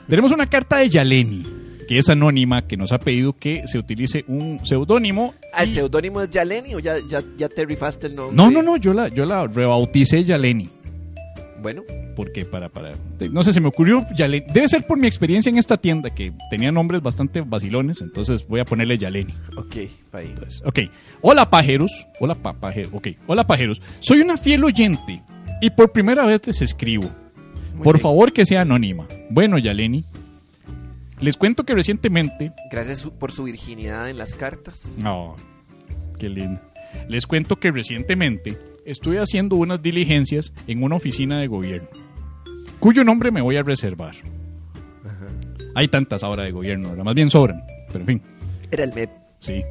Tenemos 0.08 0.32
una 0.32 0.46
carta 0.46 0.78
de 0.78 0.88
Yaleni, 0.88 1.46
que 1.90 1.98
es 1.98 2.08
anónima, 2.08 2.68
que 2.68 2.76
nos 2.76 2.92
ha 2.92 3.00
pedido 3.00 3.32
que 3.32 3.64
se 3.66 3.76
utilice 3.76 4.24
un 4.28 4.60
seudónimo. 4.62 5.34
Ah, 5.52 5.64
¿El 5.64 5.70
y- 5.70 5.72
seudónimo 5.72 6.20
es 6.22 6.30
Yaleni 6.30 6.76
o 6.76 6.78
ya, 6.78 6.94
ya, 7.08 7.20
ya 7.36 7.48
te 7.48 7.64
rifaste 7.66 8.06
el 8.06 8.14
nombre? 8.14 8.36
No, 8.36 8.48
no, 8.48 8.62
no, 8.62 8.76
yo 8.76 8.94
la, 8.94 9.08
yo 9.08 9.24
la 9.24 9.48
rebauticé 9.48 10.22
Yaleni. 10.22 10.70
Bueno, 11.60 11.82
Porque 12.14 12.44
para, 12.44 12.68
para, 12.68 12.92
no 13.32 13.42
sé, 13.42 13.52
se 13.52 13.60
me 13.60 13.66
ocurrió 13.66 14.06
Yaleni. 14.14 14.46
Debe 14.54 14.68
ser 14.68 14.86
por 14.86 14.98
mi 15.00 15.08
experiencia 15.08 15.50
en 15.50 15.58
esta 15.58 15.78
tienda, 15.78 16.10
que 16.10 16.32
tenía 16.48 16.70
nombres 16.70 17.02
bastante 17.02 17.40
vacilones, 17.40 18.00
entonces 18.02 18.46
voy 18.46 18.60
a 18.60 18.64
ponerle 18.64 18.96
Yaleni. 18.96 19.34
ok, 19.56 19.76
ahí. 20.12 20.26
Entonces, 20.28 20.62
ok. 20.64 20.78
Hola 21.22 21.50
pajeros. 21.50 21.90
Hola 22.20 22.36
pa 22.36 22.52
pajeros. 22.52 22.92
Ok. 22.94 23.08
Hola 23.26 23.44
pajeros. 23.48 23.82
Soy 23.98 24.20
una 24.20 24.36
fiel 24.36 24.62
oyente 24.62 25.24
y 25.60 25.70
por 25.70 25.90
primera 25.90 26.24
vez 26.24 26.40
les 26.46 26.62
escribo. 26.62 27.10
Muy 27.74 27.82
por 27.82 27.96
bien. 27.96 28.02
favor 28.04 28.32
que 28.32 28.46
sea 28.46 28.60
anónima. 28.60 29.08
Bueno, 29.28 29.58
Yaleni. 29.58 30.04
Les 31.20 31.36
cuento 31.36 31.64
que 31.64 31.74
recientemente. 31.74 32.52
Gracias 32.70 33.02
por 33.04 33.32
su 33.32 33.44
virginidad 33.44 34.08
en 34.08 34.16
las 34.16 34.34
cartas. 34.34 34.80
No. 34.96 35.36
Qué 36.18 36.28
lindo. 36.28 36.60
Les 37.08 37.26
cuento 37.26 37.56
que 37.56 37.70
recientemente 37.70 38.58
estuve 38.84 39.18
haciendo 39.18 39.56
unas 39.56 39.82
diligencias 39.82 40.52
en 40.66 40.82
una 40.82 40.96
oficina 40.96 41.38
de 41.38 41.46
gobierno. 41.46 41.88
Cuyo 42.78 43.04
nombre 43.04 43.30
me 43.30 43.42
voy 43.42 43.56
a 43.56 43.62
reservar. 43.62 44.14
Hay 45.74 45.88
tantas 45.88 46.22
ahora 46.22 46.44
de 46.44 46.50
gobierno, 46.50 46.94
más 47.04 47.14
bien 47.14 47.30
sobran. 47.30 47.62
Pero 47.88 48.00
en 48.00 48.06
fin. 48.06 48.22
Era 48.70 48.84
el 48.84 48.92
MEP. 48.94 49.10
Sí. 49.38 49.62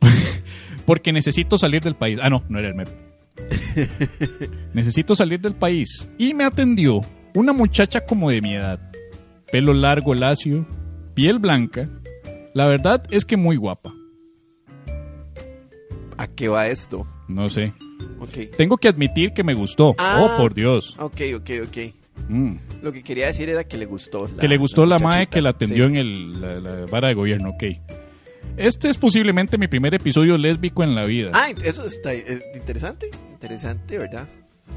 Porque 0.86 1.12
necesito 1.12 1.58
salir 1.58 1.82
del 1.82 1.94
país. 1.94 2.18
Ah, 2.22 2.30
no, 2.30 2.42
no 2.48 2.58
era 2.58 2.68
el 2.68 2.74
MEP. 2.74 2.88
necesito 4.74 5.14
salir 5.14 5.40
del 5.40 5.54
país. 5.54 6.08
Y 6.18 6.34
me 6.34 6.44
atendió 6.44 7.00
una 7.34 7.52
muchacha 7.52 8.00
como 8.00 8.30
de 8.30 8.40
mi 8.40 8.54
edad. 8.54 8.80
Pelo 9.52 9.72
largo, 9.74 10.14
lacio, 10.14 10.66
piel 11.16 11.38
blanca. 11.40 11.88
La 12.54 12.66
verdad 12.66 13.02
es 13.10 13.24
que 13.24 13.36
muy 13.36 13.56
guapa. 13.56 13.92
¿A 16.18 16.26
qué 16.28 16.48
va 16.48 16.68
esto? 16.68 17.04
No 17.28 17.48
sé. 17.48 17.72
Tengo 18.56 18.76
que 18.76 18.88
admitir 18.88 19.32
que 19.32 19.42
me 19.42 19.54
gustó. 19.54 19.94
Ah. 19.98 20.20
Oh, 20.22 20.36
por 20.40 20.54
Dios. 20.54 20.94
Ok, 20.98 21.20
ok, 21.36 21.50
ok. 21.66 21.76
Mm. 22.28 22.56
Lo 22.82 22.92
que 22.92 23.02
quería 23.02 23.26
decir 23.26 23.48
era 23.48 23.64
que 23.64 23.76
le 23.76 23.86
gustó. 23.86 24.30
que 24.38 24.48
le 24.48 24.56
gustó 24.56 24.86
la, 24.86 24.98
mae 24.98 25.06
muchachita. 25.06 25.30
que 25.30 25.42
la 25.42 25.50
atendió 25.50 25.84
Sí. 25.84 25.90
en 25.90 25.96
el, 25.96 26.40
la, 26.40 26.60
la 26.60 26.86
vara 26.86 27.08
de 27.08 27.14
gobierno. 27.14 27.50
Ok. 27.50 27.64
Este 28.56 28.88
es 28.88 28.96
posiblemente 28.96 29.58
mi 29.58 29.68
primer 29.68 29.94
episodio 29.94 30.36
lésbico 30.38 30.82
en 30.82 30.94
la 30.94 31.04
vida. 31.04 31.30
Ah, 31.34 31.48
eso 31.64 31.84
está 31.84 32.14
eh, 32.14 32.40
interesante. 32.54 33.10
Interesante, 33.32 33.98
¿verdad? 33.98 34.26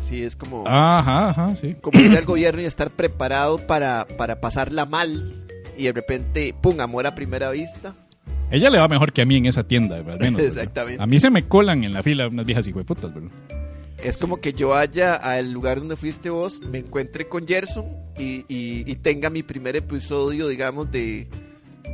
Sí, 0.08 0.22
es 0.24 0.36
como, 0.36 0.68
Ajá, 0.68 1.30
ajá, 1.30 1.56
sí. 1.56 1.76
como 1.82 2.00
ir 2.00 2.16
al 2.18 2.26
gobierno 2.26 2.62
y 2.62 2.66
estar 2.66 2.92
preparado 2.92 3.58
para, 3.58 4.06
para 4.18 4.42
pasarla 4.42 4.86
mal. 4.86 5.39
Y 5.80 5.84
de 5.86 5.94
repente, 5.94 6.54
pum, 6.62 6.80
amor 6.82 7.08
a 7.08 7.16
primera 7.16 7.50
vista. 7.52 7.96
Ella 8.52 8.70
le 8.70 8.80
va 8.80 8.88
mejor 8.88 9.14
que 9.14 9.22
a 9.22 9.26
mí 9.26 9.38
en 9.38 9.46
esa 9.46 9.64
tienda, 9.64 9.96
al 9.98 10.04
menos. 10.06 10.20
¿verdad? 10.20 10.40
Exactamente. 10.46 11.02
A 11.02 11.06
mí 11.06 11.20
se 11.20 11.30
me 11.30 11.44
colan 11.44 11.84
en 11.84 11.94
la 11.94 12.04
fila 12.04 12.28
unas 12.28 12.46
viejas 12.46 12.68
hijueputas, 12.68 13.14
¿verdad? 13.14 13.30
Es 14.04 14.18
como 14.18 14.38
que 14.42 14.54
yo 14.54 14.70
vaya 14.70 15.16
al 15.16 15.52
lugar 15.52 15.80
donde 15.80 15.96
fuiste 15.96 16.30
vos, 16.30 16.62
me 16.70 16.80
encuentre 16.80 17.28
con 17.28 17.46
Gerson 17.48 17.86
y, 18.18 18.46
y- 18.48 18.84
y 18.90 18.96
tenga 18.96 19.30
mi 19.30 19.44
primer 19.44 19.76
episodio, 19.76 20.48
digamos, 20.48 20.90
de, 20.92 21.28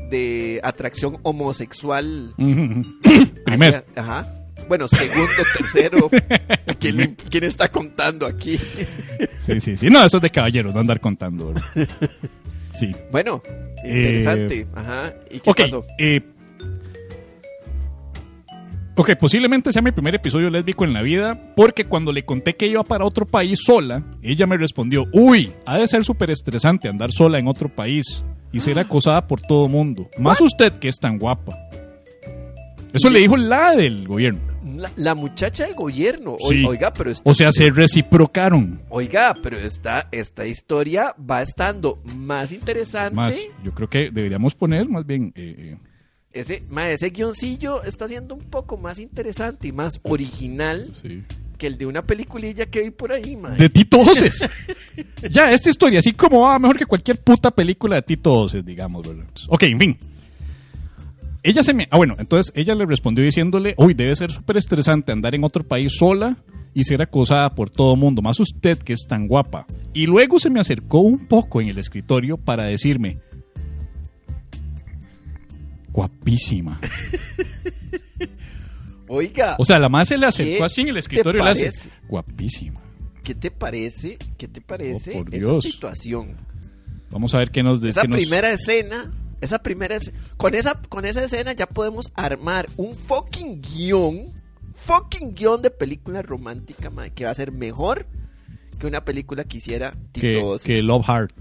de 0.10 0.60
atracción 0.63 1.17
homosexual. 1.24 2.34
Primero. 3.45 3.84
ajá. 3.95 4.32
Bueno, 4.67 4.88
segundo, 4.88 5.30
tercero. 5.58 6.10
¿Quién, 6.80 7.15
quién 7.30 7.43
está 7.43 7.69
contando 7.71 8.26
aquí? 8.26 8.58
Sí, 9.39 9.60
sí, 9.60 9.78
sí. 9.78 9.89
No, 9.89 10.04
eso 10.04 10.17
es 10.17 10.24
de 10.24 10.30
caballeros, 10.32 10.74
no 10.74 10.80
andar 10.80 11.00
contando, 11.00 11.54
¿verdad? 11.54 11.63
Sí. 12.78 12.92
Bueno, 13.12 13.42
interesante. 13.84 14.68
Ajá. 14.76 15.14
¿Y 15.32 15.40
qué 15.40 15.50
ok. 15.50 15.58
pasó? 15.62 15.84
eh, 15.98 16.22
ok, 18.96 19.12
posiblemente 19.20 19.72
sea 19.72 19.82
mi 19.82 19.92
primer 19.92 20.16
episodio 20.16 20.50
lésbico 20.50 20.84
en 20.84 20.94
la 20.94 21.02
vida, 21.02 21.54
porque 21.56 21.86
cuando 21.86 22.12
le 22.12 22.24
conté 22.24 22.56
que 22.56 22.68
iba 22.68 22.84
para 22.84 23.06
otro 23.06 23.26
país 23.26 23.60
sola, 23.64 24.04
ella 24.22 24.48
me 24.48 24.58
respondió, 24.58 25.06
uy, 25.14 25.52
ha 25.66 25.78
de 25.78 25.88
ser 25.88 26.04
súper 26.04 26.32
estresante 26.32 26.88
andar 26.90 27.12
sola 27.12 27.40
en 27.40 27.48
otro 27.48 27.70
país 27.70 28.24
y 28.52 28.60
ser 28.60 28.80
acosada 28.80 29.28
por 29.28 29.42
todo 29.42 29.68
mundo. 29.68 30.10
Más 30.18 30.40
usted 30.42 30.74
que 30.74 30.88
es 30.88 30.98
tan 30.98 31.18
guapa. 31.18 31.58
Eso 32.94 33.10
le 33.10 33.20
dijo 33.20 33.36
la 33.36 33.76
del 33.76 34.08
gobierno. 34.08 34.55
La, 34.65 34.91
la 34.95 35.15
muchacha 35.15 35.65
del 35.65 35.75
gobierno. 35.75 36.36
O- 36.39 36.49
Sí. 36.49 36.63
Oiga, 36.65 36.91
pero 36.91 37.12
esto- 37.12 37.30
O 37.30 37.34
sea, 37.34 37.51
se 37.51 37.69
reciprocaron. 37.69 38.82
Oiga, 38.89 39.36
pero 39.41 39.58
esta, 39.58 40.08
esta 40.12 40.45
historia 40.45 41.15
va 41.19 41.41
estando 41.41 42.01
más 42.15 42.51
interesante. 42.51 43.15
Más, 43.15 43.38
yo 43.63 43.73
creo 43.73 43.89
que 43.89 44.10
deberíamos 44.12 44.56
poner 44.56 44.88
más 44.89 45.06
bien... 45.06 45.32
eh, 45.36 45.56
eh, 45.58 45.78
Ese, 46.34 46.63
ma, 46.69 46.89
ese 46.89 47.10
guioncillo 47.12 47.84
está 47.84 48.08
siendo 48.08 48.36
un 48.36 48.41
poco 48.41 48.78
más 48.78 48.99
interesante 48.99 49.67
y 49.67 49.71
más 49.71 49.99
original 50.04 50.89
sí. 51.01 51.23
que 51.58 51.67
el 51.67 51.78
de 51.78 51.86
una 51.86 52.01
peliculilla 52.01 52.65
que 52.65 52.82
vi 52.82 52.89
por 52.91 53.12
ahí, 53.13 53.36
ma. 53.38 53.51
De 53.51 53.69
Tito 53.69 53.99
Oces. 53.99 54.45
ya, 55.32 55.51
esta 55.51 55.69
historia, 55.69 55.99
así 55.99 56.12
como 56.13 56.41
va 56.41 56.60
mejor 56.60 56.78
que 56.78 56.86
cualquier 56.86 57.21
puta 57.21 57.51
película 57.51 57.95
de 57.97 58.01
Tito 58.01 58.34
Oces, 58.34 58.65
digamos, 58.65 59.08
¿verdad? 59.08 59.25
Ok, 59.47 59.63
en 59.63 59.80
fin. 59.80 59.97
Ella 61.48 61.62
se 61.64 61.74
me. 61.74 61.88
Ah, 61.92 61.98
bueno, 61.98 62.16
entonces 62.18 62.52
ella 62.56 62.74
le 62.76 62.86
respondió 62.86 63.24
diciéndole: 63.24 63.76
Uy, 63.78 63.94
debe 63.94 64.16
ser 64.16 64.32
súper 64.32 64.58
estresante 64.58 65.12
andar 65.12 65.36
en 65.36 65.44
otro 65.44 65.64
país 65.64 65.94
sola 65.98 66.38
y 66.74 66.84
ser 66.84 67.02
acosada 67.02 67.54
por 67.54 67.70
todo 67.70 67.96
mundo, 67.96 68.22
más 68.22 68.40
usted 68.40 68.78
que 68.80 68.94
es 68.94 69.06
tan 69.08 69.28
guapa. 69.28 69.68
Y 69.94 70.08
luego 70.08 70.40
se 70.40 70.50
me 70.50 70.60
acercó 70.60 71.00
un 71.02 71.28
poco 71.28 71.62
en 71.62 71.70
el 71.70 71.78
escritorio 71.78 72.38
para 72.38 72.64
decirme: 72.64 73.20
Guapísima. 75.92 76.80
Oiga, 79.08 79.56
O 79.60 79.66
sea, 79.66 79.78
la 79.78 79.88
más 79.88 80.08
se 80.08 80.18
le 80.18 80.26
acercó 80.26 80.58
¿Qué 80.58 80.64
así 80.64 80.82
en 80.82 80.88
el 80.90 80.98
escritorio 80.98 81.42
y 81.42 81.46
le 81.46 81.50
hace: 81.52 81.66
parece? 81.66 81.90
Guapísima. 82.08 82.82
¿qué 83.24 83.36
te 83.36 83.52
parece? 83.52 84.18
¿Qué 84.38 84.48
te 84.48 84.62
parece 84.62 85.12
Oh, 85.20 85.24
por 85.24 85.34
esa 85.36 85.46
Dios. 85.46 85.64
situación? 85.64 86.36
Vamos 87.12 87.34
a 87.36 87.38
ver 87.38 87.52
qué 87.52 87.62
nos. 87.64 87.84
Esa 87.86 88.02
qué 88.02 88.08
nos- 88.08 88.18
primera 88.18 88.52
escena, 88.52 89.12
esa 89.41 89.60
primera 89.60 89.95
es- 89.95 90.12
con 90.38 90.56
esa 90.56 90.80
con 90.89 91.06
esa 91.06 91.24
escena 91.24 91.54
ya 91.54 91.65
podemos 91.67 92.12
armar 92.15 92.67
un 92.78 92.93
fucking 92.95 93.62
guion, 93.62 94.34
fucking 94.76 95.34
guion 95.36 95.62
de 95.62 95.71
película 95.71 96.21
romántica, 96.21 96.91
que 97.13 97.26
va 97.26 97.32
a 97.32 97.36
ser 97.36 97.52
mejor 97.52 98.06
que 98.80 98.88
una 98.88 99.04
película 99.05 99.43
que 99.45 99.57
hiciera 99.57 99.93
Tito 100.12 100.57
que, 100.64 100.82
Love 100.82 101.05
Heart. 101.05 101.32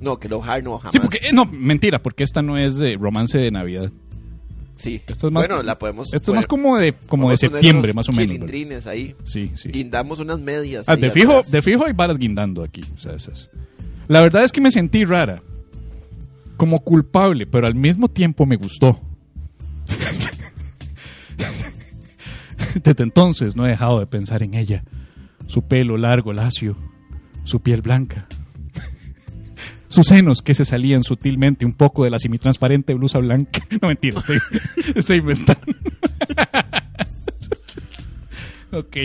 No, 0.00 0.18
que 0.18 0.28
Love 0.30 0.48
Hard 0.48 0.62
no 0.64 0.78
jamás. 0.78 0.92
Sí, 0.92 0.98
porque, 1.00 1.18
eh, 1.18 1.32
no, 1.32 1.44
mentira, 1.44 2.02
porque 2.02 2.22
esta 2.24 2.40
no 2.40 2.56
es 2.56 2.78
de 2.78 2.96
romance 2.98 3.38
de 3.38 3.50
Navidad. 3.50 3.90
Sí. 4.74 5.02
Esto 5.06 5.26
es 5.26 5.32
más, 5.34 5.46
bueno, 5.46 5.62
la 5.62 5.78
podemos 5.78 6.10
Esto 6.14 6.32
es 6.32 6.36
más 6.36 6.46
como 6.46 6.78
de, 6.78 6.94
como 6.94 7.28
de 7.28 7.36
septiembre, 7.36 7.92
más 7.92 8.08
o 8.08 8.12
menos. 8.12 8.28
¿verdad? 8.32 8.46
chilindrines 8.46 8.86
ahí. 8.86 9.14
Sí, 9.24 9.52
sí. 9.54 9.68
Guindamos 9.70 10.20
unas 10.20 10.40
medias. 10.40 10.88
Ah, 10.88 10.96
de, 10.96 11.10
fijo, 11.10 11.32
atrás. 11.32 11.50
de 11.50 11.60
fijo 11.60 11.84
hay 11.84 11.92
varas 11.92 12.16
guindando 12.16 12.62
aquí. 12.62 12.80
O 12.94 12.98
sea, 12.98 13.12
esas- 13.12 13.50
La 14.08 14.22
verdad 14.22 14.42
es 14.42 14.52
que 14.52 14.62
me 14.62 14.70
sentí 14.70 15.04
rara. 15.04 15.42
Como 16.60 16.80
culpable, 16.80 17.46
pero 17.46 17.66
al 17.66 17.74
mismo 17.74 18.08
tiempo 18.08 18.44
me 18.44 18.56
gustó. 18.56 19.00
Desde 22.74 23.02
entonces 23.02 23.56
no 23.56 23.64
he 23.64 23.70
dejado 23.70 23.98
de 23.98 24.06
pensar 24.06 24.42
en 24.42 24.52
ella. 24.52 24.84
Su 25.46 25.62
pelo 25.62 25.96
largo, 25.96 26.34
lacio, 26.34 26.76
su 27.44 27.60
piel 27.60 27.80
blanca. 27.80 28.26
Sus 29.88 30.08
senos 30.08 30.42
que 30.42 30.52
se 30.52 30.66
salían 30.66 31.02
sutilmente 31.02 31.64
un 31.64 31.72
poco 31.72 32.04
de 32.04 32.10
la 32.10 32.18
semitransparente 32.18 32.92
blusa 32.92 33.20
blanca. 33.20 33.66
No, 33.80 33.88
mentira, 33.88 34.20
estoy, 34.20 34.38
estoy 34.94 35.16
inventando. 35.16 35.64
ok. 38.72 38.96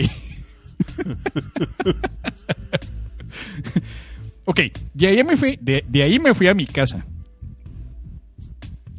ok, 4.44 4.60
de 4.92 5.06
ahí 5.06 5.24
me 5.24 5.38
fui, 5.38 5.58
de, 5.58 5.82
de 5.88 6.02
ahí 6.02 6.18
me 6.18 6.34
fui 6.34 6.48
a 6.48 6.52
mi 6.54 6.66
casa. 6.66 7.06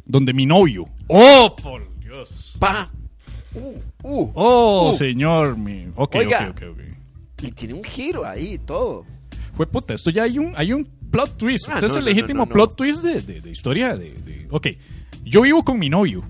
Donde 0.08 0.32
mi 0.32 0.44
novio. 0.46 0.86
¡Oh, 1.06 1.54
por 1.62 1.86
Dios! 2.00 2.56
Pa. 2.58 2.90
Uh, 3.54 3.78
uh. 4.02 4.30
¡Oh, 4.34 4.90
Uh. 4.90 4.92
señor! 4.94 5.56
Mi... 5.56 5.86
Ok, 5.94 6.16
Oiga. 6.16 6.48
ok, 6.50 6.62
ok, 6.62 6.70
ok. 6.72 7.44
Y 7.44 7.52
tiene 7.52 7.74
un 7.74 7.84
giro 7.84 8.24
ahí 8.26 8.54
y 8.54 8.58
todo. 8.58 9.04
Fue 9.54 9.66
puta, 9.66 9.94
esto 9.94 10.10
ya 10.10 10.24
hay 10.24 10.38
un, 10.38 10.52
hay 10.56 10.72
un 10.72 10.84
plot 11.10 11.36
twist. 11.36 11.68
Ah, 11.68 11.74
este 11.74 11.86
es 11.86 11.94
el 11.94 12.00
no, 12.00 12.06
legítimo 12.06 12.38
no, 12.40 12.44
no, 12.44 12.46
no. 12.46 12.52
plot 12.52 12.76
twist 12.76 13.04
de, 13.04 13.20
de- 13.22 13.40
de 13.40 13.50
historia 13.50 13.96
de, 13.96 14.12
de- 14.12 14.46
Ok, 14.50 14.66
yo 15.24 15.42
vivo 15.42 15.62
con 15.64 15.78
mi 15.78 15.88
novio 15.88 16.24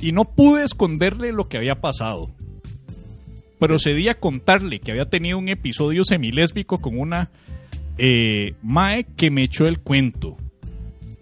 y 0.00 0.12
no 0.12 0.24
pude 0.24 0.62
esconderle 0.64 1.32
lo 1.32 1.48
que 1.48 1.56
había 1.56 1.80
pasado. 1.80 2.30
Procedí 3.58 4.08
a 4.08 4.18
contarle 4.18 4.80
que 4.80 4.90
había 4.92 5.08
tenido 5.08 5.36
un 5.38 5.48
episodio 5.48 6.02
semilésbico 6.04 6.78
con 6.80 6.98
una 6.98 7.30
eh, 7.98 8.54
Mae 8.62 9.04
que 9.16 9.30
me 9.30 9.42
echó 9.44 9.64
el 9.64 9.80
cuento. 9.80 10.36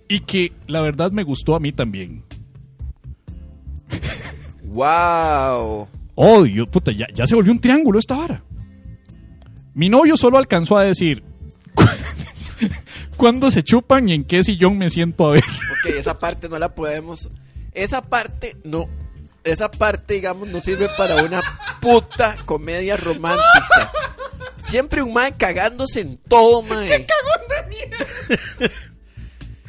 Y 0.09 0.21
que 0.21 0.53
la 0.67 0.81
verdad 0.81 1.13
me 1.13 1.23
gustó 1.23 1.55
a 1.55 1.61
mí 1.61 1.73
también. 1.73 2.25
¡Wow! 4.65 5.89
Oh, 6.15 6.43
Dios, 6.43 6.69
puta, 6.69 6.93
ya, 6.93 7.07
ya 7.15 7.27
se 7.27 7.35
volvió 7.35 7.53
un 7.53 7.61
triángulo 7.61 7.99
esta 7.99 8.17
vara. 8.17 8.43
Mi 9.75 9.89
novio 9.89 10.17
solo 10.17 10.39
alcanzó 10.39 10.77
a 10.77 10.83
decir 10.83 11.23
cuándo 13.17 13.51
se 13.51 13.63
chupan 13.63 14.09
y 14.09 14.15
en 14.15 14.25
qué 14.25 14.43
sillón 14.43 14.77
me 14.77 14.91
siento 14.91 15.27
a 15.27 15.33
ver. 15.33 15.45
Ok, 15.45 15.91
esa 15.97 16.19
parte 16.19 16.49
no 16.49 16.59
la 16.59 16.75
podemos. 16.75 17.31
Esa 17.73 18.03
parte 18.03 18.57
no. 18.65 18.89
Esa 19.45 19.71
parte, 19.71 20.15
digamos, 20.15 20.49
no 20.49 20.61
sirve 20.61 20.89
para 20.97 21.23
una 21.23 21.41
puta 21.81 22.37
comedia 22.45 22.97
romántica. 22.97 23.93
Siempre 24.65 25.01
un 25.01 25.13
mae 25.15 25.37
cagándose 25.37 26.01
en 26.01 26.19
todo, 26.19 26.61
mae. 26.63 26.89
¡Qué 26.89 27.07
cagón 27.07 27.49
de 27.49 27.69
mierda! 27.69 28.75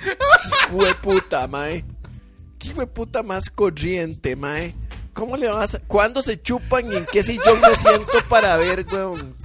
¡Qué 0.02 0.96
puta, 1.02 1.48
mae! 1.48 1.84
¿Qué 2.58 2.88
puta 2.88 3.24
más 3.24 3.50
corriente, 3.50 4.36
mae? 4.36 4.76
¿Cómo 5.14 5.38
le 5.38 5.48
vas 5.48 5.76
a.? 5.76 5.80
¿Cuándo 5.80 6.22
se 6.22 6.42
chupan 6.42 6.92
y 6.92 6.96
en 6.96 7.06
qué 7.06 7.24
sillón 7.24 7.60
me 7.62 7.76
siento 7.76 8.20
para 8.30 8.58
ver, 8.58 8.86
weón? 8.92 9.36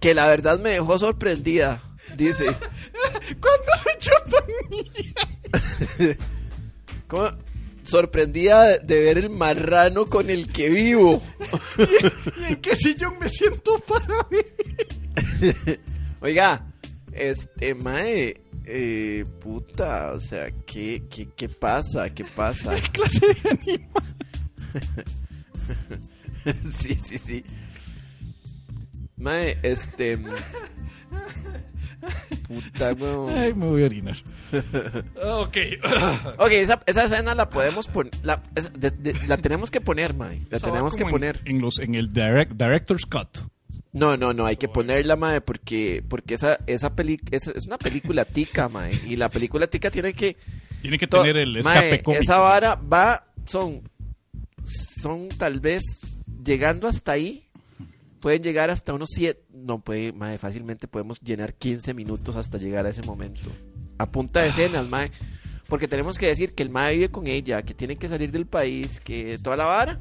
Que 0.00 0.14
la 0.14 0.26
verdad 0.28 0.58
me 0.58 0.70
dejó 0.70 0.98
sorprendida, 0.98 1.82
dice. 2.16 2.44
¿Cuándo 3.40 3.72
se 3.82 3.98
chupan? 3.98 4.44
¿Cómo? 7.08 7.30
Sorprendida 7.84 8.78
de, 8.78 9.00
ver 9.00 9.18
el 9.18 9.30
marrano 9.30 10.06
con 10.06 10.30
el 10.30 10.50
que 10.50 10.70
vivo. 10.70 11.22
¿Y 12.38 12.44
en 12.44 12.56
qué 12.60 12.74
sillón 12.74 13.18
me 13.18 13.28
siento 13.28 13.78
para 13.80 14.26
ver? 14.30 15.80
Oiga, 16.24 16.64
este, 17.12 17.74
mae, 17.74 18.40
eh, 18.64 19.26
puta, 19.42 20.12
o 20.14 20.20
sea, 20.20 20.50
¿qué, 20.64 21.02
qué, 21.10 21.28
qué 21.36 21.50
pasa? 21.50 22.08
¿Qué 22.08 22.24
pasa? 22.24 22.74
¿Qué 22.80 22.90
clase 22.92 23.26
de 23.26 23.50
animal? 23.50 24.16
sí, 26.78 26.94
sí, 26.94 27.18
sí. 27.18 27.44
Mae, 29.18 29.58
este... 29.62 30.18
Puta, 32.48 32.94
weón. 32.94 33.36
Ay, 33.36 33.52
me 33.52 33.66
voy 33.66 33.82
a 33.82 33.86
orinar. 33.86 34.16
ok. 35.22 35.56
Ok, 36.38 36.50
esa, 36.52 36.80
esa 36.86 37.04
escena 37.04 37.34
la 37.34 37.50
podemos 37.50 37.86
poner, 37.86 38.12
la, 38.22 38.42
la 39.28 39.36
tenemos 39.36 39.70
que 39.70 39.82
poner, 39.82 40.14
mae. 40.14 40.40
La 40.48 40.56
Esa 40.56 40.68
tenemos 40.68 40.96
que 40.96 41.02
como 41.02 41.16
en- 41.16 41.20
poner. 41.20 41.40
En, 41.44 41.60
los, 41.60 41.78
en 41.80 41.94
el 41.94 42.10
direct, 42.14 42.52
Director's 42.52 43.04
Cut. 43.04 43.40
No, 43.94 44.16
no, 44.16 44.32
no, 44.32 44.44
hay 44.44 44.56
que 44.56 44.68
ponerla, 44.68 45.14
mae, 45.14 45.40
porque, 45.40 46.02
porque 46.08 46.34
esa, 46.34 46.58
esa 46.66 46.96
peli, 46.96 47.20
es, 47.30 47.46
es 47.46 47.66
una 47.66 47.78
película 47.78 48.24
tica, 48.24 48.68
mae. 48.68 49.00
Y 49.06 49.14
la 49.14 49.28
película 49.28 49.68
tica 49.68 49.88
tiene 49.88 50.12
que... 50.12 50.36
Tiene 50.82 50.98
que 50.98 51.06
tener 51.06 51.36
el 51.36 51.56
escape 51.56 51.90
mae, 51.90 52.02
cómico. 52.02 52.20
Esa 52.20 52.38
vara 52.38 52.74
va, 52.74 53.24
son, 53.46 53.82
son 54.66 55.28
tal 55.28 55.60
vez, 55.60 55.82
llegando 56.44 56.88
hasta 56.88 57.12
ahí, 57.12 57.46
pueden 58.18 58.42
llegar 58.42 58.68
hasta 58.68 58.92
unos 58.92 59.10
7, 59.14 59.40
no 59.52 59.78
puede, 59.78 60.12
mae, 60.12 60.38
fácilmente 60.38 60.88
podemos 60.88 61.20
llenar 61.20 61.54
15 61.54 61.94
minutos 61.94 62.34
hasta 62.34 62.58
llegar 62.58 62.86
a 62.86 62.90
ese 62.90 63.02
momento. 63.02 63.48
A 63.98 64.10
punta 64.10 64.42
de 64.42 64.48
escenas, 64.48 64.88
mae. 64.88 65.12
Porque 65.68 65.86
tenemos 65.86 66.18
que 66.18 66.26
decir 66.26 66.52
que 66.54 66.64
el 66.64 66.70
mae 66.70 66.94
vive 66.94 67.10
con 67.10 67.28
ella, 67.28 67.62
que 67.62 67.74
tiene 67.74 67.94
que 67.94 68.08
salir 68.08 68.32
del 68.32 68.46
país, 68.46 69.00
que 69.00 69.38
toda 69.38 69.56
la 69.56 69.66
vara. 69.66 70.00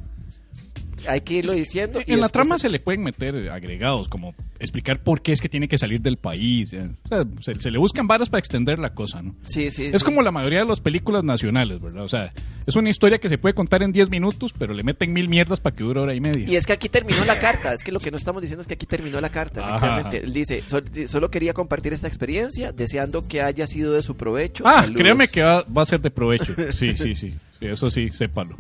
Hay 1.08 1.22
que 1.22 1.36
irlo 1.36 1.52
diciendo. 1.54 2.00
y 2.06 2.14
En 2.14 2.22
la 2.22 2.30
trama 2.30 2.58
se 2.58 2.70
le 2.70 2.80
pueden 2.80 3.04
meter 3.04 3.50
agregados, 3.50 4.08
como 4.08 4.34
explicar 4.60 5.02
por 5.04 5.22
qué 5.22 5.32
es 5.34 5.42
que 5.42 5.50
tiene 5.50 5.68
que 5.68 5.78
salir 5.78 6.02
del 6.02 6.18
país. 6.18 6.74
O 6.74 7.08
sea, 7.10 7.26
se, 7.42 7.60
se 7.60 7.72
le 7.72 7.78
buscan 7.78 8.08
varas 8.08 8.30
para 8.30 8.40
extender 8.40 8.80
la 8.80 8.94
cosa, 8.94 9.22
¿no? 9.22 9.36
Sí, 9.44 9.70
sí, 9.72 9.86
Es 9.86 10.00
sí. 10.00 10.06
como 10.06 10.22
la 10.22 10.32
mayoría 10.32 10.60
de 10.60 10.66
las 10.66 10.80
películas 10.80 11.24
nacionales, 11.24 11.82
¿verdad? 11.82 12.04
O 12.04 12.10
sea, 12.10 12.32
es 12.66 12.76
una 12.76 12.90
historia 12.90 13.20
que 13.20 13.30
se 13.30 13.38
puede 13.38 13.54
contar 13.54 13.84
en 13.84 13.92
10 13.92 14.10
minutos, 14.10 14.54
pero 14.58 14.74
le 14.74 14.84
meten 14.84 15.12
mil 15.14 15.28
mierdas 15.28 15.60
para 15.60 15.76
que 15.76 15.84
dure 15.84 16.00
hora 16.00 16.14
y 16.16 16.22
media. 16.22 16.46
Y 16.48 16.56
es 16.56 16.66
que 16.66 16.74
aquí 16.74 16.90
terminó 16.90 17.26
la 17.26 17.40
carta. 17.40 17.74
Es 17.74 17.84
que 17.84 17.92
lo 17.92 18.00
que 18.00 18.10
no 18.12 18.18
estamos 18.18 18.42
diciendo 18.42 18.62
es 18.62 18.68
que 18.68 18.76
aquí 18.76 18.86
terminó 18.86 19.20
la 19.20 19.30
carta. 19.30 19.62
Efectivamente. 19.62 20.18
Él 20.24 20.34
dice: 20.34 20.64
"Sol- 20.66 20.84
solo 21.08 21.30
quería 21.30 21.54
compartir 21.54 21.94
esta 21.94 22.08
experiencia, 22.08 22.72
deseando 22.72 23.28
que 23.28 23.42
haya 23.42 23.68
sido 23.68 23.94
de 23.94 24.04
su 24.04 24.16
provecho. 24.16 24.64
Ah, 24.66 24.82
Saludos". 24.82 25.02
créeme 25.02 25.28
que 25.28 25.42
va, 25.44 25.64
va 25.64 25.82
a 25.82 25.86
ser 25.86 26.00
de 26.02 26.12
provecho. 26.12 26.54
Sí, 26.74 26.96
sí, 26.96 27.16
sí. 27.16 27.32
Sí, 27.60 27.68
eso 27.68 27.90
sí, 27.92 28.10
sépalo. 28.10 28.58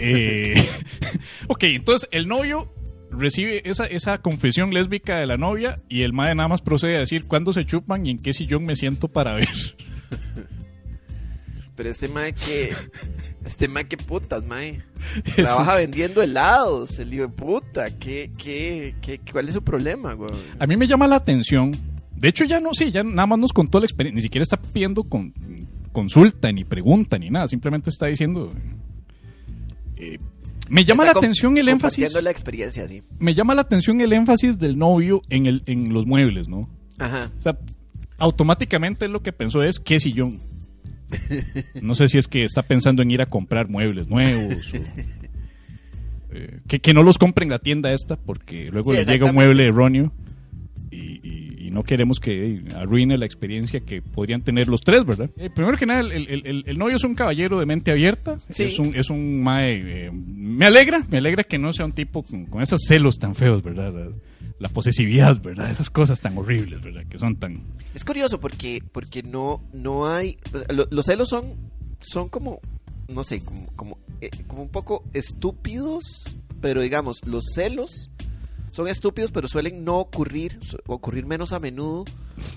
Eh, 0.00 0.54
ok, 1.48 1.64
entonces 1.64 2.08
el 2.12 2.28
novio 2.28 2.72
recibe 3.10 3.68
esa, 3.68 3.86
esa 3.86 4.18
confesión 4.18 4.70
lésbica 4.70 5.18
de 5.18 5.26
la 5.26 5.36
novia 5.36 5.80
y 5.88 6.02
el 6.02 6.12
mae 6.12 6.34
nada 6.34 6.48
más 6.48 6.60
procede 6.60 6.96
a 6.96 7.00
decir 7.00 7.24
cuándo 7.24 7.52
se 7.52 7.64
chupan 7.64 8.06
y 8.06 8.10
en 8.10 8.18
qué 8.18 8.32
sillón 8.32 8.64
me 8.64 8.76
siento 8.76 9.08
para 9.08 9.34
ver. 9.34 9.48
Pero 11.78 11.90
este 11.90 12.08
mae 12.08 12.32
que. 12.32 12.74
Este 13.44 13.68
mae 13.68 13.86
que 13.86 13.96
putas, 13.96 14.44
mae. 14.44 14.82
Trabaja 15.36 15.76
vendiendo 15.76 16.20
helados. 16.20 16.98
El 16.98 17.14
hijo 17.14 17.22
de 17.22 17.28
puta. 17.28 17.96
¿Qué, 18.00 18.32
qué, 18.36 18.96
qué, 19.00 19.20
¿Cuál 19.30 19.48
es 19.48 19.54
su 19.54 19.62
problema, 19.62 20.14
güey? 20.14 20.28
A 20.58 20.66
mí 20.66 20.76
me 20.76 20.88
llama 20.88 21.06
la 21.06 21.14
atención. 21.14 21.70
De 22.16 22.30
hecho, 22.30 22.44
ya 22.44 22.58
no, 22.58 22.70
sí, 22.74 22.90
ya 22.90 23.04
nada 23.04 23.26
más 23.26 23.38
nos 23.38 23.52
contó 23.52 23.78
la 23.78 23.86
experiencia. 23.86 24.16
Ni 24.16 24.22
siquiera 24.22 24.42
está 24.42 24.56
pidiendo 24.56 25.04
con, 25.04 25.32
consulta, 25.92 26.50
ni 26.50 26.64
pregunta, 26.64 27.16
ni 27.16 27.30
nada. 27.30 27.46
Simplemente 27.46 27.90
está 27.90 28.06
diciendo. 28.06 28.52
Eh, 29.98 30.18
me 30.68 30.84
llama 30.84 31.04
la 31.04 31.10
Está 31.10 31.20
atención 31.20 31.56
el 31.56 31.68
énfasis. 31.68 32.12
la 32.22 32.30
experiencia, 32.30 32.86
sí. 32.86 33.02
Me 33.18 33.34
llama 33.34 33.54
la 33.54 33.62
atención 33.62 34.00
el 34.00 34.12
énfasis 34.12 34.58
del 34.58 34.76
novio 34.78 35.22
en, 35.30 35.46
el, 35.46 35.62
en 35.66 35.92
los 35.94 36.06
muebles, 36.06 36.46
¿no? 36.48 36.68
Ajá. 36.98 37.30
O 37.38 37.42
sea, 37.42 37.58
automáticamente 38.18 39.08
lo 39.08 39.22
que 39.22 39.32
pensó 39.32 39.62
es 39.62 39.78
qué 39.80 39.98
sillón. 40.00 40.40
No 41.80 41.94
sé 41.94 42.06
si 42.08 42.18
es 42.18 42.28
que 42.28 42.44
está 42.44 42.62
pensando 42.62 43.00
en 43.02 43.10
ir 43.10 43.22
a 43.22 43.26
comprar 43.26 43.68
muebles 43.68 44.08
nuevos 44.08 44.74
o, 44.74 44.76
eh, 46.34 46.58
que, 46.66 46.80
que 46.80 46.92
no 46.92 47.02
los 47.02 47.16
compre 47.16 47.44
en 47.44 47.50
la 47.50 47.58
tienda 47.60 47.92
esta 47.92 48.16
porque 48.16 48.70
luego 48.70 48.92
Sí, 48.92 48.98
le 48.98 49.04
llega 49.06 49.26
un 49.30 49.34
mueble 49.34 49.66
erróneo 49.68 50.12
y, 51.68 51.70
no 51.70 51.82
queremos 51.84 52.18
que 52.20 52.62
arruine 52.74 53.16
la 53.18 53.24
experiencia 53.26 53.80
que 53.80 54.02
podrían 54.02 54.42
tener 54.42 54.68
los 54.68 54.80
tres, 54.80 55.04
¿verdad? 55.04 55.30
Eh, 55.36 55.50
primero 55.54 55.76
que 55.76 55.86
nada, 55.86 56.00
el, 56.00 56.12
el- 56.12 56.46
el- 56.46 56.64
el 56.66 56.78
novio 56.78 56.96
es 56.96 57.04
un 57.04 57.14
caballero 57.14 57.58
de 57.60 57.66
mente 57.66 57.90
abierta, 57.90 58.38
Sí. 58.50 58.64
es 58.64 58.78
un, 58.78 58.94
es 58.94 59.10
un 59.10 59.42
mae, 59.42 60.06
eh, 60.06 60.10
me 60.12 60.66
alegra, 60.66 61.04
me 61.10 61.18
alegra 61.18 61.44
que 61.44 61.58
no 61.58 61.72
sea 61.72 61.84
un 61.84 61.92
tipo 61.92 62.22
con, 62.22 62.46
con 62.46 62.62
esos 62.62 62.80
celos 62.86 63.16
tan 63.18 63.34
feos, 63.34 63.62
¿verdad? 63.62 63.92
La, 63.92 64.08
la 64.58 64.68
posesividad, 64.68 65.40
¿verdad? 65.40 65.70
Esas 65.70 65.88
cosas 65.90 66.20
tan 66.20 66.36
horribles, 66.36 66.80
¿verdad? 66.82 67.04
Que 67.08 67.18
son 67.18 67.36
tan... 67.36 67.62
Es 67.94 68.04
curioso 68.04 68.40
porque, 68.40 68.82
porque 68.92 69.22
no, 69.22 69.62
no 69.72 70.08
hay. 70.08 70.36
lo- 70.70 70.88
los 70.90 71.06
celos 71.06 71.28
son, 71.28 71.54
son 72.00 72.28
como. 72.28 72.60
No 73.08 73.24
sé, 73.24 73.40
como, 73.40 73.66
como, 73.76 73.98
eh, 74.20 74.30
como 74.46 74.62
un 74.62 74.68
poco 74.68 75.04
estúpidos. 75.14 76.36
Pero 76.60 76.80
digamos, 76.82 77.20
los 77.24 77.44
celos 77.54 78.10
son 78.72 78.88
estúpidos, 78.88 79.30
pero 79.32 79.48
suelen 79.48 79.84
no 79.84 79.96
ocurrir, 79.98 80.58
ocurrir 80.86 81.26
menos 81.26 81.52
a 81.52 81.58
menudo 81.58 82.04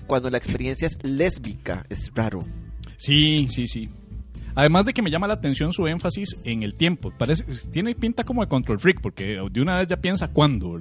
cuando 0.06 0.30
la 0.30 0.38
experiencia 0.38 0.86
es 0.86 0.98
lésbica. 1.02 1.84
Es 1.88 2.10
raro. 2.14 2.46
Sí, 2.96 3.46
sí, 3.50 3.66
sí. 3.66 3.88
Además 4.54 4.84
de 4.84 4.92
que 4.92 5.02
me 5.02 5.10
llama 5.10 5.26
la 5.26 5.34
atención 5.34 5.72
su 5.72 5.86
énfasis 5.86 6.36
en 6.44 6.62
el 6.62 6.74
tiempo. 6.74 7.12
Parece, 7.16 7.44
tiene 7.70 7.94
pinta 7.94 8.22
como 8.24 8.42
de 8.42 8.48
control 8.48 8.78
freak, 8.78 9.00
porque 9.00 9.38
de 9.50 9.60
una 9.60 9.78
vez 9.78 9.88
ya 9.88 9.96
piensa 9.96 10.28
cuándo. 10.28 10.78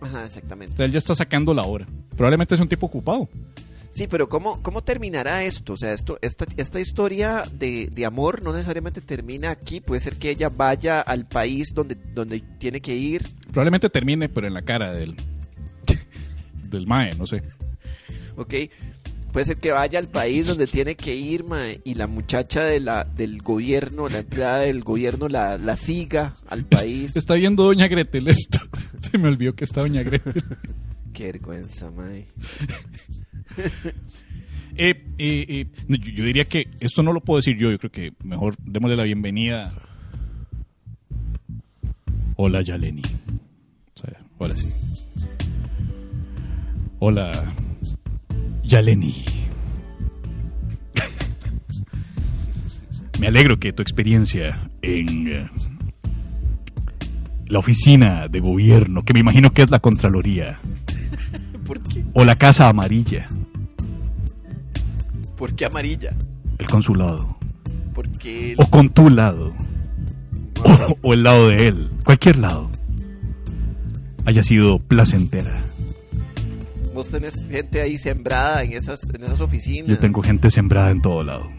Ajá, 0.00 0.20
O 0.22 0.24
exactamente. 0.24 0.76
sea, 0.76 0.86
él 0.86 0.92
ya 0.92 0.98
está 0.98 1.14
sacando 1.14 1.52
la 1.52 1.62
hora. 1.62 1.86
Probablemente 2.16 2.54
es 2.54 2.60
un 2.60 2.68
tipo 2.68 2.86
ocupado. 2.86 3.28
Sí, 3.92 4.06
pero 4.06 4.28
¿cómo, 4.28 4.62
cómo 4.62 4.82
terminará 4.82 5.44
esto? 5.44 5.72
O 5.72 5.76
sea, 5.76 5.92
esto, 5.92 6.18
esta, 6.22 6.46
esta 6.56 6.80
historia 6.80 7.44
de, 7.52 7.88
de 7.92 8.06
amor 8.06 8.42
no 8.42 8.52
necesariamente 8.52 9.00
termina 9.00 9.50
aquí. 9.50 9.80
Puede 9.80 10.00
ser 10.00 10.16
que 10.16 10.30
ella 10.30 10.48
vaya 10.48 11.00
al 11.00 11.26
país 11.26 11.72
donde, 11.74 11.96
donde 12.14 12.40
tiene 12.58 12.80
que 12.80 12.94
ir. 12.94 13.28
Probablemente 13.52 13.90
termine, 13.90 14.28
pero 14.28 14.46
en 14.46 14.54
la 14.54 14.62
cara 14.62 14.92
del, 14.92 15.16
del 16.70 16.86
Mae, 16.86 17.10
no 17.16 17.26
sé. 17.26 17.42
¿ok? 18.36 18.54
puede 19.32 19.46
ser 19.46 19.56
que 19.58 19.70
vaya 19.70 19.98
al 19.98 20.08
país 20.08 20.46
donde 20.46 20.66
tiene 20.66 20.96
que 20.96 21.14
ir, 21.14 21.44
mae, 21.44 21.80
y 21.84 21.94
la 21.94 22.06
muchacha 22.06 22.64
de 22.64 22.80
la, 22.80 23.04
del 23.04 23.42
gobierno, 23.42 24.08
la 24.08 24.18
empleada 24.18 24.58
del 24.60 24.82
gobierno 24.82 25.28
la, 25.28 25.56
la 25.56 25.76
siga 25.76 26.34
al 26.48 26.64
país. 26.64 27.16
Está 27.16 27.34
viendo 27.34 27.64
Doña 27.64 27.86
Gretel 27.88 28.28
esto. 28.28 28.58
Se 28.98 29.18
me 29.18 29.28
olvidó 29.28 29.54
que 29.54 29.64
está 29.64 29.82
Doña 29.82 30.02
Gretel. 30.02 30.44
Qué 31.12 31.24
vergüenza, 31.24 31.90
mae. 31.90 32.26
Eh, 34.76 35.04
eh, 35.18 35.44
eh, 35.48 35.66
yo 36.14 36.24
diría 36.24 36.44
que 36.46 36.68
esto 36.78 37.02
no 37.02 37.12
lo 37.12 37.20
puedo 37.20 37.38
decir 37.38 37.58
yo. 37.58 37.70
Yo 37.70 37.78
creo 37.78 37.90
que 37.90 38.12
mejor 38.24 38.54
démosle 38.64 38.96
la 38.96 39.02
bienvenida. 39.02 39.74
Hola, 42.36 42.62
Yaleni. 42.62 43.02
O 43.02 43.98
sea, 44.00 44.18
ahora 44.38 44.56
sí. 44.56 44.68
Hola, 47.00 47.32
Yaleni. 48.62 49.24
Me 53.20 53.26
alegro 53.26 53.58
que 53.58 53.74
tu 53.74 53.82
experiencia 53.82 54.70
en 54.80 55.28
eh, 55.28 55.50
la 57.48 57.58
oficina 57.58 58.28
de 58.28 58.40
gobierno, 58.40 59.04
que 59.04 59.12
me 59.12 59.20
imagino 59.20 59.52
que 59.52 59.60
es 59.60 59.70
la 59.70 59.80
Contraloría, 59.80 60.58
¿Por 61.70 61.78
qué? 61.84 62.02
o 62.14 62.24
la 62.24 62.34
Casa 62.34 62.68
Amarilla, 62.68 63.28
¿Por 65.36 65.54
qué 65.54 65.66
amarilla? 65.66 66.16
el 66.58 66.66
consulado, 66.66 67.36
¿Por 67.94 68.08
qué 68.10 68.54
el- 68.54 68.60
o 68.60 68.66
con 68.68 68.88
tu 68.88 69.08
lado, 69.08 69.52
o, 70.64 70.96
o 71.02 71.14
el 71.14 71.22
lado 71.22 71.46
de 71.48 71.68
él, 71.68 71.90
cualquier 72.04 72.38
lado, 72.38 72.68
haya 74.24 74.42
sido 74.42 74.80
placentera. 74.80 75.60
vos 76.92 77.08
tenés 77.08 77.34
gente 77.48 77.80
ahí 77.80 77.98
sembrada 77.98 78.64
en 78.64 78.72
esas, 78.72 79.08
en 79.14 79.22
esas 79.22 79.40
oficinas? 79.40 79.88
Yo 79.88 79.98
tengo 80.00 80.22
gente 80.22 80.50
sembrada 80.50 80.90
en 80.90 81.00
todo 81.00 81.22
lado. 81.22 81.48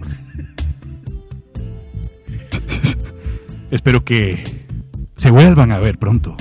Espero 3.72 4.03
que 4.03 4.43
se 5.16 5.32
vuelvan 5.32 5.72
a 5.72 5.80
ver 5.80 5.97
pronto. 5.97 6.36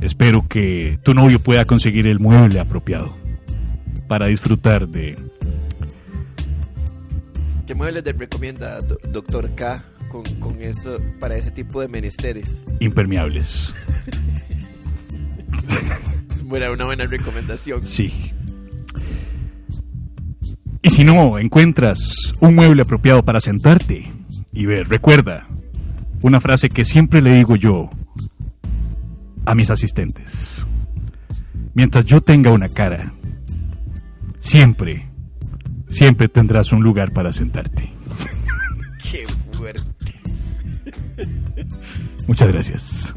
Espero 0.00 0.46
que 0.46 0.98
tu 1.02 1.14
novio 1.14 1.38
pueda 1.38 1.64
conseguir 1.64 2.06
el 2.06 2.20
mueble 2.20 2.60
apropiado 2.60 3.16
para 4.08 4.26
disfrutar 4.26 4.86
de... 4.88 5.16
¿Qué 7.66 7.74
muebles 7.74 8.04
le 8.04 8.12
recomienda 8.12 8.80
do- 8.82 8.98
doctor 9.10 9.50
K 9.54 9.82
con, 10.08 10.22
con 10.38 10.62
eso, 10.62 11.00
para 11.18 11.36
ese 11.36 11.50
tipo 11.50 11.80
de 11.80 11.88
menesteres? 11.88 12.64
impermeables. 12.80 13.74
Es 16.30 16.42
buena, 16.44 16.70
una 16.70 16.84
buena 16.84 17.06
recomendación. 17.06 17.86
Sí. 17.86 18.32
Y 20.82 20.90
si 20.90 21.02
no 21.02 21.38
encuentras 21.38 21.98
un 22.40 22.54
mueble 22.54 22.82
apropiado 22.82 23.24
para 23.24 23.40
sentarte 23.40 24.12
y 24.52 24.66
ver, 24.66 24.88
recuerda 24.88 25.48
una 26.22 26.40
frase 26.40 26.68
que 26.68 26.84
siempre 26.84 27.20
le 27.20 27.32
digo 27.34 27.56
yo 27.56 27.90
a 29.46 29.54
mis 29.54 29.70
asistentes. 29.70 30.66
Mientras 31.74 32.04
yo 32.04 32.20
tenga 32.20 32.50
una 32.50 32.68
cara, 32.68 33.12
siempre, 34.40 35.08
siempre 35.88 36.28
tendrás 36.28 36.72
un 36.72 36.82
lugar 36.82 37.12
para 37.12 37.32
sentarte. 37.32 37.92
Qué 39.10 39.24
fuerte. 39.52 40.12
Muchas 42.26 42.48
gracias. 42.48 43.14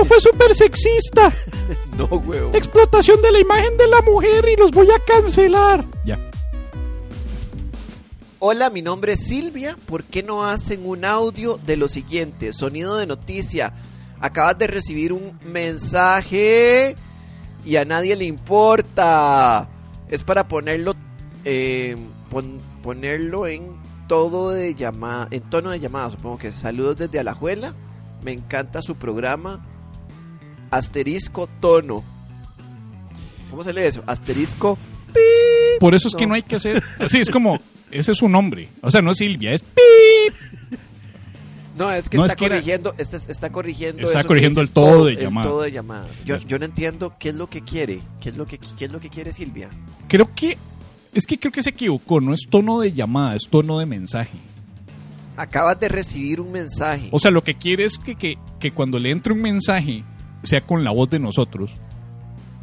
Eso 0.00 0.04
fue 0.08 0.20
súper 0.20 0.54
sexista. 0.54 1.30
No, 1.96 2.06
huevo. 2.06 2.52
Explotación 2.54 3.20
de 3.20 3.30
la 3.30 3.40
imagen 3.40 3.76
de 3.76 3.86
la 3.86 4.00
mujer 4.00 4.46
y 4.48 4.56
los 4.56 4.70
voy 4.70 4.88
a 4.90 4.98
cancelar. 5.04 5.84
Ya. 6.06 6.18
Hola, 8.38 8.70
mi 8.70 8.80
nombre 8.80 9.12
es 9.12 9.24
Silvia. 9.26 9.76
¿Por 9.86 10.04
qué 10.04 10.22
no 10.22 10.44
hacen 10.46 10.86
un 10.88 11.04
audio 11.04 11.58
de 11.66 11.76
lo 11.76 11.88
siguiente? 11.88 12.54
Sonido 12.54 12.96
de 12.96 13.06
noticia. 13.06 13.74
Acabas 14.18 14.56
de 14.58 14.66
recibir 14.68 15.12
un 15.12 15.38
mensaje 15.44 16.96
y 17.66 17.76
a 17.76 17.84
nadie 17.84 18.16
le 18.16 18.24
importa. 18.24 19.68
Es 20.08 20.22
para 20.24 20.48
ponerlo, 20.48 20.94
eh, 21.44 21.96
pon- 22.30 22.60
ponerlo 22.82 23.46
en 23.46 23.76
todo 24.08 24.50
de 24.52 24.74
llamada, 24.74 25.28
en 25.30 25.42
tono 25.50 25.68
de 25.70 25.80
llamada, 25.80 26.10
supongo 26.10 26.38
que. 26.38 26.50
Saludos 26.50 26.96
desde 26.96 27.18
Alajuela. 27.20 27.74
Me 28.22 28.32
encanta 28.32 28.80
su 28.80 28.94
programa. 28.96 29.66
Asterisco 30.70 31.48
tono. 31.60 32.02
¿Cómo 33.50 33.64
se 33.64 33.72
lee 33.72 33.82
eso? 33.82 34.02
Asterisco. 34.06 34.76
pi. 35.12 35.20
Por 35.80 35.94
eso 35.94 36.08
es 36.08 36.14
que 36.14 36.24
No. 36.24 36.30
no 36.30 36.34
hay 36.34 36.42
que 36.42 36.56
hacer. 36.56 36.82
Sí, 37.08 37.18
es 37.18 37.30
como. 37.30 37.58
Ese 37.90 38.12
es 38.12 38.18
su 38.18 38.28
nombre. 38.28 38.68
O 38.82 38.90
sea, 38.90 39.02
no 39.02 39.10
es 39.10 39.16
Silvia, 39.16 39.52
es 39.52 39.62
Pip. 39.62 40.34
No, 41.76 41.90
es 41.90 42.08
que 42.08 42.16
No, 42.18 42.24
está 42.26 42.34
es 42.34 42.38
que 42.38 42.44
era- 42.44 42.54
corrigiendo, 42.56 42.94
este- 42.98 43.16
está 43.16 43.50
corrigiendo 43.50 44.02
Está 44.04 44.18
eso 44.20 44.28
corrigiendo 44.28 44.60
el 44.60 44.68
todo 44.70 45.06
de 45.06 45.16
llamada. 45.16 45.46
El 45.46 45.50
todo 45.50 45.62
de. 45.62 45.72
Yo, 46.26 46.36
yo 46.38 46.58
no 46.58 46.64
entiendo 46.66 47.14
qué 47.18 47.30
es 47.30 47.34
lo 47.34 47.48
que 47.48 47.62
quiere. 47.62 48.00
¿Qué 48.20 48.28
es 48.28 48.36
lo 48.36 48.46
que, 48.46 48.58
qué 48.58 48.84
es 48.84 48.92
lo 48.92 49.00
que 49.00 49.08
quiere 49.08 49.32
Silvia? 49.32 49.70
Creo 50.06 50.32
que. 50.34 50.58
Es 51.14 51.26
que 51.26 51.38
creo 51.40 51.50
que 51.50 51.62
se 51.62 51.70
equivocó. 51.70 52.20
No 52.20 52.32
es 52.34 52.42
tono 52.48 52.80
de 52.80 52.92
llamada, 52.92 53.34
es 53.34 53.48
tono 53.50 53.78
de 53.80 53.86
mensaje. 53.86 54.38
Acabas 55.36 55.80
de 55.80 55.88
recibir 55.88 56.40
un 56.40 56.52
mensaje. 56.52 57.08
O 57.12 57.18
sea, 57.18 57.30
lo 57.30 57.42
que 57.42 57.54
quiere 57.54 57.84
es 57.84 57.98
que, 57.98 58.14
que, 58.14 58.34
que 58.60 58.72
cuando 58.72 58.98
le 58.98 59.10
entre 59.10 59.32
un 59.32 59.40
mensaje 59.40 60.04
sea 60.42 60.60
con 60.60 60.84
la 60.84 60.90
voz 60.90 61.10
de 61.10 61.18
nosotros 61.18 61.72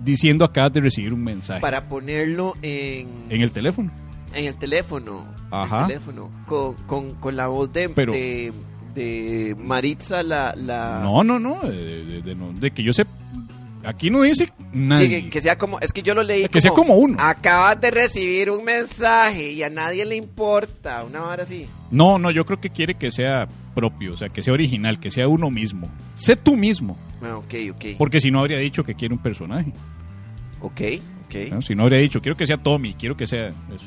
diciendo 0.04 0.46
acabas 0.46 0.74
de 0.74 0.82
recibir 0.82 1.14
un 1.14 1.24
mensaje 1.24 1.60
para 1.62 1.90
ponerlo 1.90 2.56
en, 2.62 3.08
en 3.30 3.42
el 3.42 3.52
teléfono. 3.52 3.92
en 4.34 4.46
el 4.46 4.56
teléfono. 4.56 5.26
Ajá. 5.52 5.82
El 5.82 5.88
teléfono. 5.88 6.30
Con, 6.46 6.74
con, 6.86 7.12
con 7.16 7.36
la 7.36 7.48
voz 7.48 7.72
de, 7.74 7.90
Pero- 7.90 8.14
de, 8.14 8.52
de 8.94 9.56
Maritza, 9.60 10.24
la. 10.24 10.54
la... 10.56 11.00
No, 11.04 11.24
no, 11.24 11.40
no. 11.40 11.62
De, 11.62 12.36
no, 12.36 12.52
de 12.54 12.72
que 12.72 12.84
yo 12.84 12.94
sé. 12.94 13.06
Aquí 13.86 14.10
no 14.10 14.24
dice 14.24 14.46
Sí, 14.48 14.52
nadie. 14.74 15.24
que, 15.24 15.30
que 15.30 15.42
sea 15.42 15.58
como. 15.58 15.80
Es 15.80 15.94
que 15.94 16.02
yo 16.02 16.14
lo 16.14 16.22
leí. 16.24 16.48
Que 16.50 16.60
sea 16.60 16.72
como 16.72 16.96
uno. 16.96 17.16
Acabas 17.20 17.80
de 17.80 17.90
recibir 17.92 18.50
un 18.52 18.66
mensaje 18.66 19.52
y 19.54 19.64
a 19.64 19.70
nadie 19.70 20.06
le 20.06 20.16
importa. 20.18 21.04
Una 21.06 21.24
hora 21.24 21.44
así. 21.44 21.68
No, 21.90 22.20
no, 22.20 22.30
yo 22.32 22.46
creo 22.46 22.60
que 22.60 22.70
quiere 22.70 22.96
que 22.96 23.12
sea 23.12 23.48
propio, 23.74 24.14
o 24.14 24.18
sea, 24.18 24.28
que 24.30 24.44
sea 24.44 24.52
original, 24.54 25.00
que 25.00 25.10
sea 25.12 25.28
uno 25.30 25.50
mismo. 25.50 25.88
Sé 26.16 26.36
tú 26.36 26.58
mismo, 26.58 26.98
Ah, 27.22 27.38
ok, 27.38 27.54
ok. 27.74 27.86
porque 27.98 28.20
si 28.20 28.30
no 28.32 28.40
habría 28.40 28.60
dicho 28.60 28.84
que 28.84 28.94
quiere 28.96 29.14
un 29.14 29.22
personaje. 29.22 29.74
Ok, 30.62 30.82
ok. 31.26 31.36
¿no? 31.52 31.62
Si 31.62 31.76
no 31.76 31.84
habría 31.84 32.00
dicho, 32.00 32.22
quiero 32.22 32.38
que 32.38 32.46
sea 32.46 32.58
Tommy, 32.58 32.94
quiero 32.94 33.16
que 33.18 33.26
sea 33.28 33.48
eso. 33.48 33.86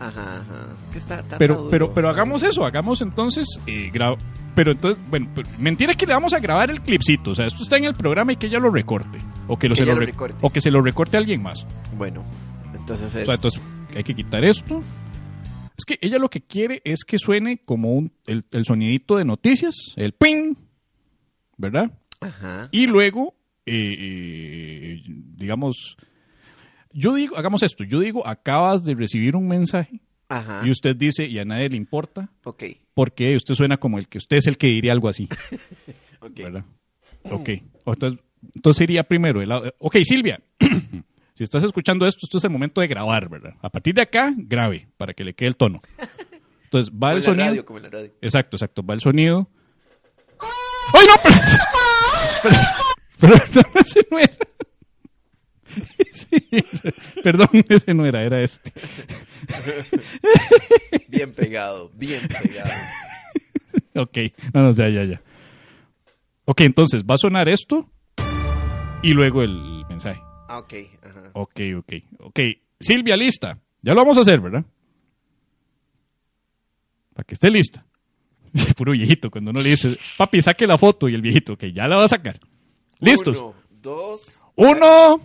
Ajá, 0.00 0.40
ajá. 0.40 0.66
Que 0.92 0.98
está- 0.98 1.20
está- 1.20 1.38
Pero, 1.38 1.68
pero, 1.70 1.94
pero 1.94 2.08
hagamos 2.08 2.42
eso, 2.42 2.64
hagamos 2.64 3.00
entonces, 3.00 3.46
eh, 3.66 3.90
gra- 3.92 4.16
pero 4.54 4.72
entonces, 4.72 5.02
bueno, 5.08 5.28
pero- 5.34 5.48
mentira 5.58 5.92
es 5.92 5.96
que 5.96 6.06
le 6.06 6.12
vamos 6.14 6.32
a 6.34 6.40
grabar 6.40 6.70
el 6.70 6.80
clipcito, 6.80 7.30
o 7.30 7.34
sea, 7.34 7.46
esto 7.46 7.62
está 7.62 7.76
en 7.76 7.84
el 7.84 7.94
programa 7.94 8.32
y 8.32 8.36
que 8.36 8.46
ella 8.48 8.58
lo 8.58 8.70
recorte, 8.70 9.18
o 9.48 9.56
que, 9.56 9.68
lo 9.68 9.74
Que 9.74 9.80
se 9.82 9.86
lo 9.86 9.94
lo 9.94 10.00
re- 10.00 10.06
recorte. 10.06 10.36
o 10.40 10.50
que 10.50 10.60
se 10.60 10.70
lo 10.70 10.82
recorte 10.82 11.16
a 11.16 11.20
alguien 11.20 11.42
más. 11.42 11.64
Bueno, 11.96 12.22
entonces 12.74 13.14
es. 13.14 13.22
O 13.22 13.26
sea, 13.26 13.34
entonces 13.36 13.60
hay 13.96 14.02
que 14.02 14.14
quitar 14.14 14.44
esto. 14.44 14.80
Es 15.76 15.84
que 15.84 15.98
ella 16.00 16.18
lo 16.18 16.28
que 16.28 16.40
quiere 16.40 16.82
es 16.84 17.04
que 17.04 17.18
suene 17.18 17.58
como 17.64 17.92
un, 17.92 18.12
el, 18.26 18.44
el 18.52 18.64
sonidito 18.64 19.16
de 19.16 19.24
noticias, 19.24 19.74
el 19.96 20.12
ping, 20.12 20.54
¿verdad? 21.56 21.90
Ajá. 22.26 22.68
Y 22.72 22.86
luego, 22.86 23.34
eh, 23.66 23.96
eh, 23.98 25.02
digamos, 25.36 25.96
yo 26.92 27.14
digo, 27.14 27.36
hagamos 27.36 27.62
esto, 27.62 27.84
yo 27.84 28.00
digo, 28.00 28.26
acabas 28.26 28.84
de 28.84 28.94
recibir 28.94 29.36
un 29.36 29.48
mensaje 29.48 30.00
Ajá. 30.28 30.62
y 30.64 30.70
usted 30.70 30.94
dice 30.96 31.26
y 31.26 31.38
a 31.38 31.44
nadie 31.44 31.68
le 31.68 31.76
importa, 31.76 32.30
Ok. 32.44 32.64
porque 32.94 33.34
usted 33.36 33.54
suena 33.54 33.76
como 33.76 33.98
el 33.98 34.08
que 34.08 34.18
usted 34.18 34.36
es 34.38 34.46
el 34.46 34.56
que 34.58 34.68
diría 34.68 34.92
algo 34.92 35.08
así, 35.08 35.28
Ok. 36.20 36.36
¿verdad? 36.36 36.64
Ok, 37.24 37.48
entonces, 37.86 38.20
entonces 38.54 38.82
iría 38.82 39.02
primero, 39.04 39.40
el 39.42 39.50
ok, 39.78 39.96
Silvia, 40.04 40.40
Si 41.36 41.42
estás 41.42 41.64
escuchando 41.64 42.06
esto, 42.06 42.20
esto 42.22 42.38
es 42.38 42.44
el 42.44 42.50
momento 42.50 42.80
de 42.80 42.86
grabar, 42.86 43.28
¿verdad? 43.28 43.54
A 43.60 43.68
partir 43.68 43.92
de 43.92 44.02
acá, 44.02 44.32
grabe, 44.36 44.86
para 44.96 45.14
que 45.14 45.24
le 45.24 45.34
quede 45.34 45.48
el 45.48 45.56
tono. 45.56 45.80
Entonces 46.62 46.94
va 46.94 47.08
Como 47.08 47.10
el 47.10 47.16
en 47.16 47.18
la 47.18 47.24
sonido. 47.24 47.46
radio, 47.48 47.64
como 47.64 47.78
en 47.78 47.82
la 47.82 47.90
radio. 47.90 48.12
Exacto, 48.22 48.56
exacto. 48.56 48.84
Va 48.86 48.94
el 48.94 49.00
sonido. 49.00 49.50
¡Ay, 50.92 51.06
no! 51.08 51.14
Pero, 52.42 52.56
pero, 53.20 53.44
pero 53.52 53.68
ese 53.80 54.06
no 54.10 54.18
era. 54.18 54.36
Sí, 56.12 56.36
ese- 56.50 56.94
perdón, 57.22 57.48
ese 57.68 57.94
no 57.94 58.06
era, 58.06 58.22
era 58.22 58.40
este. 58.42 58.72
Bien 61.08 61.32
pegado, 61.32 61.90
bien 61.94 62.20
pegado. 62.28 62.70
Ok, 63.96 64.18
no, 64.52 64.62
no, 64.62 64.70
ya, 64.72 64.88
ya, 64.88 65.04
ya. 65.04 65.22
Ok, 66.44 66.60
entonces 66.62 67.04
va 67.04 67.14
a 67.14 67.18
sonar 67.18 67.48
esto 67.48 67.90
y 69.02 69.12
luego 69.12 69.42
el 69.42 69.84
mensaje. 69.88 70.20
Ah, 70.48 70.58
ok, 70.58 70.74
ajá. 71.02 71.30
Ok, 71.32 71.60
ok, 71.78 71.92
ok. 72.20 72.40
Silvia, 72.78 73.16
lista. 73.16 73.58
Ya 73.82 73.92
lo 73.94 74.00
vamos 74.00 74.18
a 74.18 74.20
hacer, 74.22 74.40
¿verdad? 74.40 74.64
Para 77.14 77.24
que 77.24 77.34
esté 77.34 77.50
lista. 77.50 77.84
Puro 78.76 78.92
viejito, 78.92 79.30
cuando 79.30 79.50
uno 79.50 79.60
le 79.60 79.70
dice, 79.70 79.96
papi, 80.16 80.40
saque 80.40 80.66
la 80.66 80.78
foto 80.78 81.08
y 81.08 81.14
el 81.14 81.20
viejito, 81.22 81.54
ok, 81.54 81.64
ya 81.66 81.86
la 81.88 81.96
va 81.96 82.04
a 82.04 82.08
sacar. 82.08 82.38
¿Listos? 83.00 83.36
Uno, 83.38 83.54
dos. 83.82 84.40
Uno, 84.56 85.20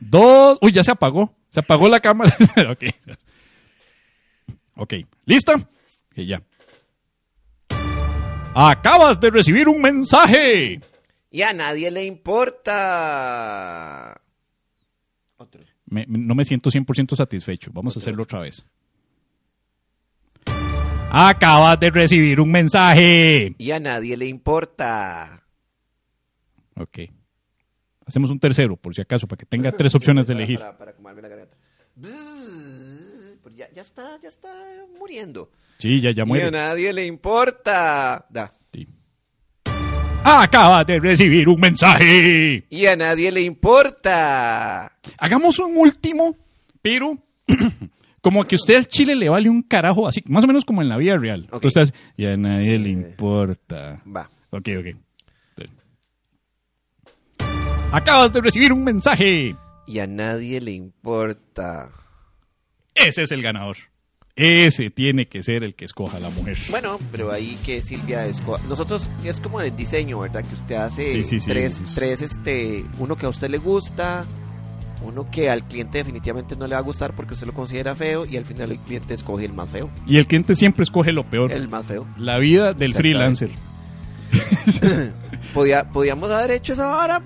dos. 0.00 0.58
Uy, 0.60 0.72
ya 0.72 0.82
se 0.82 0.90
apagó. 0.90 1.32
Se 1.48 1.60
apagó 1.60 1.88
la 1.88 2.00
cámara. 2.00 2.36
ok. 2.70 2.84
Ok. 4.76 4.94
¿Lista? 5.24 5.54
Ok, 5.54 6.16
ya. 6.26 6.42
Acabas 8.54 9.20
de 9.20 9.30
recibir 9.30 9.68
un 9.68 9.80
mensaje. 9.80 10.80
Y 11.30 11.42
a 11.42 11.52
nadie 11.52 11.90
le 11.90 12.04
importa. 12.04 12.60
Otro. 15.36 15.60
Me- 15.86 16.06
no 16.08 16.34
me 16.34 16.42
siento 16.44 16.70
100% 16.70 17.14
satisfecho. 17.16 17.70
Vamos 17.72 17.96
a 17.96 18.00
hacerlo 18.00 18.24
otra 18.24 18.40
vez. 18.40 18.64
Acabas 21.10 21.80
de 21.80 21.90
recibir 21.90 22.40
un 22.40 22.50
mensaje. 22.50 23.54
Y 23.58 23.70
a 23.70 23.80
nadie 23.80 24.16
le 24.16 24.26
importa. 24.26 25.42
Ok. 26.76 26.98
Hacemos 28.06 28.30
un 28.30 28.38
tercero, 28.38 28.76
por 28.76 28.94
si 28.94 29.00
acaso, 29.00 29.26
para 29.26 29.38
que 29.38 29.46
tenga 29.46 29.72
tres 29.72 29.94
opciones 29.94 30.26
de 30.26 30.34
elegir. 30.34 30.58
Para, 30.58 30.76
para 30.76 30.92
comerme 30.92 31.22
la 31.22 31.28
garganta. 31.28 31.56
Pero 32.00 33.56
Ya, 33.56 33.68
ya 33.74 33.80
está, 33.82 34.18
ya 34.22 34.28
está 34.28 34.52
muriendo. 34.98 35.50
Sí, 35.78 36.00
ya, 36.00 36.10
ya 36.10 36.20
Y 36.20 36.22
a 36.22 36.24
muere. 36.26 36.50
nadie 36.50 36.92
le 36.92 37.06
importa. 37.06 38.26
Da. 38.28 38.52
Sí. 38.72 38.86
Acabas 40.24 40.86
de 40.86 41.00
recibir 41.00 41.48
un 41.48 41.58
mensaje. 41.58 42.66
Y 42.68 42.86
a 42.86 42.96
nadie 42.96 43.32
le 43.32 43.40
importa. 43.42 44.92
Hagamos 45.16 45.58
un 45.58 45.76
último, 45.76 46.36
pero 46.82 47.16
como 48.20 48.44
que 48.44 48.54
a 48.54 48.58
usted 48.58 48.76
al 48.76 48.86
chile 48.88 49.14
le 49.14 49.28
vale 49.28 49.48
un 49.48 49.62
carajo, 49.62 50.06
así, 50.08 50.22
más 50.26 50.44
o 50.44 50.46
menos 50.46 50.64
como 50.64 50.82
en 50.82 50.88
la 50.88 50.96
vida 50.96 51.16
real. 51.16 51.48
Ok. 51.50 51.64
Entonces, 51.64 51.94
y 52.16 52.26
a 52.26 52.36
nadie 52.36 52.78
le 52.78 52.90
importa. 52.90 54.02
Va. 54.06 54.28
Ok, 54.50 54.68
ok. 54.78 54.96
Acabas 57.92 58.32
de 58.32 58.40
recibir 58.40 58.72
un 58.72 58.84
mensaje. 58.84 59.54
Y 59.86 59.98
a 60.00 60.06
nadie 60.06 60.60
le 60.60 60.72
importa. 60.72 61.90
Ese 62.94 63.22
es 63.22 63.32
el 63.32 63.42
ganador. 63.42 63.76
Ese 64.36 64.90
tiene 64.90 65.26
que 65.26 65.42
ser 65.42 65.64
el 65.64 65.74
que 65.74 65.84
escoja 65.86 66.20
la 66.20 66.30
mujer. 66.30 66.56
Bueno, 66.70 66.98
pero 67.10 67.32
ahí 67.32 67.58
que 67.64 67.82
Silvia 67.82 68.26
esco- 68.28 68.60
Nosotros 68.68 69.10
es 69.24 69.40
como 69.40 69.60
el 69.60 69.74
diseño, 69.74 70.20
¿verdad? 70.20 70.44
Que 70.44 70.54
usted 70.54 70.74
hace 70.76 71.12
Sí, 71.12 71.24
sí, 71.24 71.40
sí. 71.40 71.50
tres, 71.50 71.82
tres, 71.94 72.22
este, 72.22 72.84
uno 72.98 73.16
que 73.16 73.26
a 73.26 73.30
usted 73.30 73.48
le 73.50 73.58
gusta, 73.58 74.26
uno 75.02 75.30
que 75.30 75.50
al 75.50 75.64
cliente 75.64 75.98
definitivamente 75.98 76.56
no 76.56 76.66
le 76.66 76.74
va 76.74 76.80
a 76.80 76.82
gustar 76.82 77.14
porque 77.14 77.34
usted 77.34 77.46
lo 77.46 77.54
considera 77.54 77.94
feo 77.94 78.26
y 78.26 78.36
al 78.36 78.44
final 78.44 78.72
el 78.72 78.78
cliente 78.78 79.14
escoge 79.14 79.44
el 79.44 79.52
más 79.52 79.70
feo. 79.70 79.88
Y 80.06 80.18
el 80.18 80.26
cliente 80.26 80.54
siempre 80.54 80.82
escoge 80.82 81.12
lo 81.12 81.24
peor. 81.24 81.52
El 81.52 81.68
más 81.68 81.86
feo. 81.86 82.06
La 82.16 82.38
vida 82.38 82.72
del 82.72 82.94
freelancer. 82.94 83.50
Podía, 85.54 85.88
podíamos 85.90 86.30
haber 86.30 86.50
hecho 86.50 86.74
esa 86.74 86.88
vara. 86.88 87.22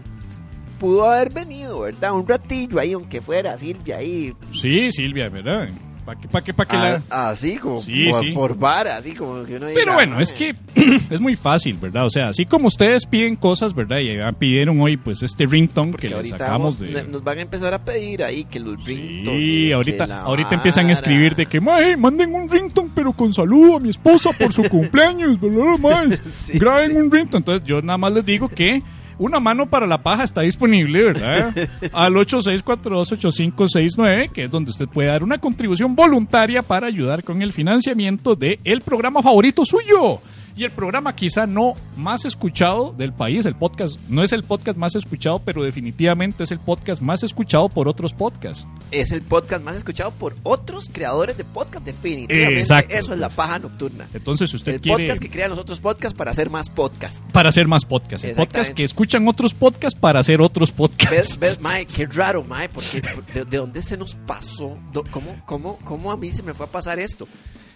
Pudo 0.78 1.10
haber 1.10 1.32
venido, 1.32 1.80
¿verdad? 1.80 2.12
Un 2.12 2.26
ratillo 2.26 2.78
ahí, 2.78 2.92
aunque 2.92 3.20
fuera 3.20 3.56
Silvia 3.58 3.98
ahí. 3.98 4.32
Sí, 4.52 4.90
Silvia, 4.92 5.28
¿verdad? 5.28 5.68
¿Para 6.04 6.20
qué, 6.20 6.26
pa' 6.28 6.42
qué, 6.42 6.52
pa' 6.52 6.66
qué 6.66 6.76
la- 6.76 7.02
Ah, 7.10 7.30
Así 7.30 7.56
como 7.58 7.78
Sí, 7.78 8.08
por, 8.10 8.24
sí. 8.24 8.32
por 8.32 8.58
vara, 8.58 8.96
así 8.96 9.12
como 9.12 9.44
que 9.44 9.56
uno 9.56 9.66
Pero 9.66 9.80
diga, 9.80 9.94
bueno, 9.94 10.16
"Ay". 10.16 10.22
es 10.24 10.32
que 10.32 10.54
es 11.10 11.20
muy 11.20 11.36
fácil, 11.36 11.76
¿verdad? 11.76 12.06
O 12.06 12.10
sea, 12.10 12.28
así 12.28 12.44
como 12.44 12.66
ustedes 12.66 13.06
piden 13.06 13.36
cosas, 13.36 13.72
¿verdad? 13.72 13.98
Y 13.98 14.16
ya 14.16 14.32
pidieron 14.32 14.80
hoy, 14.80 14.96
pues, 14.96 15.22
este 15.22 15.46
ringtone 15.46 15.92
Porque 15.92 16.08
que 16.08 16.14
le 16.16 16.24
sacamos 16.24 16.78
vamos- 16.80 16.94
de... 16.94 17.04
nos 17.04 17.22
van 17.22 17.38
a 17.38 17.42
empezar 17.42 17.72
a 17.72 17.78
pedir 17.84 18.24
ahí 18.24 18.42
que 18.44 18.58
los 18.58 18.84
ringtones, 18.84 19.40
Sí, 19.40 19.66
que 19.68 19.74
ahorita, 19.74 20.06
la 20.08 20.20
ahorita 20.22 20.54
empiezan 20.56 20.88
a 20.88 20.92
escribir 20.92 21.36
de 21.36 21.46
que, 21.46 21.60
mae, 21.60 21.96
manden 21.96 22.34
un 22.34 22.50
ringtone, 22.50 22.90
pero 22.94 23.12
con 23.12 23.32
saludo 23.32 23.76
a 23.76 23.80
mi 23.80 23.90
esposa 23.90 24.30
por 24.32 24.52
su 24.52 24.62
cumpleaños, 24.68 25.40
¿verdad, 25.40 25.78
mae? 25.78 26.16
Sí, 26.32 26.58
Graben 26.58 26.96
un 26.96 27.10
ringtone. 27.12 27.38
Entonces, 27.42 27.66
yo 27.66 27.80
nada 27.80 27.96
más 27.98 28.12
les 28.12 28.26
digo 28.26 28.48
que 28.48 28.82
una 29.22 29.40
mano 29.40 29.66
para 29.66 29.86
la 29.86 30.02
paja 30.02 30.24
está 30.24 30.40
disponible, 30.42 31.04
¿verdad? 31.04 31.54
Al 31.92 32.14
86428569, 32.14 34.32
que 34.32 34.42
es 34.42 34.50
donde 34.50 34.70
usted 34.70 34.88
puede 34.88 35.08
dar 35.08 35.22
una 35.22 35.38
contribución 35.38 35.94
voluntaria 35.94 36.62
para 36.62 36.88
ayudar 36.88 37.22
con 37.22 37.40
el 37.42 37.52
financiamiento 37.52 38.34
del 38.34 38.58
el 38.64 38.80
programa 38.80 39.22
favorito 39.22 39.64
suyo. 39.64 40.20
Y 40.54 40.64
el 40.64 40.70
programa 40.70 41.14
quizá 41.16 41.46
no 41.46 41.74
más 41.96 42.24
escuchado 42.26 42.92
del 42.96 43.12
país, 43.12 43.46
el 43.46 43.54
podcast 43.54 43.98
no 44.08 44.22
es 44.22 44.32
el 44.32 44.42
podcast 44.42 44.76
más 44.76 44.94
escuchado, 44.94 45.38
pero 45.38 45.62
definitivamente 45.62 46.44
es 46.44 46.50
el 46.50 46.58
podcast 46.58 47.00
más 47.00 47.22
escuchado 47.22 47.68
por 47.70 47.88
otros 47.88 48.12
podcasts. 48.12 48.66
Es 48.90 49.12
el 49.12 49.22
podcast 49.22 49.64
más 49.64 49.76
escuchado 49.76 50.10
por 50.10 50.36
otros 50.42 50.90
creadores 50.92 51.38
de 51.38 51.44
podcast, 51.44 51.84
definitivamente. 51.86 52.60
Exacto. 52.60 52.94
Eso 52.94 53.14
es 53.14 53.20
la 53.20 53.30
paja 53.30 53.58
nocturna. 53.60 54.06
Entonces, 54.12 54.50
si 54.50 54.56
usted 54.56 54.74
El 54.74 54.80
quiere 54.82 55.04
podcast 55.04 55.22
que 55.22 55.30
crean 55.30 55.50
los 55.50 55.58
otros 55.58 55.80
podcasts 55.80 56.16
para 56.16 56.30
hacer 56.32 56.50
más 56.50 56.68
podcasts. 56.68 57.22
para 57.32 57.48
hacer 57.48 57.66
más 57.66 57.84
podcasts, 57.86 58.24
el 58.26 58.36
podcast 58.36 58.72
que 58.72 58.84
escuchan 58.84 59.26
otros 59.26 59.54
podcasts 59.54 59.98
para 59.98 60.20
hacer 60.20 60.42
otros 60.42 60.70
¿Ves, 60.70 60.76
podcasts. 60.76 61.38
ves, 61.38 61.60
Mae? 61.60 61.86
Qué 61.86 62.04
raro, 62.06 62.44
Mae, 62.44 62.68
porque 62.68 63.00
de, 63.32 63.44
de 63.46 63.56
dónde 63.56 63.80
se 63.80 63.96
nos 63.96 64.14
pasó? 64.14 64.78
¿Cómo, 65.10 65.42
cómo, 65.46 65.78
¿Cómo 65.84 66.12
a 66.12 66.16
mí 66.18 66.30
se 66.30 66.42
me 66.42 66.52
fue 66.52 66.66
a 66.66 66.68
pasar 66.68 66.98
esto? 66.98 67.26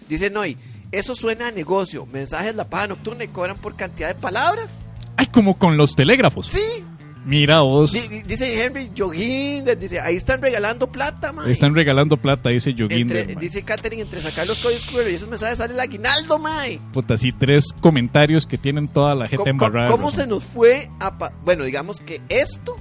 Dicen 0.07 0.37
hoy, 0.37 0.55
eso 0.91 1.15
suena 1.15 1.47
a 1.47 1.51
negocio. 1.51 2.05
Mensajes 2.05 2.55
la 2.55 2.69
paja 2.69 2.87
nocturna 2.87 3.23
y 3.23 3.27
cobran 3.29 3.57
por 3.57 3.75
cantidad 3.75 4.09
de 4.09 4.15
palabras. 4.15 4.69
Ay, 5.15 5.27
como 5.27 5.57
con 5.57 5.77
los 5.77 5.95
telégrafos. 5.95 6.47
Sí. 6.47 6.83
Mira 7.25 7.59
vos, 7.59 7.91
Di- 7.91 8.07
di- 8.07 8.21
Dice 8.23 8.63
Henry 8.63 8.89
Joginder, 8.97 9.77
dice, 9.77 9.99
ahí 9.99 10.15
están 10.15 10.41
regalando 10.41 10.89
plata, 10.89 11.33
Mae. 11.33 11.51
están 11.51 11.75
regalando 11.75 12.15
plata, 12.15 12.47
dice 12.51 12.73
Joginder. 12.77 13.27
man. 13.27 13.35
dice 13.37 13.63
Katherine, 13.63 14.03
entre 14.03 14.21
sacar 14.21 14.47
los 14.47 14.59
códigos 14.59 14.85
QR 14.85 15.11
y 15.11 15.15
esos 15.15 15.27
mensajes 15.27 15.57
sale 15.57 15.73
el 15.73 15.79
aguinaldo, 15.81 16.39
Mae. 16.39 16.79
Puta, 16.93 17.15
así 17.15 17.33
tres 17.33 17.65
comentarios 17.81 18.45
que 18.45 18.57
tienen 18.57 18.87
toda 18.87 19.13
la 19.13 19.25
gente 19.27 19.39
¿Cómo, 19.39 19.49
embarrada. 19.49 19.91
cómo 19.91 20.05
¿no? 20.05 20.11
se 20.11 20.25
nos 20.25 20.41
fue 20.41 20.89
a... 21.01 21.09
Bueno, 21.43 21.65
digamos 21.65 21.99
que 21.99 22.21
esto 22.29 22.77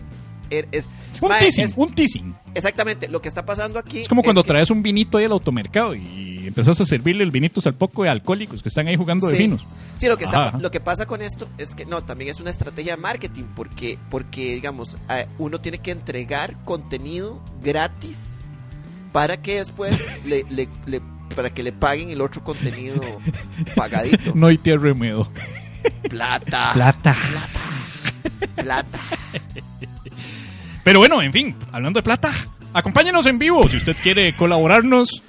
er- 0.49 0.69
es... 0.71 0.89
Un 1.21 1.29
Mae, 1.31 1.41
teasing, 1.41 1.65
es- 1.65 1.75
un 1.77 1.93
teasing. 1.93 2.35
Exactamente, 2.55 3.09
lo 3.09 3.21
que 3.21 3.27
está 3.27 3.45
pasando 3.45 3.81
aquí... 3.81 4.03
Es 4.03 4.09
como 4.09 4.23
cuando 4.23 4.45
que- 4.45 4.49
traes 4.49 4.71
un 4.71 4.81
vinito 4.81 5.19
ahí 5.19 5.25
al 5.25 5.33
automercado 5.33 5.93
y 5.97 6.26
empezás 6.49 6.81
a 6.81 6.85
servirle 6.85 7.25
el 7.25 7.31
vinito 7.31 7.61
al 7.65 7.75
poco 7.75 8.03
de 8.05 8.11
alcohólicos 8.11 8.63
que 8.63 8.69
están 8.69 8.87
ahí 8.89 8.97
jugando 8.97 9.27
de 9.29 9.37
Sí. 9.37 9.43
vinos. 9.45 9.67
Sí, 9.99 10.07
lo 10.09 10.17
que, 10.17 10.25
está, 10.25 10.53
lo 10.59 10.71
que 10.71 10.81
pasa 10.81 11.07
con 11.07 11.23
esto 11.23 11.49
es 11.59 11.75
que 11.75 11.87
no, 11.87 12.03
también 12.03 12.31
es 12.31 12.41
una 12.41 12.51
estrategia 12.51 12.97
de 12.97 13.03
marketing 13.03 13.45
porque, 13.55 13.99
porque 14.11 14.55
digamos, 14.55 14.97
uno 15.39 15.61
tiene 15.61 15.79
que 15.79 15.91
entregar 15.91 16.57
contenido 16.65 17.43
gratis 17.63 18.17
para 19.13 19.39
que 19.39 19.57
después 19.57 19.99
le, 20.27 20.45
le- 20.51 20.69
le- 20.87 21.01
para 21.35 21.51
que 21.51 21.63
le 21.63 21.73
paguen 21.73 22.11
el 22.11 22.21
otro 22.21 22.43
contenido 22.45 23.01
pagadito. 23.75 24.33
No 24.35 24.47
hay 24.47 24.59
tierra 24.59 24.83
remedio. 24.85 25.31
Plata, 26.09 26.71
Plata. 26.73 27.17
plata. 28.55 29.01
Pero 30.85 30.99
bueno, 31.01 31.21
en 31.23 31.33
fin, 31.33 31.55
hablando 31.73 31.99
de 31.99 32.03
plata, 32.05 32.31
acompáñenos 32.73 33.27
en 33.27 33.39
vivo 33.39 33.67
si 33.69 33.77
usted 33.79 33.97
quiere 34.03 34.33
colaborarnos. 34.35 35.23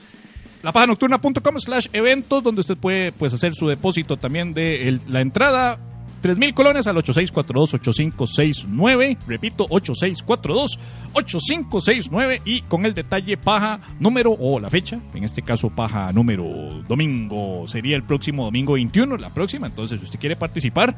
lapajanocturna.com 0.63 1.59
slash 1.59 1.87
eventos, 1.93 2.43
donde 2.43 2.61
usted 2.61 2.77
puede 2.77 3.11
pues, 3.11 3.33
hacer 3.33 3.53
su 3.53 3.67
depósito 3.67 4.17
también 4.17 4.53
de 4.53 4.99
la 5.07 5.21
entrada. 5.21 5.79
3.000 6.23 6.53
colones 6.53 6.87
al 6.87 6.95
8642-8569. 6.97 9.17
Repito, 9.27 9.67
8642-8569. 9.67 12.41
Y 12.45 12.61
con 12.61 12.85
el 12.85 12.93
detalle 12.93 13.35
paja 13.37 13.79
número 13.99 14.31
o 14.31 14.59
la 14.59 14.69
fecha. 14.69 14.99
En 15.13 15.23
este 15.23 15.41
caso, 15.41 15.69
paja 15.69 16.11
número 16.11 16.83
domingo. 16.87 17.65
Sería 17.67 17.95
el 17.95 18.03
próximo 18.03 18.43
domingo 18.45 18.73
21, 18.73 19.17
la 19.17 19.29
próxima. 19.29 19.67
Entonces, 19.67 19.99
si 19.99 20.05
usted 20.05 20.19
quiere 20.19 20.35
participar, 20.35 20.95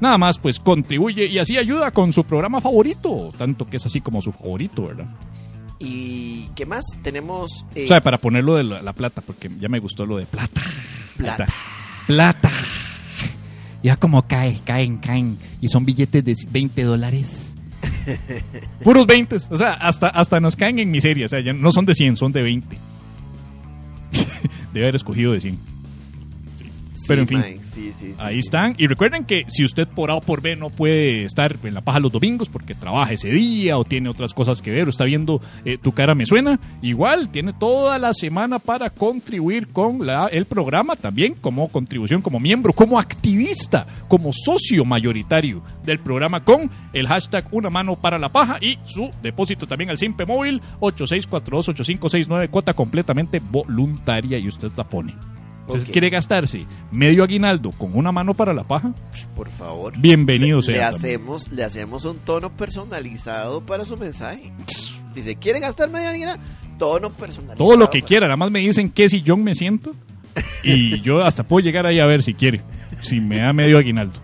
nada 0.00 0.18
más 0.18 0.38
pues 0.38 0.60
contribuye 0.60 1.26
y 1.26 1.38
así 1.38 1.56
ayuda 1.56 1.90
con 1.90 2.12
su 2.12 2.22
programa 2.24 2.60
favorito. 2.60 3.32
Tanto 3.36 3.66
que 3.66 3.78
es 3.78 3.86
así 3.86 4.00
como 4.00 4.22
su 4.22 4.30
favorito, 4.32 4.86
¿verdad? 4.86 5.06
¿Y 5.80 6.48
qué 6.56 6.66
más? 6.66 6.84
Tenemos... 7.02 7.64
eh, 7.74 7.84
O 7.84 7.88
sea, 7.88 8.00
para 8.00 8.18
ponerlo 8.18 8.56
de 8.56 8.64
la, 8.64 8.82
la 8.82 8.92
plata, 8.92 9.20
porque 9.20 9.50
ya 9.60 9.68
me 9.68 9.78
gustó 9.78 10.06
lo 10.06 10.16
de 10.16 10.26
plata. 10.26 10.60
plata. 11.16 11.46
Plata. 12.06 12.50
Ya 13.82 13.96
como 13.96 14.26
cae, 14.26 14.60
caen, 14.64 14.98
caen. 14.98 15.38
Y 15.60 15.68
son 15.68 15.84
billetes 15.84 16.24
de 16.24 16.34
20 16.50 16.82
dólares. 16.82 17.26
Puros 18.82 19.06
20. 19.06 19.36
O 19.50 19.56
sea, 19.56 19.74
hasta, 19.74 20.08
hasta 20.08 20.40
nos 20.40 20.56
caen 20.56 20.78
en 20.80 20.90
miseria. 20.90 21.26
O 21.26 21.28
sea, 21.28 21.40
ya 21.40 21.52
no 21.52 21.70
son 21.70 21.84
de 21.84 21.94
100, 21.94 22.16
son 22.16 22.32
de 22.32 22.42
20. 22.42 22.76
Debe 24.72 24.86
haber 24.86 24.96
escogido 24.96 25.32
de 25.32 25.40
100. 25.40 25.58
Pero, 27.08 27.22
en 27.22 27.28
fin. 27.28 27.38
mae, 27.38 27.58
sí, 27.58 27.92
sí, 27.98 28.06
sí, 28.08 28.14
Ahí 28.18 28.34
sí. 28.34 28.40
están. 28.40 28.74
Y 28.78 28.86
recuerden 28.86 29.24
que 29.24 29.44
si 29.48 29.64
usted 29.64 29.88
por 29.88 30.10
A 30.10 30.14
o 30.14 30.20
por 30.20 30.40
B 30.42 30.54
no 30.56 30.70
puede 30.70 31.24
estar 31.24 31.56
en 31.64 31.74
la 31.74 31.80
paja 31.80 31.98
los 32.00 32.12
domingos 32.12 32.48
porque 32.48 32.74
trabaja 32.74 33.12
ese 33.14 33.30
día 33.30 33.76
o 33.78 33.84
tiene 33.84 34.08
otras 34.08 34.34
cosas 34.34 34.62
que 34.62 34.70
ver 34.70 34.86
o 34.86 34.90
está 34.90 35.04
viendo 35.04 35.40
eh, 35.64 35.78
Tu 35.78 35.92
cara 35.92 36.14
me 36.14 36.26
suena, 36.26 36.60
igual 36.82 37.28
tiene 37.30 37.52
toda 37.52 37.98
la 37.98 38.12
semana 38.12 38.58
para 38.58 38.90
contribuir 38.90 39.68
con 39.68 40.06
la- 40.06 40.26
el 40.28 40.44
programa 40.44 40.94
también 40.96 41.34
como 41.34 41.68
contribución, 41.68 42.22
como 42.22 42.38
miembro, 42.38 42.72
como 42.72 42.98
activista, 42.98 43.86
como 44.08 44.30
socio 44.32 44.84
mayoritario 44.84 45.62
del 45.84 45.98
programa 45.98 46.44
con 46.44 46.70
el 46.92 47.06
hashtag 47.08 47.46
Una 47.52 47.70
mano 47.70 47.96
para 47.96 48.18
la 48.18 48.28
paja 48.28 48.58
y 48.60 48.78
su 48.84 49.10
depósito 49.22 49.66
también 49.66 49.90
al 49.90 49.98
Simpe 49.98 50.26
Móvil 50.26 50.60
86428569, 50.80 52.48
cuota 52.50 52.72
completamente 52.74 53.40
voluntaria 53.40 54.38
y 54.38 54.48
usted 54.48 54.70
la 54.76 54.84
pone. 54.84 55.14
Entonces. 55.68 55.92
¿quiere 55.92 56.10
gastarse 56.10 56.66
medio 56.90 57.22
aguinaldo 57.24 57.70
con 57.72 57.96
una 57.96 58.10
mano 58.10 58.34
para 58.34 58.52
la 58.52 58.64
paja? 58.64 58.92
Por 59.36 59.50
favor. 59.50 59.92
Bienvenido 59.98 60.58
le, 60.58 60.62
sea. 60.62 60.74
le 60.74 60.80
también. 60.80 60.98
hacemos, 60.98 61.48
le 61.52 61.64
hacemos 61.64 62.04
un 62.04 62.18
tono 62.18 62.50
personalizado 62.50 63.60
para 63.60 63.84
su 63.84 63.96
mensaje. 63.96 64.52
Si 65.12 65.22
se 65.22 65.36
quiere 65.36 65.60
gastar 65.60 65.90
media 65.90 66.10
hora, 66.10 66.38
tono 66.78 67.10
personalizado. 67.10 67.64
Todo 67.64 67.76
lo 67.76 67.90
que 67.90 68.02
quiera, 68.02 68.26
nada 68.26 68.36
más 68.36 68.50
me 68.50 68.60
dicen 68.60 68.90
qué 68.90 69.08
sillón 69.08 69.44
me 69.44 69.54
siento 69.54 69.92
y 70.62 71.00
yo 71.02 71.24
hasta 71.24 71.42
puedo 71.42 71.64
llegar 71.64 71.86
ahí 71.86 72.00
a 72.00 72.06
ver 72.06 72.22
si 72.22 72.34
quiere, 72.34 72.62
si 73.00 73.20
me 73.20 73.38
da 73.38 73.52
medio 73.52 73.78
aguinaldo. 73.78 74.20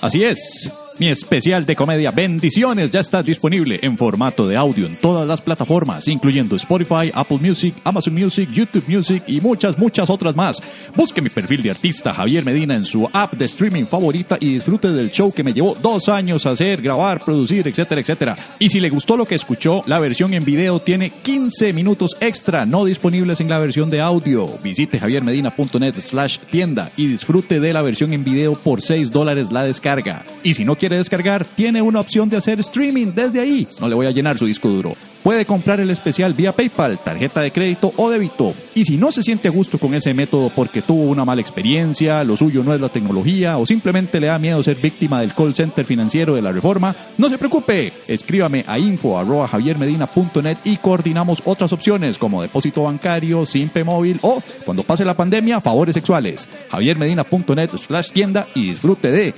Así 0.00 0.24
es. 0.24 0.72
Mi 1.00 1.08
especial 1.08 1.64
de 1.64 1.74
comedia 1.74 2.10
Bendiciones 2.10 2.90
ya 2.90 3.00
está 3.00 3.22
disponible 3.22 3.78
en 3.80 3.96
formato 3.96 4.46
de 4.46 4.54
audio 4.54 4.84
en 4.84 4.96
todas 4.96 5.26
las 5.26 5.40
plataformas, 5.40 6.06
incluyendo 6.08 6.56
Spotify, 6.56 7.10
Apple 7.14 7.38
Music, 7.40 7.74
Amazon 7.84 8.12
Music, 8.12 8.50
YouTube 8.52 8.84
Music 8.86 9.22
y 9.26 9.40
muchas, 9.40 9.78
muchas 9.78 10.10
otras 10.10 10.36
más. 10.36 10.62
Busque 10.94 11.22
mi 11.22 11.30
perfil 11.30 11.62
de 11.62 11.70
artista 11.70 12.12
Javier 12.12 12.44
Medina 12.44 12.74
en 12.74 12.84
su 12.84 13.08
app 13.14 13.32
de 13.32 13.46
streaming 13.46 13.86
favorita 13.86 14.36
y 14.38 14.52
disfrute 14.52 14.92
del 14.92 15.10
show 15.10 15.32
que 15.32 15.42
me 15.42 15.54
llevó 15.54 15.74
dos 15.74 16.10
años 16.10 16.44
hacer, 16.44 16.82
grabar, 16.82 17.24
producir, 17.24 17.66
etcétera, 17.66 18.02
etcétera. 18.02 18.36
Y 18.58 18.68
si 18.68 18.78
le 18.78 18.90
gustó 18.90 19.16
lo 19.16 19.24
que 19.24 19.36
escuchó, 19.36 19.82
la 19.86 20.00
versión 20.00 20.34
en 20.34 20.44
video 20.44 20.80
tiene 20.80 21.08
15 21.08 21.72
minutos 21.72 22.14
extra 22.20 22.66
no 22.66 22.84
disponibles 22.84 23.40
en 23.40 23.48
la 23.48 23.58
versión 23.58 23.88
de 23.88 24.02
audio. 24.02 24.46
Visite 24.62 24.98
javiermedina.net 24.98 25.94
slash 25.98 26.40
tienda 26.50 26.90
y 26.98 27.06
disfrute 27.06 27.58
de 27.58 27.72
la 27.72 27.80
versión 27.80 28.12
en 28.12 28.22
video 28.22 28.52
por 28.52 28.82
6 28.82 29.10
dólares 29.12 29.50
la 29.50 29.64
descarga. 29.64 30.26
Y 30.42 30.52
si 30.52 30.66
no 30.66 30.76
descargar, 30.96 31.44
tiene 31.44 31.82
una 31.82 32.00
opción 32.00 32.28
de 32.28 32.36
hacer 32.36 32.60
streaming 32.60 33.12
desde 33.14 33.40
ahí. 33.40 33.66
No 33.80 33.88
le 33.88 33.94
voy 33.94 34.06
a 34.06 34.10
llenar 34.10 34.38
su 34.38 34.46
disco 34.46 34.68
duro. 34.68 34.92
Puede 35.22 35.44
comprar 35.44 35.80
el 35.80 35.90
especial 35.90 36.32
vía 36.32 36.52
PayPal, 36.52 36.98
tarjeta 36.98 37.42
de 37.42 37.50
crédito 37.50 37.92
o 37.96 38.08
débito. 38.08 38.54
Y 38.74 38.84
si 38.84 38.96
no 38.96 39.12
se 39.12 39.22
siente 39.22 39.48
a 39.48 39.50
gusto 39.50 39.78
con 39.78 39.94
ese 39.94 40.14
método 40.14 40.50
porque 40.54 40.80
tuvo 40.80 41.04
una 41.04 41.26
mala 41.26 41.42
experiencia, 41.42 42.24
lo 42.24 42.36
suyo 42.36 42.62
no 42.64 42.74
es 42.74 42.80
la 42.80 42.88
tecnología 42.88 43.58
o 43.58 43.66
simplemente 43.66 44.18
le 44.18 44.28
da 44.28 44.38
miedo 44.38 44.62
ser 44.62 44.76
víctima 44.76 45.20
del 45.20 45.34
call 45.34 45.54
center 45.54 45.84
financiero 45.84 46.34
de 46.34 46.42
la 46.42 46.52
reforma, 46.52 46.96
no 47.18 47.28
se 47.28 47.36
preocupe. 47.36 47.92
Escríbame 48.08 48.64
a 48.66 48.78
info@javiermedina.net 48.78 50.58
y 50.64 50.78
coordinamos 50.78 51.42
otras 51.44 51.72
opciones 51.72 52.16
como 52.16 52.40
depósito 52.40 52.84
bancario, 52.84 53.44
simpe 53.44 53.84
móvil 53.84 54.18
o 54.22 54.42
cuando 54.64 54.84
pase 54.84 55.04
la 55.04 55.14
pandemia, 55.14 55.60
favores 55.60 55.94
sexuales. 55.94 56.50
javiermedina.net 56.70 57.70
slash 57.76 58.12
tienda 58.12 58.46
y 58.54 58.70
disfrute 58.70 59.10
de 59.10 59.34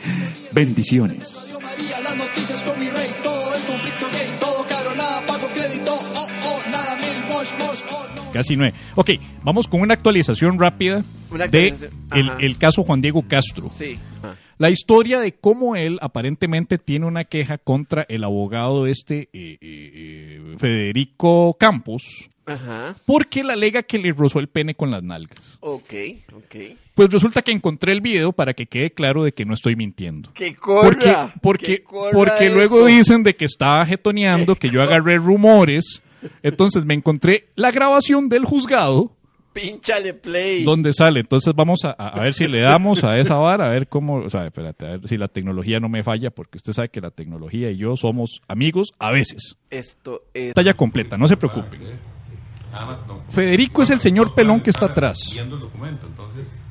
bendiciones. 0.52 1.56
Casi 8.32 8.56
nueve. 8.56 8.74
Ok, 8.94 9.10
vamos 9.42 9.68
con 9.68 9.80
una 9.80 9.94
actualización 9.94 10.58
rápida 10.58 11.04
Una 11.30 11.46
de 11.48 11.68
actualización, 11.68 11.92
el, 12.14 12.28
ajá. 12.30 12.38
el 12.40 12.58
caso 12.58 12.82
Juan 12.82 13.00
Diego 13.02 13.22
Castro. 13.28 13.70
Sí. 13.74 13.98
La 14.58 14.70
historia 14.70 15.18
de 15.18 15.32
cómo 15.32 15.74
él 15.76 15.98
aparentemente 16.00 16.78
tiene 16.78 17.06
una 17.06 17.24
queja 17.24 17.58
contra 17.58 18.06
el 18.08 18.22
abogado 18.22 18.86
este 18.86 19.22
eh, 19.32 19.58
eh, 19.60 19.60
eh, 19.60 20.54
Federico 20.58 21.56
Campos 21.58 22.28
Ajá. 22.46 22.94
porque 23.04 23.42
le 23.42 23.54
alega 23.54 23.82
que 23.82 23.98
le 23.98 24.12
rozó 24.12 24.38
el 24.38 24.48
pene 24.48 24.74
con 24.74 24.90
las 24.90 25.02
nalgas. 25.02 25.58
Ok, 25.60 25.92
ok. 26.32 26.56
Pues 26.94 27.10
resulta 27.10 27.42
que 27.42 27.50
encontré 27.50 27.92
el 27.92 28.00
video 28.00 28.32
para 28.32 28.54
que 28.54 28.66
quede 28.66 28.92
claro 28.92 29.24
de 29.24 29.32
que 29.32 29.44
no 29.44 29.54
estoy 29.54 29.74
mintiendo. 29.74 30.28
Porque, 30.28 30.54
corra. 30.54 31.34
porque, 31.42 31.66
que 31.66 31.82
corra 31.82 32.12
porque 32.12 32.50
luego 32.50 32.86
dicen 32.86 33.22
de 33.24 33.34
que 33.34 33.46
estaba 33.46 33.84
jetoneando, 33.84 34.54
que 34.54 34.70
yo 34.70 34.82
agarré 34.82 35.16
rumores. 35.16 36.02
Entonces 36.42 36.84
me 36.84 36.94
encontré 36.94 37.48
la 37.54 37.70
grabación 37.70 38.28
del 38.28 38.44
juzgado 38.44 39.16
Pínchale 39.52 40.14
play. 40.14 40.64
donde 40.64 40.92
sale. 40.94 41.20
Entonces 41.20 41.52
vamos 41.54 41.84
a, 41.84 41.90
a- 41.90 42.18
ver 42.20 42.32
si 42.32 42.46
le 42.48 42.60
damos 42.60 43.04
a 43.04 43.18
esa 43.18 43.34
vara, 43.36 43.66
a 43.66 43.68
ver 43.68 43.86
cómo, 43.86 44.14
o 44.16 44.30
sea, 44.30 44.46
espérate, 44.46 44.86
a 44.86 44.90
ver 44.92 45.08
si 45.08 45.18
la 45.18 45.28
tecnología 45.28 45.78
no 45.78 45.88
me 45.90 46.02
falla, 46.02 46.30
porque 46.30 46.56
usted 46.56 46.72
sabe 46.72 46.88
que 46.88 47.00
la 47.02 47.10
tecnología 47.10 47.70
y 47.70 47.76
yo 47.76 47.94
somos 47.96 48.40
amigos 48.48 48.92
a 48.98 49.10
veces. 49.10 49.56
Esto 49.70 50.22
es. 50.32 50.54
Talla 50.54 50.72
completa, 50.74 51.18
no 51.18 51.28
se 51.28 51.36
preocupen. 51.36 51.80
Más, 52.72 53.06
no. 53.06 53.22
Federico 53.28 53.82
es 53.82 53.90
el 53.90 53.98
señor 54.00 54.34
pelón 54.34 54.60
que 54.62 54.70
está 54.70 54.86
atrás, 54.86 55.18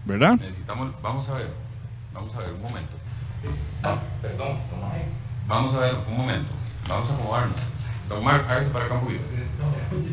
¿verdad? 0.06 0.34
necesitamos, 0.40 0.96
vamos 1.04 1.30
a 1.30 1.34
ver, 1.34 1.50
vamos 2.12 2.36
a 2.36 2.40
ver 2.40 2.54
un 2.54 2.62
momento. 2.64 2.94
Ah, 3.84 4.02
perdón, 4.22 4.58
vamos 5.48 5.76
a 5.76 5.80
ver 5.80 5.94
un 6.10 6.18
momento, 6.18 6.50
vamos 6.88 7.12
a 7.12 7.14
acomodarnos. 7.14 7.60
Don 8.12 8.24
Mark, 8.24 8.46
hágase 8.50 8.70
para 8.72 8.86
acá 8.86 8.94
un 8.96 9.02
poquito. 9.02 9.24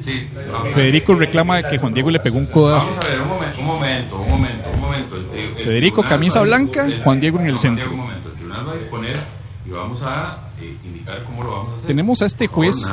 Sí, 0.05 0.29
vamos 0.51 0.69
a- 0.69 0.73
Federico 0.75 1.15
reclama 1.15 1.63
que 1.63 1.79
Juan 1.79 1.93
Diego 1.95 2.11
le 2.11 2.21
pegó 2.21 2.39
un 2.39 2.47
codazo. 2.47 2.91
Vamos 2.91 3.05
a 3.05 3.09
ver, 3.09 3.21
un 3.21 3.29
momento, 3.29 3.59
un 3.61 3.67
momento, 3.67 4.17
un 4.21 4.29
momento, 4.29 4.71
un 4.71 4.81
momento. 4.81 5.17
El- 5.17 5.25
el- 5.31 5.57
el 5.59 5.65
Federico, 5.65 6.03
camisa 6.03 6.41
blanca, 6.43 6.85
el- 6.87 7.03
Juan 7.03 7.21
Diego 7.21 7.39
en 7.41 7.47
el 7.47 7.59
centro. 7.59 7.85
Diego, 7.85 8.03
un 8.03 8.09
momento, 8.09 8.29
el 8.29 8.35
tribunal 8.35 8.69
va 8.69 8.73
a 8.73 8.77
disponer 8.77 9.25
y 9.67 9.71
vamos 9.71 9.99
a 10.03 10.39
eh, 10.61 10.77
indicar 10.85 11.25
cómo 11.25 11.43
lo 11.45 11.51
vamos 11.51 11.69
a 11.71 11.75
hacer. 11.77 11.87
Tenemos 11.87 12.23
a 12.23 12.27
este 12.27 12.47
juez 12.49 12.93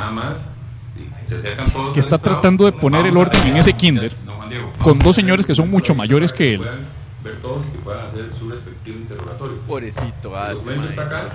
que 1.94 2.00
está 2.00 2.18
tratando 2.20 2.66
de 2.66 2.72
poner 2.74 3.06
el 3.08 3.18
orden 3.18 3.48
en 3.48 3.58
ese 3.58 3.74
kinder 3.74 4.16
Don 4.26 4.36
Juan 4.38 4.50
Diego, 4.50 4.72
con 4.84 5.00
dos 5.00 5.16
señores 5.16 5.46
que 5.46 5.56
son 5.56 5.70
mucho 5.70 5.96
mayores 5.96 6.32
que 6.32 6.54
él. 6.54 6.60
puedan 6.60 6.86
ver 7.24 7.42
todos 7.42 7.66
y 7.68 7.72
que 7.72 7.78
puedan 7.80 8.06
hacer 8.08 8.30
su 8.38 8.50
respectivo 8.50 8.98
interrogatorio. 9.00 9.58
Pobrecito, 9.68 10.36
ah, 10.36 10.54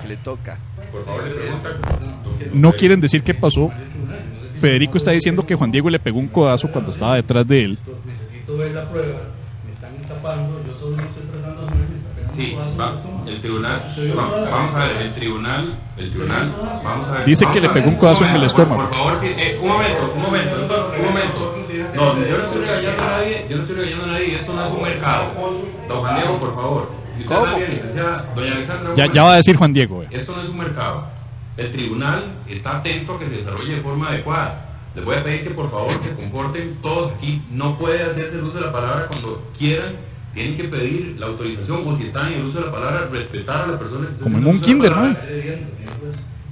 que 0.00 0.06
le 0.08 0.16
toca. 0.18 0.58
No 2.52 2.72
quieren 2.72 3.00
decir 3.00 3.22
qué 3.22 3.34
pasó. 3.34 3.70
Federico 4.54 4.96
está 4.96 5.12
diciendo 5.12 5.44
que 5.46 5.54
Juan 5.54 5.70
Diego 5.70 5.88
le 5.88 5.98
pegó 5.98 6.18
un 6.18 6.28
codazo 6.28 6.70
cuando 6.70 6.90
estaba 6.90 7.16
detrás 7.16 7.46
de 7.46 7.64
él. 7.64 7.78
Sí, 12.36 12.54
va, 12.78 13.02
el 13.26 13.40
tribunal, 13.40 13.94
va- 14.16 14.50
vamos 14.50 14.74
a 14.74 14.78
ver, 14.86 14.96
el 14.98 15.14
tribunal, 15.14 15.78
el 15.96 16.10
tribunal, 16.10 16.54
vamos 16.84 17.08
a 17.08 17.12
ver. 17.12 17.24
Dice 17.26 17.44
que 17.52 17.60
le 17.60 17.68
pegó 17.70 17.88
un 17.88 17.96
codazo 17.96 18.24
en 18.24 18.36
el 18.36 18.42
estómago. 18.44 18.82
Por 18.82 18.90
favor, 18.90 19.20
que- 19.20 19.32
eh, 19.32 19.58
un 19.60 19.68
momento, 19.68 20.12
un 20.14 20.22
momento, 20.22 20.56
un 20.96 21.04
momento. 21.04 21.56
No, 21.94 22.16
yo 22.26 22.38
no 22.38 22.44
estoy 22.46 22.60
regañando 22.64 23.02
a 23.02 23.06
nadie, 23.06 23.46
yo 23.48 23.56
no 23.56 23.62
estoy 23.62 23.76
regañando 23.76 24.04
a 24.04 24.08
nadie, 24.08 24.36
esto 24.36 24.52
no 24.52 24.66
es 24.66 24.72
un 24.72 24.82
mercado. 24.82 25.32
Don 25.88 26.00
Juan 26.00 26.14
Diego, 26.16 26.38
por 26.40 26.54
favor. 26.54 26.90
¿Cómo 27.30 28.94
Ya, 28.96 29.06
ya 29.12 29.22
va 29.22 29.32
a 29.32 29.36
decir 29.36 29.56
Juan 29.56 29.72
Diego. 29.72 30.02
eh. 30.02 30.08
Esto 30.10 30.34
no 30.34 30.42
es 30.42 30.48
un 30.48 30.58
mercado. 30.58 31.04
El 31.56 31.72
tribunal 31.72 32.24
está 32.48 32.78
atento 32.78 33.14
a 33.14 33.18
que 33.18 33.26
se 33.26 33.36
desarrolle 33.36 33.76
de 33.76 33.82
forma 33.82 34.08
adecuada. 34.08 34.66
Les 34.94 35.04
voy 35.04 35.16
a 35.16 35.22
pedir 35.22 35.44
que 35.44 35.50
por 35.50 35.70
favor 35.70 35.90
se 35.90 36.14
comporten 36.16 36.78
todos 36.82 37.12
aquí. 37.14 37.42
No 37.50 37.78
puede 37.78 38.02
hacerse 38.02 38.36
el 38.38 38.44
uso 38.44 38.58
de 38.58 38.66
la 38.66 38.72
palabra 38.72 39.06
cuando 39.06 39.42
quieran. 39.56 39.96
Tienen 40.34 40.56
que 40.56 40.64
pedir 40.64 41.16
la 41.18 41.26
autorización 41.26 41.86
o 41.88 41.98
si 41.98 42.04
están 42.04 42.32
en 42.32 42.40
el 42.40 42.44
uso 42.46 42.60
de 42.60 42.66
la 42.66 42.72
palabra, 42.72 43.08
respetar 43.10 43.62
a 43.62 43.66
las 43.68 43.78
personas. 43.80 44.10
Como 44.22 44.38
en 44.38 44.46
un 44.46 44.60
kinder. 44.60 44.94
¿no? 44.94 45.16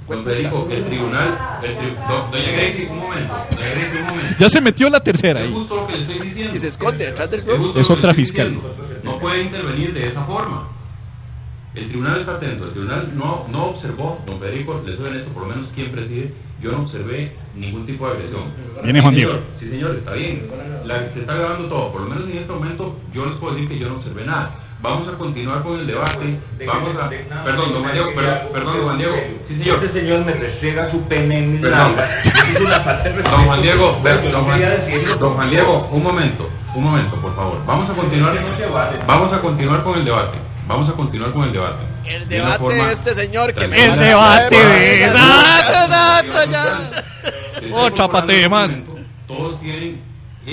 Don 0.09 0.23
Federico, 0.25 0.67
el 0.69 0.85
tribunal, 0.85 1.59
el 1.63 1.77
tri- 1.77 2.07
do- 2.07 2.27
Doña 2.31 2.51
Gracie, 2.51 2.87
un 2.89 2.97
momento, 2.99 3.33
Doña 3.33 3.69
Gracie, 3.69 4.01
un 4.01 4.07
momento. 4.07 4.35
Ya 4.39 4.49
se 4.49 4.61
metió 4.61 4.89
la 4.89 4.99
tercera 5.01 5.39
Es 5.41 5.47
ahí. 5.47 5.53
justo 5.53 5.75
lo 5.75 5.87
que 5.87 5.93
le 5.93 6.01
estoy 6.01 6.19
diciendo. 6.27 6.55
Y 6.55 6.59
se 6.59 6.67
esconde 6.67 7.05
detrás 7.05 7.29
del 7.31 7.41
grupo. 7.41 7.79
Es 7.79 7.87
que 7.87 7.93
otra 7.93 8.13
fiscal. 8.13 8.49
diciendo. 8.53 8.75
No 9.03 9.19
puede 9.19 9.43
intervenir 9.43 9.93
de 9.93 10.09
esa 10.09 10.23
forma. 10.25 10.67
El 11.75 11.87
tribunal 11.87 12.21
está 12.21 12.33
atento. 12.35 12.65
El 12.65 12.71
tribunal 12.71 13.11
no, 13.15 13.47
no 13.47 13.65
observó, 13.67 14.19
don 14.25 14.39
Federico, 14.39 14.81
le 14.85 14.97
soy 14.97 15.05
honesto, 15.05 15.31
por 15.31 15.43
lo 15.47 15.49
menos 15.55 15.69
quien 15.75 15.91
preside, 15.91 16.33
yo 16.59 16.71
no 16.71 16.81
observé 16.83 17.31
ningún 17.55 17.85
tipo 17.85 18.07
de 18.07 18.13
agresión. 18.13 18.43
Viene 18.83 19.01
Juan 19.01 19.13
Diego. 19.15 19.33
Sí, 19.59 19.69
señor, 19.69 19.95
está 19.97 20.13
bien. 20.13 20.47
La- 20.85 21.13
se 21.13 21.19
está 21.19 21.35
grabando 21.35 21.69
todo. 21.69 21.91
Por 21.91 22.01
lo 22.01 22.07
menos 22.07 22.27
en 22.29 22.37
este 22.39 22.51
momento 22.51 22.97
yo 23.13 23.25
les 23.27 23.37
puedo 23.37 23.53
decir 23.53 23.69
que 23.69 23.79
yo 23.79 23.87
no 23.87 23.97
observé 23.97 24.25
nada. 24.25 24.55
Vamos 24.81 25.09
a 25.13 25.17
continuar 25.17 25.61
con 25.61 25.77
el 25.77 25.87
debate. 25.87 26.39
De- 26.57 26.65
Vamos 26.65 26.95
a. 27.01 27.09
de- 27.09 27.17
Perdón, 27.17 27.73
don 27.73 27.81
Juan 27.83 27.93
Diego, 27.93 28.09
de- 28.09 28.15
perdón, 28.15 28.33
de- 28.45 28.49
perdón, 28.53 28.75
don 28.77 28.85
Juan 28.85 28.97
Diego. 28.97 29.15
Sí, 29.47 29.57
señor. 29.57 29.83
Este 29.83 29.99
señor 29.99 30.25
me 30.25 30.33
restrega 30.33 30.91
su 30.91 31.01
pene 31.03 31.37
en 31.39 31.51
mis 31.53 31.61
Perdón. 31.61 31.95
de. 31.97 32.03
Don 33.29 33.45
Juan 33.45 33.61
Diego, 33.61 33.91
don 34.01 34.43
Juan, 34.45 34.61
don 35.19 35.35
Juan 35.35 35.49
Diego, 35.49 35.87
un 35.91 36.03
momento, 36.03 36.49
un 36.75 36.83
momento, 36.83 37.15
por 37.17 37.35
favor. 37.35 37.65
Vamos 37.65 37.89
a 37.89 37.93
continuar, 37.93 38.33
vamos 39.07 39.33
a 39.33 39.41
continuar 39.41 39.83
con 39.83 39.97
el 39.99 40.05
debate. 40.05 40.37
Vamos 40.67 40.89
a 40.89 40.93
continuar 40.93 41.33
con 41.33 41.43
el 41.45 41.51
debate. 41.53 41.83
El 42.05 42.27
De 42.29 42.35
debate 42.37 42.57
forma- 42.59 42.85
de 42.87 42.93
este 42.93 43.13
señor 43.15 43.53
que 43.55 43.67
me 43.67 43.85
El 43.85 43.99
debate 43.99 44.55
de- 44.55 45.05
Exacto, 45.05 45.73
exacto, 45.73 46.51
ya. 46.51 47.75
Otra 47.75 48.21
de 48.21 48.49
más. 48.49 48.79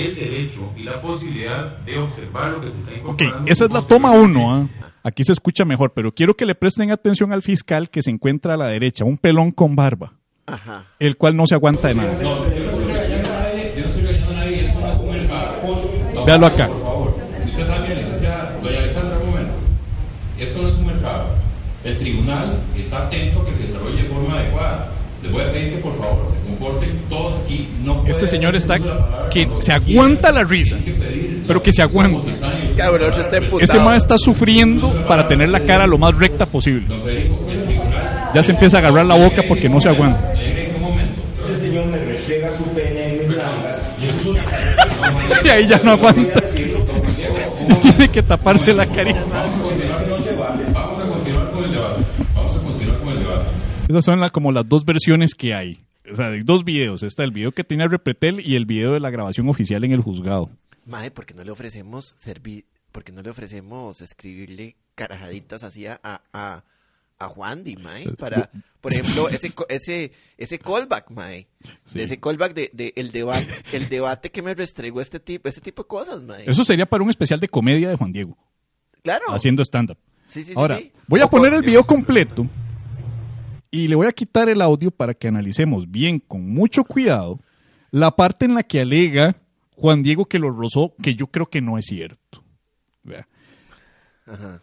El 0.01 0.15
derecho 0.15 0.71
y 0.75 0.83
la 0.83 1.01
posibilidad 1.01 1.77
de 1.79 1.97
observar 1.99 2.51
lo 2.53 2.61
que 2.61 2.71
se 2.71 2.77
está 2.77 2.91
Ok, 2.91 2.97
incorporando. 3.21 3.51
esa 3.51 3.65
es 3.65 3.71
la 3.73 3.81
toma 3.87 4.11
uno. 4.11 4.53
¿ah? 4.53 4.67
Aquí 5.03 5.23
se 5.23 5.31
escucha 5.33 5.63
mejor, 5.65 5.93
pero 5.93 6.11
quiero 6.13 6.35
que 6.35 6.45
le 6.45 6.55
presten 6.55 6.91
atención 6.91 7.31
al 7.33 7.41
fiscal 7.41 7.89
que 7.89 8.01
se 8.01 8.11
encuentra 8.11 8.55
a 8.55 8.57
la 8.57 8.67
derecha, 8.67 9.05
un 9.05 9.17
pelón 9.17 9.51
con 9.51 9.75
barba, 9.75 10.13
Ajá. 10.45 10.83
el 10.99 11.15
cual 11.17 11.35
no 11.35 11.45
se 11.47 11.55
aguanta 11.55 11.87
de 11.87 11.95
nada. 11.95 12.13
No, 12.21 12.45
yo 12.53 12.63
no 12.63 12.69
estoy 12.71 12.85
regañando 12.85 13.29
a 13.29 13.41
nadie, 13.43 13.73
yo 13.75 13.81
no 13.83 13.87
estoy 13.87 14.01
regañando 14.03 14.31
a 14.33 14.37
nadie, 14.37 14.61
esto 14.63 14.79
no 14.81 14.91
es 14.91 14.97
un 14.97 15.09
mercado. 15.11 16.25
Véalo 16.25 16.45
acá. 16.47 16.67
Por 16.67 16.81
favor, 16.81 17.17
usted 17.45 17.67
también, 17.67 17.97
licenciada, 17.99 18.59
doña 18.61 18.79
Alexandra, 18.79 19.17
un 19.19 19.29
momento. 19.31 19.53
Esto 20.39 20.61
no 20.61 20.67
es 20.69 20.75
un 20.75 20.85
mercado. 20.87 21.25
El 21.83 21.97
tribunal 21.99 22.59
está 22.75 23.05
atento 23.07 23.41
a 23.41 23.45
que 23.45 23.53
se 23.53 23.59
desarrolle 23.61 24.01
de 24.03 24.09
forma 24.09 24.33
adecuada. 24.39 24.91
Les 25.27 25.33
voy 25.33 25.43
a 25.43 25.51
pedir 25.51 25.73
que 25.73 25.77
por 25.79 25.97
favor 26.01 26.25
se 26.29 26.39
comporten 26.47 27.01
todos 27.09 27.33
aquí. 27.43 27.67
No 27.83 27.97
puede 27.97 28.11
Este 28.11 28.27
señor 28.27 28.55
está 28.55 28.79
que 29.29 29.49
se 29.59 29.73
aguanta 29.73 30.31
la 30.31 30.43
risa, 30.45 30.77
pero 31.45 31.61
que 31.61 31.71
se 31.73 31.81
Cabrón, 31.81 33.11
emputado. 33.13 33.59
Ese 33.59 33.79
ma 33.79 33.97
está 33.97 34.17
sufriendo 34.17 35.05
para 35.05 35.27
tener 35.27 35.49
la 35.49 35.59
cara 35.59 35.85
lo 35.85 35.97
más 35.97 36.15
recta 36.15 36.45
posible. 36.45 36.85
Ya 38.33 38.41
se 38.41 38.53
empieza 38.53 38.77
a 38.77 38.79
agarrar 38.79 39.05
la 39.05 39.15
boca 39.15 39.43
porque 39.47 39.67
no 39.67 39.81
se 39.81 39.89
aguanta. 39.89 40.33
Este 40.33 41.55
señor 41.55 41.85
me 41.87 41.97
su 42.51 42.63
pene 42.73 43.13
en 43.13 43.19
mis 43.19 43.37
nalgas. 43.37 43.81
Y 45.43 45.49
ahí 45.49 45.67
ya 45.67 45.79
no 45.79 45.91
aguanta. 45.91 46.41
Tiene 47.81 48.07
que 48.07 48.23
taparse 48.23 48.73
la 48.73 48.85
carita. 48.85 49.19
Vamos 50.73 50.99
a 50.99 51.07
continuar 51.07 51.51
con 51.51 51.63
el 51.65 51.71
debate. 51.71 52.01
Vamos 52.33 52.55
a 52.55 52.59
continuar 52.59 52.99
con 52.99 53.09
el 53.09 53.19
debate. 53.19 53.49
Esas 53.87 54.05
son 54.05 54.19
la- 54.19 54.29
como 54.29 54.51
las 54.51 54.67
dos 54.67 54.85
versiones 54.85 55.33
que 55.35 55.53
hay. 55.53 55.79
O 56.11 56.15
sea, 56.15 56.27
hay 56.27 56.41
dos 56.41 56.63
videos. 56.63 57.03
Está 57.03 57.23
el 57.23 57.31
video 57.31 57.51
que 57.51 57.63
tiene 57.63 57.87
Repretel 57.87 58.39
y 58.45 58.55
el 58.55 58.65
video 58.65 58.93
de 58.93 58.99
la 58.99 59.09
grabación 59.09 59.49
oficial 59.49 59.83
en 59.83 59.91
el 59.91 60.01
juzgado. 60.01 60.49
Mae, 60.85 61.11
¿por 61.11 61.25
qué 61.25 61.33
no 61.33 61.43
le 61.43 61.51
ofrecemos 61.51 62.15
servir, 62.17 62.65
por 62.91 63.03
qué 63.03 63.11
no 63.11 63.21
le 63.21 63.29
ofrecemos 63.29 64.01
escribirle 64.01 64.75
carajaditas 64.95 65.63
así 65.63 65.85
a, 65.85 65.99
a, 66.01 66.63
a 67.19 67.27
Juan 67.27 67.63
Di, 67.65 67.75
mae? 67.75 68.07
Para, 68.13 68.49
por 68.79 68.93
ejemplo, 68.93 69.27
ese, 69.29 69.51
ese, 69.67 70.11
ese 70.37 70.59
callback, 70.59 71.11
mae. 71.11 71.47
Sí. 71.85 71.97
De 71.99 72.03
ese 72.03 72.19
callback 72.19 72.53
de, 72.53 72.69
de 72.71 72.93
el 72.95 73.11
debate, 73.11 73.47
el 73.73 73.89
debate 73.89 74.31
que 74.31 74.41
me 74.41 74.53
restregó 74.53 75.01
este 75.01 75.19
tipo, 75.19 75.49
ese 75.49 75.59
tipo 75.59 75.83
de 75.83 75.87
cosas, 75.89 76.21
mae. 76.23 76.49
Eso 76.49 76.63
sería 76.63 76.85
para 76.85 77.03
un 77.03 77.09
especial 77.09 77.41
de 77.41 77.49
comedia 77.49 77.89
de 77.89 77.95
Juan 77.97 78.13
Diego, 78.13 78.37
claro. 79.03 79.25
haciendo 79.33 79.61
stand-up. 79.63 79.97
Sí, 80.23 80.41
sí, 80.43 80.51
sí, 80.51 80.53
Ahora, 80.55 80.79
voy 81.07 81.19
a 81.19 81.27
poner 81.27 81.53
el 81.53 81.63
video 81.63 81.85
completo 81.85 82.47
y 83.71 83.87
le 83.87 83.95
voy 83.95 84.07
a 84.07 84.11
quitar 84.13 84.49
el 84.49 84.61
audio 84.61 84.91
para 84.91 85.13
que 85.13 85.27
analicemos 85.27 85.89
bien, 85.89 86.19
con 86.19 86.47
mucho 86.49 86.83
cuidado, 86.83 87.39
la 87.91 88.11
parte 88.15 88.45
en 88.45 88.53
la 88.55 88.63
que 88.63 88.81
alega 88.81 89.35
Juan 89.75 90.03
Diego 90.03 90.25
que 90.25 90.39
lo 90.39 90.49
rozó, 90.51 90.93
que 91.01 91.15
yo 91.15 91.27
creo 91.27 91.47
que 91.47 91.61
no 91.61 91.77
es 91.77 91.85
cierto. 91.85 92.43
Vea. 93.03 93.27
Ajá. 94.25 94.61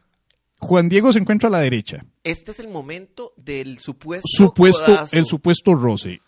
Juan 0.59 0.89
Diego 0.89 1.13
se 1.13 1.19
encuentra 1.19 1.49
a 1.49 1.53
la 1.53 1.61
derecha. 1.61 2.05
Este 2.23 2.51
es 2.53 2.59
el 2.61 2.69
momento 2.69 3.33
del 3.37 3.79
supuesto 3.81 4.27
Supuesto, 4.29 4.85
codazo. 4.87 5.17
el 5.17 5.27
supuesto 5.27 5.75
roce. 5.75 6.21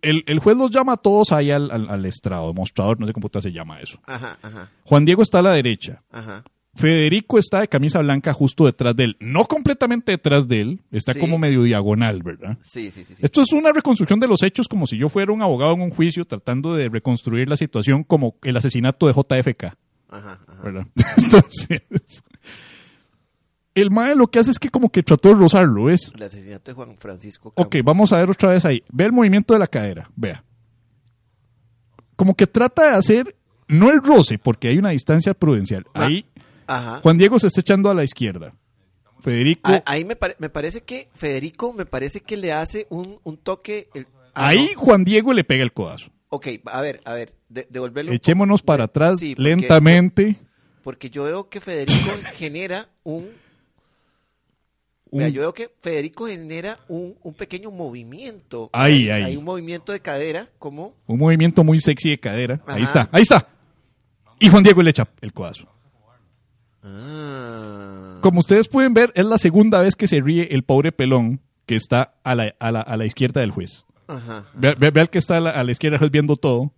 El, 0.00 0.24
el 0.26 0.38
juez 0.38 0.56
los 0.56 0.70
llama 0.70 0.94
a 0.94 0.96
todos 0.96 1.30
ahí 1.32 1.50
al, 1.50 1.70
al- 1.70 1.90
al 1.90 2.06
estrado, 2.06 2.54
mostrador, 2.54 2.98
no 2.98 3.06
sé 3.06 3.12
cómo 3.12 3.28
se 3.38 3.52
llama 3.52 3.80
eso. 3.80 3.98
Ajá, 4.06 4.38
ajá, 4.40 4.70
Juan 4.84 5.04
Diego 5.04 5.20
está 5.22 5.40
a 5.40 5.42
la 5.42 5.52
derecha. 5.52 6.02
ajá. 6.10 6.42
Federico 6.76 7.38
está 7.38 7.60
de 7.60 7.68
camisa 7.68 8.00
blanca 8.00 8.32
justo 8.32 8.66
detrás 8.66 8.96
de 8.96 9.04
él. 9.04 9.16
No 9.20 9.44
completamente 9.44 10.12
detrás 10.12 10.48
de 10.48 10.60
él, 10.60 10.80
está 10.90 11.12
Sí. 11.12 11.20
como 11.20 11.38
medio 11.38 11.62
diagonal, 11.62 12.22
¿verdad? 12.22 12.58
Sí, 12.64 12.90
sí, 12.90 13.04
sí. 13.04 13.14
sí. 13.14 13.22
Esto 13.24 13.42
es 13.42 13.52
una 13.52 13.72
reconstrucción 13.72 14.18
de 14.18 14.26
los 14.26 14.42
hechos 14.42 14.66
como 14.66 14.86
si 14.86 14.98
yo 14.98 15.08
fuera 15.08 15.32
un 15.32 15.40
abogado 15.42 15.74
en 15.74 15.82
un 15.82 15.90
juicio 15.90 16.24
tratando 16.24 16.74
de 16.74 16.88
reconstruir 16.88 17.48
la 17.48 17.56
situación 17.56 18.02
como 18.02 18.34
el 18.42 18.56
asesinato 18.56 19.06
de 19.06 19.12
JFK, 19.12 19.64
Ajá, 20.10 20.40
ajá. 20.48 20.62
¿verdad? 20.64 20.86
Entonces, 21.16 21.82
el 23.74 23.90
mae 23.90 24.14
lo 24.14 24.28
que 24.28 24.38
hace 24.38 24.50
es 24.50 24.58
que 24.58 24.68
como 24.68 24.88
que 24.90 25.02
trató 25.02 25.28
de 25.30 25.34
rozarlo, 25.36 25.84
¿ves? 25.84 26.12
El 26.14 26.22
asesinato 26.24 26.70
de 26.70 26.74
Juan 26.74 26.96
Francisco 26.98 27.48
Ok, 27.56 27.70
Campos. 27.72 27.84
vamos 27.84 28.12
a 28.12 28.18
ver 28.18 28.30
otra 28.30 28.50
vez 28.50 28.64
ahí. 28.64 28.82
Ve 28.92 29.04
el 29.04 29.12
movimiento 29.12 29.52
de 29.54 29.60
la 29.60 29.66
cadera, 29.66 30.10
vea. 30.16 30.42
Como 32.16 32.34
que 32.34 32.46
trata 32.46 32.90
de 32.90 32.96
hacer, 32.96 33.34
no 33.68 33.90
el 33.90 34.00
roce, 34.02 34.38
porque 34.38 34.68
hay 34.68 34.78
una 34.78 34.90
distancia 34.90 35.34
prudencial. 35.34 35.84
Ah. 35.94 36.06
Ahí 36.06 36.24
Ajá. 36.66 37.00
Juan 37.02 37.18
Diego 37.18 37.38
se 37.38 37.46
está 37.48 37.60
echando 37.60 37.90
a 37.90 37.94
la 37.94 38.04
izquierda. 38.04 38.54
Federico, 39.20 39.62
Ah, 39.72 39.82
Ahí 39.86 40.04
me, 40.04 40.16
pare- 40.16 40.36
me 40.38 40.50
parece 40.50 40.82
que 40.82 41.08
Federico 41.14 41.72
me 41.72 41.86
parece 41.86 42.20
que 42.20 42.36
le 42.36 42.52
hace 42.52 42.86
un, 42.90 43.18
un 43.24 43.36
toque. 43.38 43.88
el- 43.94 44.06
ah, 44.34 44.48
ahí 44.48 44.70
no. 44.74 44.80
Juan 44.80 45.04
Diego 45.04 45.32
le 45.32 45.44
pega 45.44 45.62
el 45.62 45.72
codazo. 45.72 46.10
Ok, 46.28 46.48
a 46.66 46.80
ver, 46.80 47.00
a 47.04 47.14
ver, 47.14 47.32
de, 47.48 47.66
devolverlo. 47.70 48.12
Echémonos 48.12 48.60
poco. 48.60 48.66
para 48.66 48.84
atrás 48.84 49.18
Sí, 49.18 49.34
porque- 49.34 49.48
lentamente. 49.48 50.36
Porque 50.82 51.08
yo 51.08 51.24
veo 51.24 51.48
que 51.48 51.60
Federico 51.60 51.94
genera 52.34 52.88
un. 53.04 53.30
Vea, 55.10 55.28
Un- 55.28 55.32
yo 55.32 55.40
veo 55.42 55.54
que 55.54 55.70
Federico 55.80 56.26
genera 56.26 56.80
un, 56.88 57.16
un 57.22 57.34
pequeño 57.34 57.70
movimiento. 57.70 58.68
Ahí, 58.72 59.04
Hay- 59.04 59.10
ahí. 59.10 59.22
Hay 59.22 59.36
un 59.36 59.44
movimiento 59.44 59.92
de 59.92 60.00
cadera, 60.00 60.48
como. 60.58 60.94
Un 61.06 61.18
movimiento 61.18 61.62
muy 61.64 61.78
sexy 61.80 62.10
de 62.10 62.18
cadera. 62.20 62.60
Ahí 62.66 62.82
está, 62.82 63.08
ahí 63.12 63.22
está. 63.22 63.48
Y 64.40 64.48
Juan 64.50 64.64
Diego 64.64 64.82
le 64.82 64.90
echa 64.90 65.08
el 65.20 65.32
codazo. 65.32 65.68
Ah. 66.84 68.18
Como 68.20 68.40
ustedes 68.40 68.68
pueden 68.68 68.94
ver, 68.94 69.10
es 69.14 69.24
la 69.24 69.38
segunda 69.38 69.80
vez 69.80 69.96
que 69.96 70.06
se 70.06 70.20
ríe 70.20 70.48
el 70.52 70.64
pobre 70.64 70.92
pelón 70.92 71.40
que 71.66 71.76
está 71.76 72.14
a 72.24 72.34
la, 72.34 72.54
a 72.58 72.70
la- 72.70 72.80
a 72.82 72.96
la 72.96 73.06
izquierda 73.06 73.40
del 73.40 73.50
juez. 73.50 73.84
Ajá. 74.06 74.44
Vea, 74.54 74.74
vea- 74.74 74.90
vea 74.90 75.02
el 75.04 75.10
que 75.10 75.18
está 75.18 75.38
a 75.38 75.40
la, 75.40 75.50
a 75.50 75.64
la 75.64 75.70
izquierda 75.72 75.94
del 75.94 76.00
juez 76.00 76.10
viendo 76.10 76.36
todo. 76.36 76.72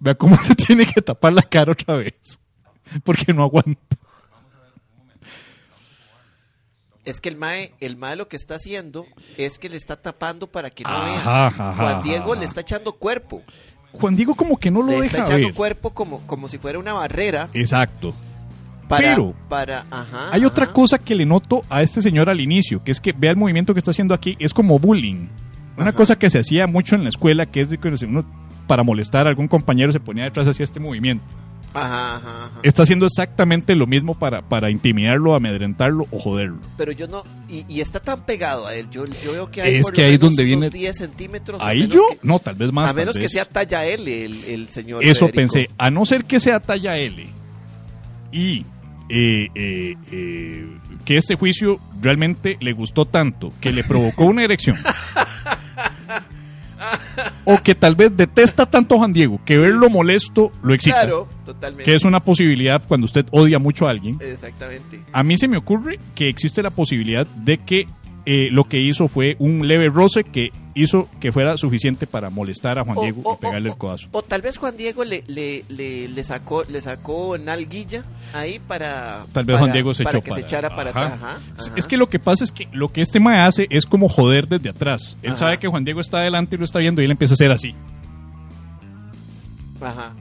Vea 0.00 0.14
cómo 0.14 0.36
se 0.42 0.54
tiene 0.54 0.86
que 0.86 1.02
tapar 1.02 1.32
la 1.32 1.42
cara 1.42 1.72
otra 1.72 1.96
vez. 1.96 2.38
Porque 3.04 3.32
no 3.34 3.42
aguanta. 3.42 3.96
Es 7.04 7.20
que 7.22 7.28
el 7.30 7.36
mae, 7.36 7.72
el 7.80 7.96
mae 7.96 8.16
lo 8.16 8.28
que 8.28 8.36
está 8.36 8.56
haciendo 8.56 9.06
es 9.38 9.58
que 9.58 9.68
le 9.70 9.76
está 9.78 9.96
tapando 9.96 10.46
para 10.46 10.68
que 10.70 10.84
no 10.84 10.90
Ajá, 10.90 11.04
vea. 11.06 11.46
ajá, 11.46 11.74
Juan 11.76 12.02
Diego 12.02 12.32
ajá. 12.32 12.40
le 12.40 12.44
está 12.46 12.60
echando 12.60 12.92
cuerpo. 12.92 13.42
Juan 13.92 14.14
Diego 14.16 14.34
como 14.34 14.58
que 14.58 14.70
no 14.70 14.82
lo 14.82 14.88
le 15.00 15.06
está 15.06 15.18
deja 15.18 15.26
echando 15.28 15.46
ver. 15.48 15.54
cuerpo 15.54 15.94
como, 15.94 16.26
como 16.26 16.48
si 16.48 16.58
fuera 16.58 16.78
una 16.78 16.92
barrera 16.92 17.48
Exacto. 17.54 18.14
Para, 18.88 19.08
Pero- 19.14 19.34
para, 19.48 19.84
ajá, 19.90 20.28
Hay 20.32 20.44
otra 20.44 20.66
cosa 20.72 20.98
que 20.98 21.14
le 21.14 21.26
noto 21.26 21.62
a 21.70 21.82
este 21.82 22.00
señor 22.02 22.28
al 22.30 22.40
inicio, 22.40 22.82
que 22.82 22.90
es 22.90 23.00
que 23.00 23.12
vea 23.12 23.30
el 23.30 23.36
movimiento 23.36 23.74
que 23.74 23.78
está 23.78 23.90
haciendo 23.90 24.14
aquí, 24.14 24.36
es 24.40 24.52
como 24.54 24.78
bullying. 24.78 25.28
Una 25.76 25.90
Ajá. 25.90 25.92
cosa 25.92 26.18
que 26.18 26.28
se 26.30 26.38
hacía 26.40 26.66
mucho 26.66 26.94
en 26.96 27.02
la 27.04 27.08
escuela, 27.10 27.46
que 27.46 27.60
es 27.60 27.70
de 27.70 27.78
que 27.78 27.88
uno, 28.06 28.24
para 28.66 28.82
molestar 28.82 29.26
a 29.26 29.30
algún 29.30 29.46
compañero 29.46 29.92
se 29.92 30.00
ponía 30.00 30.24
detrás 30.24 30.48
hacia 30.48 30.64
este 30.64 30.80
movimiento. 30.80 31.24
Ajá, 31.74 32.16
ajá, 32.16 32.20
ajá. 32.46 32.50
Está 32.62 32.82
haciendo 32.84 33.04
exactamente 33.04 33.74
lo 33.74 33.86
mismo 33.86 34.14
para, 34.18 34.40
para 34.40 34.70
intimidarlo, 34.70 35.34
amedrentarlo 35.34 36.06
o 36.10 36.18
joderlo. 36.18 36.58
Pero 36.78 36.92
yo 36.92 37.06
no, 37.06 37.22
y, 37.48 37.64
y 37.68 37.82
está 37.82 38.00
tan 38.00 38.22
pegado 38.24 38.66
a 38.66 38.74
él. 38.74 38.88
Yo, 38.90 39.04
yo 39.22 39.32
veo 39.32 39.50
que 39.50 39.60
hay 39.60 39.74
Es 39.76 39.82
por 39.82 39.92
que 39.92 40.00
lo 40.00 40.06
ahí 40.06 40.12
menos 40.14 40.20
donde 40.30 40.44
viene- 40.44 40.70
10 40.70 40.96
centímetros. 40.96 41.62
Ahí 41.62 41.86
yo, 41.86 42.00
que- 42.10 42.18
no, 42.22 42.38
tal 42.38 42.54
vez 42.54 42.72
más. 42.72 42.88
a 42.90 42.94
menos 42.94 43.16
que 43.18 43.28
sea 43.28 43.44
talla 43.44 43.84
L 43.84 44.24
el, 44.24 44.44
el 44.44 44.68
señor. 44.70 45.04
Eso 45.04 45.26
Federico. 45.28 45.36
pensé, 45.36 45.70
a 45.76 45.90
no 45.90 46.06
ser 46.06 46.24
que 46.24 46.40
sea 46.40 46.58
talla 46.58 46.96
L 46.96 47.26
y 48.32 48.64
eh, 49.08 49.48
eh, 49.54 49.94
eh, 50.12 50.66
que 51.04 51.16
este 51.16 51.34
juicio 51.34 51.80
realmente 52.00 52.56
le 52.60 52.72
gustó 52.72 53.04
tanto 53.04 53.52
que 53.60 53.72
le 53.72 53.84
provocó 53.84 54.24
una 54.24 54.44
erección. 54.44 54.76
o 57.44 57.58
que 57.62 57.74
tal 57.74 57.96
vez 57.96 58.16
detesta 58.16 58.66
tanto 58.66 58.94
a 58.94 58.98
Juan 58.98 59.12
Diego 59.12 59.40
que 59.44 59.58
verlo 59.58 59.90
molesto 59.90 60.52
lo 60.62 60.74
excita. 60.74 61.00
Claro, 61.00 61.28
totalmente. 61.44 61.84
Que 61.84 61.94
es 61.94 62.04
una 62.04 62.20
posibilidad 62.20 62.82
cuando 62.86 63.06
usted 63.06 63.26
odia 63.30 63.58
mucho 63.58 63.86
a 63.86 63.90
alguien. 63.90 64.18
Exactamente. 64.20 65.00
A 65.12 65.22
mí 65.22 65.36
se 65.36 65.48
me 65.48 65.56
ocurre 65.56 65.98
que 66.14 66.28
existe 66.28 66.62
la 66.62 66.70
posibilidad 66.70 67.26
de 67.26 67.58
que 67.58 67.86
eh, 68.26 68.48
lo 68.50 68.64
que 68.64 68.78
hizo 68.80 69.08
fue 69.08 69.36
un 69.38 69.66
leve 69.66 69.88
roce 69.88 70.24
que 70.24 70.52
hizo 70.82 71.08
que 71.20 71.32
fuera 71.32 71.56
suficiente 71.56 72.06
para 72.06 72.30
molestar 72.30 72.78
a 72.78 72.84
Juan 72.84 72.98
O- 72.98 73.02
Diego 73.02 73.22
o- 73.24 73.34
y 73.34 73.36
pegarle 73.38 73.68
o- 73.68 73.72
el 73.72 73.78
codazo. 73.78 74.08
O 74.12 74.22
tal 74.22 74.42
vez 74.42 74.56
Juan 74.56 74.76
Diego 74.76 75.04
le, 75.04 75.24
le, 75.26 75.64
le, 75.68 76.08
le 76.08 76.24
sacó 76.24 76.64
le 76.64 76.80
sacó 76.80 77.36
nalguilla 77.38 78.02
ahí 78.34 78.58
para 78.58 79.24
Tal 79.32 79.44
vez 79.44 79.54
para- 79.54 79.58
Juan 79.58 79.72
Diego 79.72 79.94
se 79.94 80.04
para 80.04 80.18
echó 80.18 80.24
que 80.24 80.30
para 80.30 80.40
se 80.42 80.46
echara 80.46 80.74
para 80.76 80.90
Ajá. 80.90 81.00
atrás. 81.06 81.20
Ajá, 81.22 81.36
Es- 81.56 81.66
ajá. 81.68 81.74
Es 81.78 81.86
que 81.86 81.96
lo 81.96 82.08
que 82.08 82.18
pasa 82.18 82.44
es 82.44 82.52
que 82.52 82.68
lo 82.72 82.88
que 82.88 83.00
este 83.00 83.20
mae 83.20 83.40
hace 83.40 83.66
es 83.70 83.86
como 83.86 84.08
joder 84.08 84.48
desde 84.48 84.70
atrás. 84.70 85.16
Él 85.22 85.36
sabe 85.36 85.58
que 85.58 85.68
Juan 85.68 85.84
Diego 85.84 86.00
está 86.00 86.18
adelante 86.18 86.56
y 86.56 86.58
lo 86.58 86.64
está 86.64 86.78
viendo 86.78 87.00
y 87.02 87.04
él 87.04 87.10
empieza 87.10 87.32
a 87.32 87.36
hacer 87.36 87.50
así. 87.50 87.74
Ajá. 89.80 90.12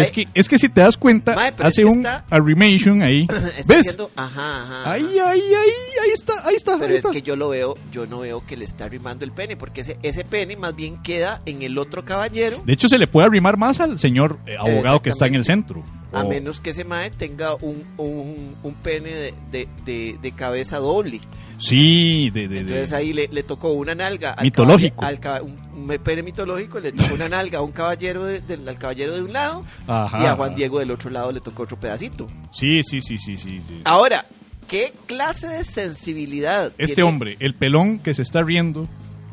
¿Ves 0.00 0.10
que, 0.10 0.28
es 0.34 0.48
que 0.48 0.58
si 0.58 0.68
te 0.68 0.80
das 0.80 0.96
cuenta, 0.96 1.34
pero 1.34 1.68
es 1.68 1.74
hace 1.74 1.82
que 1.82 1.88
un 1.88 1.98
está- 1.98 2.24
arrimation 2.30 3.02
ahí. 3.02 3.26
Está 3.58 3.74
¿Ves? 3.74 3.80
haciendo, 3.80 4.10
ajá, 4.16 4.62
ajá. 4.62 4.80
ajá. 4.82 4.92
Ahí, 4.92 5.04
ahí, 5.18 5.40
ahí, 5.40 5.70
ahí 6.04 6.10
está, 6.12 6.32
ahí 6.46 6.54
está. 6.56 6.72
Pero 6.78 6.86
ahí 6.90 6.94
es 6.94 6.98
está. 6.98 7.12
que 7.12 7.22
yo 7.22 7.36
lo 7.36 7.48
veo, 7.48 7.76
yo 7.92 8.06
no 8.06 8.20
veo 8.20 8.44
que 8.46 8.56
le 8.56 8.64
está 8.64 8.84
arrimando 8.86 9.24
el 9.24 9.32
pene, 9.32 9.56
porque 9.56 9.82
ese, 9.82 9.96
ese 10.02 10.24
pene 10.24 10.56
más 10.56 10.74
bien 10.74 11.02
queda 11.02 11.40
en 11.46 11.62
el 11.62 11.78
otro 11.78 12.04
caballero, 12.04 12.62
De 12.66 12.72
hecho, 12.72 12.88
se 12.88 12.98
le 12.98 13.06
puede 13.06 13.26
arrimar 13.28 13.56
más 13.56 13.80
al 13.80 13.98
señor 13.98 14.38
eh, 14.46 14.56
abogado 14.58 15.00
que 15.00 15.10
está 15.10 15.26
en 15.26 15.36
el 15.36 15.44
centro. 15.44 15.82
a 16.12 16.22
O- 16.22 16.28
menos 16.28 16.60
que 16.60 16.70
ese 16.70 16.84
mae 16.84 17.10
tenga 17.10 17.54
un, 17.54 17.84
un, 17.96 18.56
un 18.62 18.74
pene 18.74 19.10
de, 19.10 19.34
de, 19.52 19.68
de- 19.84 20.18
de 20.20 20.32
cabeza 20.32 20.78
doble. 20.78 21.20
Sí, 21.58 22.30
de, 22.30 22.44
Entonces 22.44 22.92
ahí 22.92 23.12
le, 23.12 23.28
le 23.28 23.42
tocó 23.44 23.72
una 23.72 23.94
nalga 23.94 24.30
al 24.30 24.44
Mitológico. 24.44 25.02
al 25.04 25.18
un, 25.42 25.56
un 25.74 25.86
pene 26.02 26.22
mitológico, 26.22 26.80
le 26.80 26.92
tocó 26.92 27.14
una 27.14 27.28
nalga 27.28 27.58
a 27.58 27.62
un 27.62 27.72
caballero 27.72 28.24
de- 28.24 28.40
del- 28.40 28.68
al 28.68 28.78
caballero 28.78 29.14
de 29.14 29.22
un 29.22 29.32
lado 29.32 29.64
Ajá. 29.86 30.22
y 30.22 30.26
a 30.26 30.34
Juan 30.36 30.54
Diego 30.54 30.78
del 30.78 30.90
otro 30.90 31.10
lado 31.10 31.32
le 31.32 31.40
tocó 31.40 31.64
otro 31.64 31.78
pedacito. 31.78 32.28
Sí, 32.52 32.82
sí, 32.82 33.00
sí, 33.00 33.18
sí, 33.18 33.36
sí. 33.36 33.60
sí. 33.66 33.80
Ahora, 33.84 34.24
¿qué 34.68 34.92
clase 35.06 35.48
de 35.48 35.64
sensibilidad? 35.64 36.72
Este 36.78 36.94
tiene- 36.96 37.08
hombre, 37.10 37.36
el 37.40 37.54
pelón 37.54 37.98
que 37.98 38.14
se 38.14 38.22
está 38.22 38.42
riendo, 38.42 38.88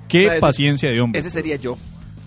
qué 0.07 0.25
No, 0.25 0.31
ese- 0.33 0.41
paciencia 0.41 0.89
de 0.89 1.01
hombre. 1.01 1.19
Ese 1.19 1.29
sería 1.29 1.55
yo. 1.57 1.77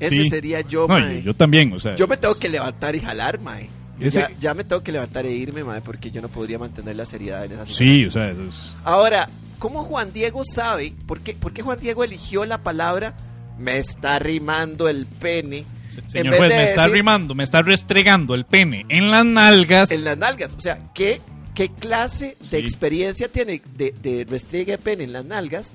Ese 0.00 0.24
Sí. 0.24 0.28
sería 0.30 0.60
yo, 0.60 0.86
No, 0.88 0.98
yo, 0.98 1.18
yo 1.20 1.34
también, 1.34 1.72
o 1.72 1.78
sea. 1.80 1.94
Yo 1.94 2.06
me 2.08 2.16
tengo 2.16 2.34
que 2.34 2.48
levantar 2.48 2.96
y 2.96 3.00
jalar, 3.00 3.40
mae. 3.40 3.68
Ese- 4.00 4.18
Ya, 4.20 4.30
ya 4.40 4.54
me 4.54 4.64
tengo 4.64 4.82
que 4.82 4.90
levantar 4.90 5.24
e 5.24 5.30
irme, 5.30 5.62
mae, 5.62 5.80
porque 5.80 6.10
yo 6.10 6.20
no 6.20 6.28
podría 6.28 6.58
mantener 6.58 6.96
la 6.96 7.06
seriedad 7.06 7.44
en 7.44 7.52
esa 7.52 7.64
situación. 7.64 7.88
Sí, 7.96 8.06
o 8.06 8.10
sea, 8.10 8.30
eso 8.30 8.42
es- 8.42 8.72
Ahora, 8.82 9.28
¿cómo 9.60 9.84
Juan 9.84 10.12
Diego 10.12 10.42
sabe? 10.44 10.92
¿Por 11.06 11.20
qué, 11.20 11.34
por 11.34 11.52
qué 11.52 11.62
Juan 11.62 11.78
Diego 11.78 12.02
eligió 12.02 12.44
la 12.44 12.58
palabra 12.58 13.14
me 13.58 13.78
está 13.78 14.18
rimando 14.18 14.88
el 14.88 15.06
pene 15.06 15.64
se- 15.88 16.00
En 16.00 16.08
señor 16.10 16.36
juez, 16.36 16.50
de 16.52 16.58
me 16.58 16.64
está 16.64 16.86
rimando, 16.88 17.34
me 17.34 17.44
está 17.44 17.62
restregando 17.62 18.34
el 18.34 18.44
pene 18.44 18.84
en 18.88 19.10
las 19.10 19.24
nalgas. 19.24 19.90
en 19.90 20.04
las 20.04 20.18
nalgas? 20.18 20.54
O 20.54 20.60
sea, 20.60 20.78
¿qué, 20.94 21.20
qué 21.54 21.68
clase 21.68 22.36
de 22.50 22.58
experiencia 22.58 23.28
tiene 23.28 23.62
de, 23.76 23.94
de 24.02 24.26
restriegue 24.28 24.72
de 24.72 24.78
pene 24.78 25.04
en 25.04 25.12
las 25.12 25.24
nalgas 25.24 25.74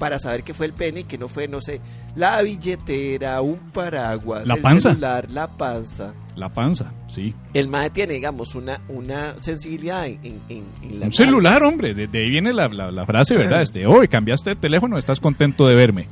para 0.00 0.18
saber 0.18 0.42
que 0.42 0.52
fue 0.52 0.66
el 0.66 0.72
pene 0.74 1.00
y 1.00 1.04
que 1.04 1.16
no 1.16 1.26
fue, 1.28 1.48
no 1.48 1.60
sé, 1.60 1.80
la 2.16 2.42
billetera, 2.42 3.40
un 3.40 3.58
paraguas, 3.72 4.46
La 4.46 4.54
el 4.54 4.60
panza. 4.60 4.90
celular, 4.90 5.30
la 5.30 5.46
panza? 5.48 6.12
La 6.34 6.50
panza, 6.50 6.92
sí. 7.08 7.34
El 7.54 7.68
MAE 7.68 7.88
tiene, 7.90 8.12
digamos, 8.14 8.54
una, 8.54 8.80
una 8.88 9.36
sensibilidad 9.40 10.06
en, 10.06 10.18
en, 10.50 10.64
en- 10.82 11.02
Un 11.04 11.12
celular, 11.14 11.62
hombre. 11.62 11.94
De, 11.94 12.08
de 12.08 12.18
ahí 12.18 12.28
viene 12.28 12.52
la, 12.52 12.68
la- 12.68 12.90
la 12.90 13.06
frase, 13.06 13.34
¿verdad? 13.36 13.62
Este, 13.66 13.86
hoy 13.86 14.06
cambiaste 14.08 14.50
de 14.50 14.56
teléfono, 14.56 14.98
estás 14.98 15.18
contento 15.18 15.66
de 15.66 15.74
verme. 15.74 16.08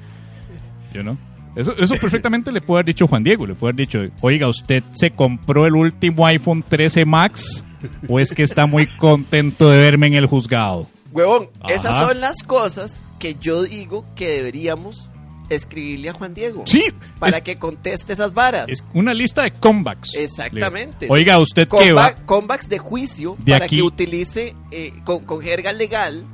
¿Yo 0.95 1.03
no? 1.03 1.18
Eso, 1.57 1.72
eso 1.76 1.95
perfectamente 1.97 2.51
le 2.51 2.61
puede 2.61 2.78
haber 2.80 2.86
dicho 2.95 3.07
Juan 3.07 3.22
Diego. 3.22 3.47
Le 3.47 3.55
puede 3.55 3.72
haber 3.72 3.86
dicho, 3.86 4.01
oiga, 4.22 4.49
¿usted 4.49 4.82
se 4.92 5.11
compró 5.11 5.66
el 5.66 5.74
último 5.76 6.26
iPhone 6.26 6.64
13 6.66 7.05
Max? 7.05 7.64
¿O 8.09 8.18
es 8.18 8.32
que 8.32 8.42
está 8.42 8.66
muy 8.66 8.86
contento 8.86 9.68
de 9.70 9.78
verme 9.78 10.07
en 10.09 10.14
el 10.14 10.26
juzgado? 10.26 10.88
Huevón, 11.12 11.49
Ajá. 11.61 11.74
esas 11.74 11.97
son 11.99 12.20
las 12.20 12.42
cosas 12.42 12.95
que 13.20 13.36
yo 13.40 13.62
digo 13.62 14.05
que 14.16 14.28
deberíamos 14.30 15.11
escribirle 15.51 16.09
a 16.09 16.14
Juan 16.14 16.34
Diego. 16.34 16.64
Sí, 16.66 16.82
Para 17.20 17.36
es, 17.36 17.42
que 17.45 17.57
conteste 17.57 18.14
esas 18.14 18.32
varas. 18.34 18.64
es 18.68 18.82
una 18.95 19.12
lista 19.14 19.42
de 19.42 19.53
comebacks. 19.53 20.14
Exactamente. 20.16 21.07
Oiga, 21.11 21.38
¿usted 21.38 21.68
qué 21.68 21.92
va? 21.92 22.14
Comba- 22.14 22.24
comebacks 22.24 22.68
de 22.68 22.78
juicio 22.78 23.36
De 23.45 23.53
para 23.53 23.66
aquí- 23.66 23.76
que 23.76 23.82
utilice 23.82 24.57
eh, 24.72 24.92
con, 25.05 25.20
con 25.24 25.40
jerga 25.42 25.72
legal 25.72 26.24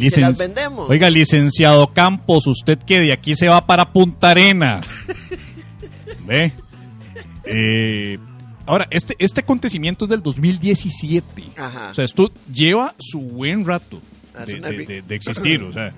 Licen- 0.00 0.10
se 0.14 0.20
las 0.22 0.38
vendemos. 0.38 0.88
Oiga, 0.90 1.10
licenciado 1.10 1.86
Campos, 1.92 2.46
¿usted 2.46 2.78
qué? 2.86 3.00
De 3.00 3.12
aquí 3.12 3.34
se 3.34 3.48
va 3.48 3.64
para 3.66 3.92
Punta 3.92 4.30
Arenas. 4.30 4.88
¿Ve? 6.26 6.52
Eh, 7.44 8.18
ahora, 8.66 8.86
este, 8.90 9.16
este 9.18 9.40
acontecimiento 9.40 10.04
es 10.04 10.10
del 10.10 10.22
2017. 10.22 11.44
Ajá. 11.56 11.90
O 11.90 11.94
sea, 11.94 12.04
esto 12.04 12.30
lleva 12.52 12.94
su 12.98 13.20
buen 13.20 13.64
rato 13.64 14.00
Ah, 14.36 14.44
de, 14.44 14.54
una 14.56 14.68
de- 14.68 14.76
ri- 14.78 14.86
de- 14.86 15.02
de 15.02 15.14
existir. 15.14 15.62
O 15.62 15.72
sea, 15.72 15.92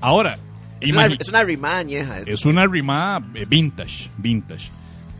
ahora, 0.00 0.38
es, 0.80 0.92
una, 0.92 1.06
imagi- 1.08 1.16
es 1.20 1.28
una 1.28 1.42
rimada 1.44 1.78
añeja. 1.78 2.18
es 2.26 2.44
una 2.44 2.66
rimada 2.66 3.20
eh, 3.34 3.44
vintage, 3.48 4.08
vintage. 4.18 4.70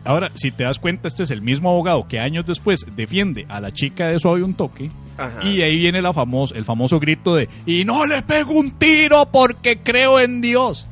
Ahora, 0.05 0.31
si 0.35 0.51
te 0.51 0.63
das 0.63 0.79
cuenta, 0.79 1.07
este 1.07 1.23
es 1.23 1.31
el 1.31 1.41
mismo 1.41 1.69
abogado 1.69 2.07
que 2.07 2.19
años 2.19 2.45
después 2.45 2.85
defiende 2.95 3.45
a 3.49 3.59
la 3.61 3.71
chica 3.71 4.07
de 4.07 4.19
Suave 4.19 4.43
un 4.43 4.53
toque. 4.53 4.91
Ajá. 5.17 5.43
Y 5.47 5.61
ahí 5.61 5.77
viene 5.77 6.01
la 6.01 6.11
famoso, 6.13 6.55
el 6.55 6.65
famoso 6.65 6.99
grito 6.99 7.35
de 7.35 7.47
y 7.65 7.85
no 7.85 8.05
le 8.05 8.21
pego 8.23 8.53
un 8.53 8.71
tiro 8.71 9.25
porque 9.31 9.77
creo 9.77 10.19
en 10.19 10.41
Dios. 10.41 10.87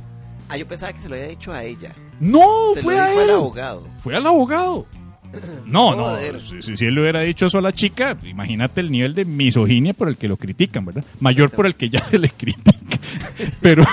Ah, 0.50 0.58
yo 0.58 0.68
pensaba 0.68 0.94
que 0.94 1.00
se 1.02 1.10
lo 1.10 1.16
había 1.16 1.28
dicho 1.28 1.52
a 1.54 1.64
ella. 1.64 1.94
No, 2.20 2.46
se 2.76 2.82
fue 2.82 2.96
lo 2.96 3.02
a 3.02 3.08
dijo 3.08 3.20
al 3.22 3.30
él. 3.30 3.36
abogado. 3.36 3.88
Fue 4.04 4.16
al 4.16 4.28
abogado. 4.28 4.86
No, 5.66 5.96
no. 5.96 6.18
Si, 6.62 6.76
si- 6.76 6.86
él 6.86 6.94
le 6.96 7.02
hubiera 7.02 7.22
dicho 7.22 7.46
eso 7.46 7.58
a 7.58 7.62
la 7.62 7.72
chica, 7.72 8.18
imagínate 8.26 8.82
el 8.82 8.92
nivel 8.92 9.14
de 9.16 9.24
misoginia 9.24 9.94
por 9.94 10.10
el 10.10 10.18
que 10.18 10.28
lo 10.28 10.36
critican, 10.36 10.84
¿verdad? 10.86 11.06
Mayor 11.22 11.50
por 11.52 11.66
el 11.66 11.76
que 11.76 11.90
ya 11.90 12.04
se 12.04 12.20
le 12.20 12.28
critica. 12.30 13.00
Pero, 13.62 13.84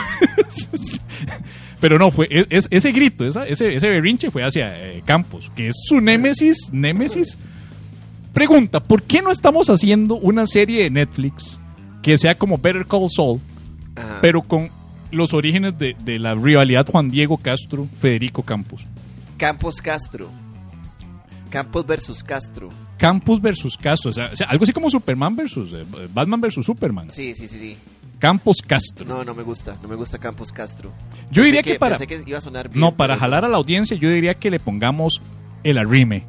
pero 1.80 1.98
no, 1.98 2.10
fue 2.10 2.26
es- 2.30 2.46
es- 2.50 2.68
ese 2.70 2.90
grito, 2.92 3.24
esa- 3.26 3.46
ese, 3.46 3.74
ese 3.74 3.88
berrinche 3.88 4.30
fue 4.30 4.42
hacia 4.44 4.76
eh, 4.92 5.02
Campos, 5.04 5.50
que 5.54 5.68
es 5.68 5.76
su 5.86 6.00
némesis, 6.00 6.70
némesis. 6.72 7.38
Pregunta, 8.32 8.80
¿por 8.80 9.02
qué 9.02 9.22
no 9.22 9.30
estamos 9.30 9.68
haciendo 9.70 10.14
una 10.16 10.46
serie 10.46 10.84
de 10.84 10.90
Netflix 10.90 11.58
que 12.02 12.16
sea 12.18 12.36
como 12.36 12.58
Better 12.58 12.86
Call 12.86 13.08
Saul, 13.08 13.40
Ajá. 13.96 14.18
pero 14.20 14.42
con 14.42 14.70
los 15.10 15.32
orígenes 15.34 15.76
de, 15.78 15.96
de 16.04 16.18
la 16.18 16.34
rivalidad 16.34 16.86
Juan 16.86 17.10
Diego 17.10 17.36
Castro, 17.38 17.86
Federico 18.00 18.42
Campos? 18.42 18.82
Campos 19.36 19.80
Castro. 19.82 20.28
Campos 21.50 21.86
versus 21.86 22.22
Castro. 22.22 22.68
Campos 22.98 23.40
versus 23.40 23.76
Castro, 23.78 24.10
o 24.10 24.12
sea, 24.12 24.30
o 24.32 24.36
sea, 24.36 24.48
algo 24.48 24.64
así 24.64 24.72
como 24.72 24.90
Superman 24.90 25.34
versus 25.34 25.72
eh, 25.72 25.84
Batman 26.12 26.40
versus 26.40 26.66
Superman. 26.66 27.10
Sí, 27.10 27.32
sí, 27.34 27.48
sí, 27.48 27.58
sí. 27.58 27.76
Campos 28.18 28.58
Castro. 28.66 29.06
No, 29.06 29.24
no 29.24 29.34
me 29.34 29.42
gusta. 29.44 29.76
No 29.80 29.88
me 29.88 29.94
gusta 29.94 30.18
Campos 30.18 30.52
Castro. 30.52 30.90
yo 31.30 31.42
Pensé 31.42 31.42
diría 31.44 31.62
que, 31.62 31.78
para 31.78 31.96
Pensé 31.96 32.06
que 32.06 32.28
iba 32.28 32.38
a 32.38 32.40
sonar 32.40 32.68
bien. 32.68 32.80
no 32.80 32.96
para 32.96 33.16
jalar 33.16 33.44
a 33.44 33.48
la 33.48 33.56
audiencia, 33.56 33.96
yo 33.96 34.10
diría 34.10 34.34
que 34.34 34.50
le 34.50 34.58
pongamos 34.60 35.22
el 35.64 35.78
arrime, 35.78 36.24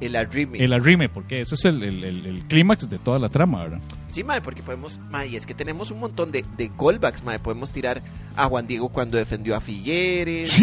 El 0.00 0.14
arrime. 0.16 0.62
el 0.62 0.72
arrime, 0.72 1.08
porque 1.08 1.40
ese 1.40 1.54
es 1.56 1.64
el, 1.64 1.82
el- 1.82 2.04
el- 2.04 2.26
el 2.26 2.42
clímax 2.44 2.88
de 2.88 2.98
toda 2.98 3.18
la 3.18 3.28
trama, 3.28 3.62
¿verdad? 3.64 3.80
Sí, 4.10 4.24
mae, 4.24 4.40
porque 4.40 4.62
podemos, 4.62 4.98
mae, 5.10 5.28
y 5.28 5.36
es 5.36 5.44
que 5.46 5.54
tenemos 5.54 5.90
un 5.90 6.00
montón 6.00 6.30
de, 6.32 6.44
de 6.56 6.70
callbacks, 6.78 7.22
mae, 7.24 7.38
podemos 7.38 7.70
tirar 7.70 8.00
a 8.36 8.46
Juan 8.46 8.66
Diego 8.66 8.88
cuando 8.90 9.18
defendió 9.18 9.54
a 9.56 9.60
Figueres, 9.60 10.54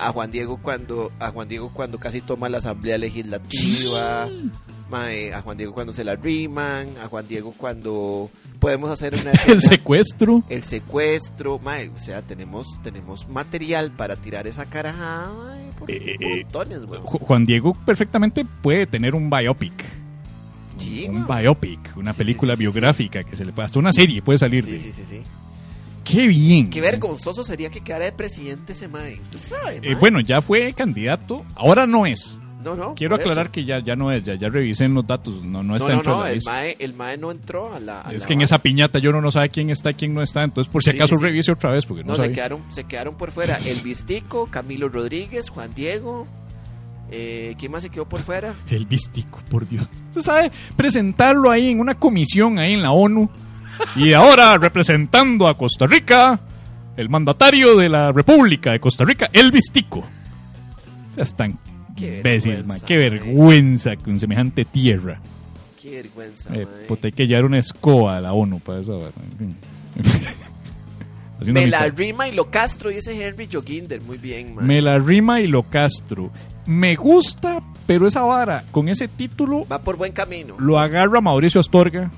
a 0.00 0.12
Juan 0.12 0.30
Diego 0.30 0.58
cuando, 0.62 1.12
a 1.18 1.30
Juan 1.30 1.48
Diego 1.48 1.70
cuando 1.72 1.98
casi 1.98 2.20
toma 2.20 2.48
la 2.48 2.58
asamblea 2.58 2.96
legislativa, 2.96 4.28
mae, 4.90 5.32
a 5.34 5.42
Juan 5.42 5.56
Diego 5.56 5.74
cuando 5.74 5.92
se 5.92 6.04
la 6.04 6.16
riman, 6.16 6.88
a 7.02 7.08
Juan 7.08 7.26
Diego 7.28 7.52
cuando 7.56 8.30
podemos 8.58 8.90
hacer 8.90 9.14
una 9.14 9.30
El 9.46 9.60
secuestro. 9.60 10.42
el 10.48 10.64
secuestro, 10.64 11.58
mae, 11.58 11.88
o 11.88 11.98
sea, 11.98 12.22
tenemos, 12.22 12.66
tenemos 12.82 13.28
material 13.28 13.90
para 13.92 14.16
tirar 14.16 14.46
esa 14.46 14.66
carajada, 14.66 15.32
mae, 15.32 15.70
por 15.78 15.90
Eh, 15.90 16.16
eh, 16.20 16.42
montones. 16.44 16.80
Ju- 16.80 17.18
Juan 17.20 17.44
Diego 17.44 17.74
perfectamente 17.86 18.44
puede 18.62 18.86
tener 18.86 19.14
un 19.14 19.28
biopic. 19.30 19.84
Sí, 20.78 21.06
un 21.08 21.26
biopic, 21.26 21.96
una 21.96 22.12
Sí, 22.12 22.18
película 22.18 22.54
sí, 22.54 22.60
biográfica 22.60 23.24
que 23.24 23.36
se 23.36 23.44
le 23.44 23.52
puede, 23.52 23.64
hasta 23.66 23.78
una 23.78 23.92
serie 23.92 24.20
puede 24.22 24.38
salir 24.38 24.64
Sí, 24.64 24.72
de. 24.72 24.80
sí, 24.80 24.92
sí, 24.92 25.02
sí. 25.08 25.20
Qué 26.04 26.28
bien. 26.28 26.70
Qué 26.70 26.80
vergonzoso 26.80 27.42
sería 27.42 27.68
que 27.70 27.80
quedara 27.80 28.04
de 28.04 28.12
presidente 28.12 28.74
ese 28.74 28.86
mae. 28.86 29.18
Sabe, 29.36 29.78
Eh, 29.78 29.80
mae. 29.82 29.94
bueno, 29.96 30.20
ya 30.20 30.40
fue 30.40 30.72
candidato, 30.72 31.44
ahora 31.56 31.86
no 31.86 32.06
es. 32.06 32.38
No, 32.66 32.74
no. 32.74 32.94
Quiero 32.96 33.14
aclarar 33.14 33.46
eso. 33.46 33.52
que 33.52 33.64
ya, 33.64 33.78
ya 33.78 33.94
no 33.94 34.10
es, 34.10 34.24
ya, 34.24 34.34
ya 34.34 34.48
revisé 34.48 34.84
en 34.86 34.94
los 34.94 35.06
datos, 35.06 35.44
no, 35.44 35.62
no 35.62 35.76
está 35.76 35.88
no, 35.90 35.94
no, 35.94 36.02
dentro 36.02 36.16
no, 36.18 36.26
el 36.26 36.42
mae, 36.44 36.76
el 36.80 36.94
mae 36.94 37.16
no 37.16 37.30
entró 37.30 37.72
a 37.72 37.78
la. 37.78 38.00
a 38.00 38.12
Es 38.12 38.22
la 38.22 38.26
que 38.26 38.32
en 38.34 38.42
esa 38.42 38.58
piñata 38.58 38.98
yo 38.98 39.12
no, 39.12 39.20
no 39.20 39.30
sabe 39.30 39.50
quién 39.50 39.70
está 39.70 39.90
y 39.92 39.94
quién 39.94 40.12
no 40.12 40.20
está, 40.20 40.42
entonces 40.42 40.70
por 40.72 40.82
si 40.82 40.90
Sí, 40.90 40.96
acaso 40.96 41.14
sí, 41.14 41.18
sí. 41.20 41.24
revise 41.24 41.52
otra 41.52 41.70
vez 41.70 41.86
porque 41.86 42.02
no, 42.02 42.16
No, 42.16 42.22
se 42.22 42.32
quedaron, 42.32 42.62
se 42.70 42.84
quedaron 42.84 43.14
por 43.16 43.30
fuera. 43.30 43.56
El 43.64 43.80
Vistico, 43.82 44.46
Camilo 44.50 44.88
Rodríguez, 44.88 45.48
Juan 45.48 45.72
Diego. 45.74 46.26
Eh, 47.08 47.54
¿Quién 47.56 47.70
más 47.70 47.84
se 47.84 47.90
quedó 47.90 48.08
por 48.08 48.18
fuera? 48.20 48.54
El 48.68 48.84
vístico, 48.86 49.38
por 49.48 49.68
Dios. 49.68 49.86
Usted 50.08 50.22
sabe 50.22 50.50
presentarlo 50.74 51.52
ahí 51.52 51.70
en 51.70 51.78
una 51.78 51.94
comisión 51.94 52.58
ahí 52.58 52.72
en 52.72 52.82
la 52.82 52.90
ONU 52.90 53.30
y 53.94 54.12
ahora 54.12 54.58
representando 54.58 55.46
a 55.46 55.56
Costa 55.56 55.86
Rica, 55.86 56.40
el 56.96 57.08
mandatario 57.08 57.76
de 57.76 57.88
la 57.88 58.10
República 58.10 58.72
de 58.72 58.80
Costa 58.80 59.04
Rica, 59.04 59.30
el 59.32 59.52
vístico. 59.52 60.00
O 60.00 61.10
sea, 61.14 61.24
tan 61.36 61.56
Qué 61.96 62.18
imbécil, 62.18 62.52
vergüenza, 62.52 62.66
man. 62.66 62.86
Qué 62.86 62.96
vergüenza 62.96 63.96
con 63.96 64.20
semejante 64.20 64.64
tierra. 64.64 65.20
Qué 65.80 65.90
vergüenza. 66.02 66.54
Eh, 66.54 66.66
puta, 66.86 67.06
hay 67.08 67.12
que 67.12 67.26
llevar 67.26 67.44
una 67.46 67.58
escoba 67.58 68.16
a 68.16 68.20
la 68.20 68.32
ONU 68.32 68.60
para 68.60 68.80
eso. 68.80 69.00
Me 71.46 71.66
la 71.66 71.86
rima 71.88 72.28
y 72.28 72.32
lo 72.32 72.50
castro, 72.50 72.90
dice 72.90 73.12
Henry 73.26 73.48
Joginder. 73.52 74.00
Muy 74.00 74.16
bien, 74.16 74.54
mae. 74.54 74.64
Me 74.64 74.80
la 74.80 74.98
rima 74.98 75.40
y 75.40 75.46
lo 75.46 75.62
castro. 75.64 76.30
Me 76.64 76.96
gusta, 76.96 77.62
pero 77.86 78.06
esa 78.06 78.22
vara, 78.22 78.64
con 78.70 78.88
ese 78.88 79.06
título, 79.06 79.66
Va 79.70 79.78
por 79.80 79.96
buen 79.96 80.12
camino. 80.12 80.56
lo 80.58 80.78
agarra 80.78 81.20
Mauricio 81.20 81.60
Astorga 81.60 82.10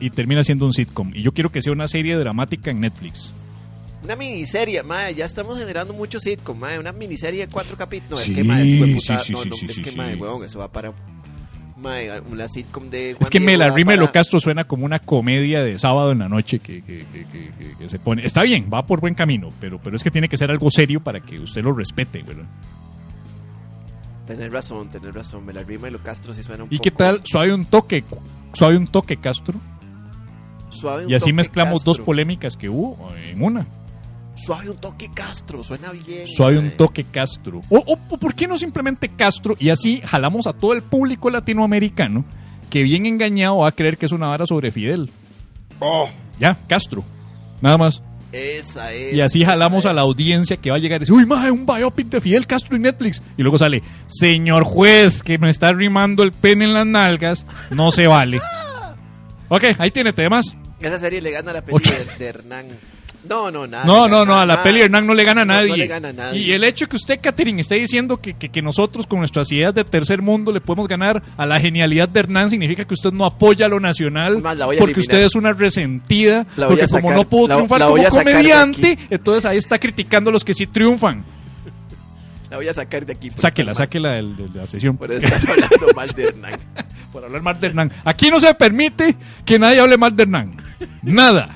y 0.00 0.10
termina 0.10 0.42
siendo 0.42 0.66
un 0.66 0.72
sitcom. 0.72 1.12
Y 1.14 1.22
yo 1.22 1.32
quiero 1.32 1.50
que 1.50 1.62
sea 1.62 1.72
una 1.72 1.86
serie 1.86 2.16
dramática 2.16 2.70
en 2.70 2.80
Netflix. 2.80 3.32
Una 4.04 4.16
miniserie, 4.16 4.82
mae. 4.82 5.14
Ya 5.14 5.24
estamos 5.24 5.58
generando 5.58 5.94
mucho 5.94 6.20
sitcom, 6.20 6.58
mae. 6.58 6.78
Una 6.78 6.92
miniserie 6.92 7.46
de 7.46 7.52
cuatro 7.52 7.76
capítulos. 7.76 8.20
No, 8.20 8.24
Sí, 8.24 8.32
es 8.32 8.36
que, 8.36 8.44
mae, 8.44 8.64
de 8.64 8.94
puta- 8.94 9.18
sí, 9.18 9.24
sí, 9.26 9.32
no, 9.32 9.44
no, 9.44 9.54
es 9.56 9.80
que, 9.80 9.96
mae, 9.96 10.14
weón, 10.16 10.44
eso 10.44 10.58
va 10.58 10.68
para. 10.70 10.92
mae, 11.76 12.20
una 12.20 12.46
sitcom 12.48 12.88
de 12.90 13.10
Es 13.10 13.16
Juan 13.16 13.30
que 13.30 13.38
Diego 13.40 13.52
me 13.52 13.56
la 13.58 13.68
va 13.70 13.76
rima 13.76 13.92
de 13.92 13.98
para- 13.98 14.12
Castro 14.12 14.40
suena 14.40 14.64
como 14.64 14.84
una 14.86 14.98
comedia 15.00 15.62
de 15.62 15.78
sábado 15.78 16.12
en 16.12 16.18
la 16.20 16.28
noche 16.28 16.58
que, 16.58 16.82
que- 16.82 17.04
que- 17.12 17.26
que- 17.78 17.88
se 17.88 17.98
pone. 17.98 18.24
Está 18.24 18.42
bien, 18.42 18.70
va 18.72 18.86
por 18.86 19.00
buen 19.00 19.14
camino, 19.14 19.50
pero, 19.60 19.78
pero 19.82 19.96
es 19.96 20.02
que 20.02 20.10
tiene 20.10 20.28
que 20.28 20.36
ser 20.36 20.50
algo 20.50 20.70
serio 20.70 21.00
para 21.00 21.20
que 21.20 21.38
usted 21.40 21.62
lo 21.62 21.72
respete, 21.74 22.22
¿verdad? 22.22 22.44
Tener 24.26 24.50
razón, 24.52 24.88
tener 24.90 25.14
razón. 25.14 25.44
Me 25.44 25.52
la 25.52 25.62
rima 25.62 25.86
de 25.86 25.90
lo 25.92 26.02
Castro 26.02 26.32
sí 26.32 26.42
suena 26.42 26.64
un 26.64 26.68
¿Y 26.72 26.76
poco 26.78 26.82
qué 26.84 26.90
tal? 26.90 27.20
Suave 27.24 27.52
un 27.52 27.66
toque, 27.66 28.04
suave 28.54 28.76
un 28.78 28.86
toque 28.86 29.16
Castro. 29.18 29.54
Suave 30.70 31.04
un 31.04 31.10
Y 31.10 31.14
así 31.14 31.24
toque 31.24 31.32
mezclamos 31.34 31.84
dos 31.84 31.96
Castro. 31.98 32.04
polémicas 32.06 32.56
que 32.56 32.68
hubo 32.70 33.12
en 33.16 33.42
una. 33.42 33.66
Suave 34.36 34.68
un 34.70 34.76
toque 34.78 35.10
Castro, 35.14 35.62
suena 35.62 35.92
bien. 35.92 36.26
Suave 36.26 36.58
un 36.58 36.70
toque 36.72 37.04
Castro. 37.04 37.60
O, 37.68 37.78
o- 37.78 37.98
o 38.10 38.16
¿por 38.18 38.34
qué 38.34 38.48
no 38.48 38.58
simplemente 38.58 39.08
Castro? 39.08 39.56
Y 39.60 39.70
así 39.70 40.00
jalamos 40.04 40.46
a 40.46 40.52
todo 40.52 40.72
el 40.72 40.82
público 40.82 41.30
latinoamericano 41.30 42.24
que 42.68 42.82
bien 42.82 43.06
engañado 43.06 43.58
va 43.58 43.68
a 43.68 43.72
creer 43.72 43.96
que 43.96 44.06
es 44.06 44.12
una 44.12 44.26
vara 44.26 44.46
sobre 44.46 44.70
Fidel. 44.72 45.08
Oh, 45.78 46.08
Ya, 46.40 46.56
Castro. 46.66 47.04
Nada 47.60 47.78
más. 47.78 48.02
esa 48.32 48.92
es. 48.92 49.14
Y 49.14 49.20
así 49.20 49.44
jalamos 49.44 49.84
es. 49.84 49.90
a 49.90 49.92
la 49.92 50.00
audiencia 50.02 50.56
que 50.56 50.70
va 50.70 50.76
a 50.76 50.80
llegar 50.80 50.98
y 50.98 51.00
decir, 51.00 51.14
uy, 51.14 51.24
madre, 51.26 51.52
un 51.52 51.64
biopic 51.64 52.08
de 52.08 52.20
Fidel 52.20 52.46
Castro 52.48 52.74
en 52.74 52.82
Netflix. 52.82 53.22
Y 53.36 53.42
luego 53.42 53.56
sale, 53.58 53.82
señor 54.06 54.64
juez, 54.64 55.22
que 55.22 55.38
me 55.38 55.48
está 55.50 55.72
rimando 55.72 56.24
el 56.24 56.32
pene 56.32 56.64
en 56.64 56.74
las 56.74 56.86
nalgas, 56.86 57.46
no 57.70 57.90
se 57.92 58.06
vale. 58.08 58.40
Ok, 59.48 59.62
ahí 59.78 59.90
tiene 59.90 60.12
temas. 60.12 60.56
Esa 60.80 60.98
serie 60.98 61.20
le 61.20 61.30
gana 61.30 61.52
la 61.52 61.62
peli 61.62 61.78
de 62.18 62.26
Hernán. 62.26 62.66
No, 63.28 63.50
no, 63.50 63.66
nada. 63.66 63.84
No, 63.84 64.06
no, 64.06 64.24
no, 64.24 64.34
a 64.34 64.40
la 64.44 64.54
nada. 64.54 64.62
peli 64.62 64.80
Hernán 64.82 65.06
no 65.06 65.14
le 65.14 65.24
gana 65.24 65.42
a 65.42 65.44
No, 65.44 65.54
no 65.54 65.60
nadie. 65.60 65.76
le 65.76 65.86
gana 65.86 66.08
a 66.08 66.12
nadie. 66.12 66.40
Y 66.40 66.52
el 66.52 66.62
hecho 66.64 66.86
que 66.86 66.96
usted, 66.96 67.18
Catherine, 67.22 67.60
esté 67.60 67.76
diciendo 67.76 68.18
que, 68.18 68.34
que- 68.34 68.50
que 68.50 68.60
nosotros 68.62 69.06
con 69.06 69.18
nuestras 69.20 69.50
ideas 69.52 69.72
de 69.74 69.82
tercer 69.84 70.20
mundo 70.22 70.52
le 70.52 70.60
podemos 70.60 70.86
ganar 70.88 71.22
a 71.36 71.46
la 71.46 71.58
genialidad 71.58 72.08
de 72.08 72.20
Hernán 72.20 72.50
significa 72.50 72.84
que 72.84 72.94
usted 72.94 73.12
no 73.12 73.24
apoya 73.24 73.66
lo 73.68 73.80
nacional 73.80 74.42
Más, 74.42 74.56
la 74.56 74.66
voy 74.66 74.76
a 74.76 74.78
porque 74.78 74.92
eliminar. 75.00 75.14
usted 75.16 75.26
es 75.26 75.34
una 75.34 75.52
resentida, 75.52 76.46
La 76.56 76.66
voy 76.66 76.76
porque 76.76 76.84
a 76.84 76.88
como 76.88 77.08
sacar, 77.08 77.16
no 77.16 77.28
pudo 77.28 77.48
la- 77.48 77.54
triunfar 77.54 77.80
la 77.80 77.86
como 77.86 77.96
sacar 78.02 78.12
comediante, 78.24 78.98
entonces 79.10 79.44
ahí 79.46 79.56
está 79.58 79.78
criticando 79.78 80.30
a 80.30 80.32
los 80.32 80.44
que 80.44 80.52
sí 80.54 80.66
triunfan. 80.66 81.24
La 82.50 82.58
voy 82.58 82.68
a 82.68 82.74
sacar 82.74 83.04
de 83.04 83.12
aquí. 83.14 83.30
Sáquela, 83.34 83.70
mal- 83.70 83.76
sáquela 83.76 84.12
de 84.12 84.22
la 84.54 84.66
sesión. 84.66 84.96
Por 84.96 85.10
eso 85.10 85.26
estás 85.26 85.48
hablando 85.48 85.76
mal 85.96 86.08
de 86.08 86.24
Hernán. 86.24 86.52
por 87.12 87.24
hablar 87.24 87.42
mal 87.42 87.58
de 87.58 87.66
Hernán. 87.68 87.92
Aquí 88.04 88.28
no 88.30 88.38
se 88.38 88.54
permite 88.54 89.16
que 89.44 89.58
nadie 89.58 89.80
hable 89.80 89.96
mal 89.96 90.14
de 90.14 90.22
Hernán. 90.24 90.56
Nada. 91.02 91.48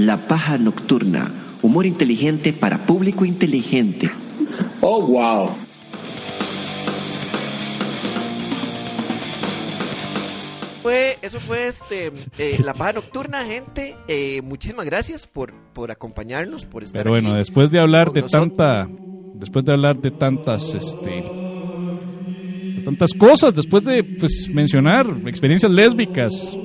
La 0.00 0.16
paja 0.16 0.56
nocturna. 0.56 1.30
Humor 1.60 1.84
inteligente 1.84 2.54
para 2.54 2.86
público 2.86 3.26
inteligente. 3.26 4.10
Oh, 4.80 5.06
wow. 5.06 5.50
Fue, 10.80 11.18
eso 11.20 11.38
fue 11.38 11.68
este 11.68 12.12
eh, 12.38 12.58
la 12.64 12.72
paja 12.72 12.94
nocturna, 12.94 13.44
gente. 13.44 13.94
Eh, 14.08 14.40
muchísimas 14.40 14.86
gracias 14.86 15.26
por, 15.26 15.52
por 15.74 15.90
acompañarnos, 15.90 16.64
por 16.64 16.82
estar 16.82 17.02
Pero 17.02 17.10
bueno, 17.10 17.28
aquí 17.28 17.36
después 17.36 17.70
de 17.70 17.78
hablar 17.78 18.10
de 18.10 18.22
nosotros. 18.22 18.56
tanta, 18.56 18.88
después 19.34 19.66
de 19.66 19.72
hablar 19.72 20.00
de 20.00 20.12
tantas, 20.12 20.74
este, 20.74 21.10
de 21.10 22.82
tantas 22.86 23.12
cosas, 23.12 23.54
después 23.54 23.84
de 23.84 24.02
pues 24.02 24.48
mencionar 24.50 25.06
experiencias 25.26 25.70
lésbicas 25.70 26.56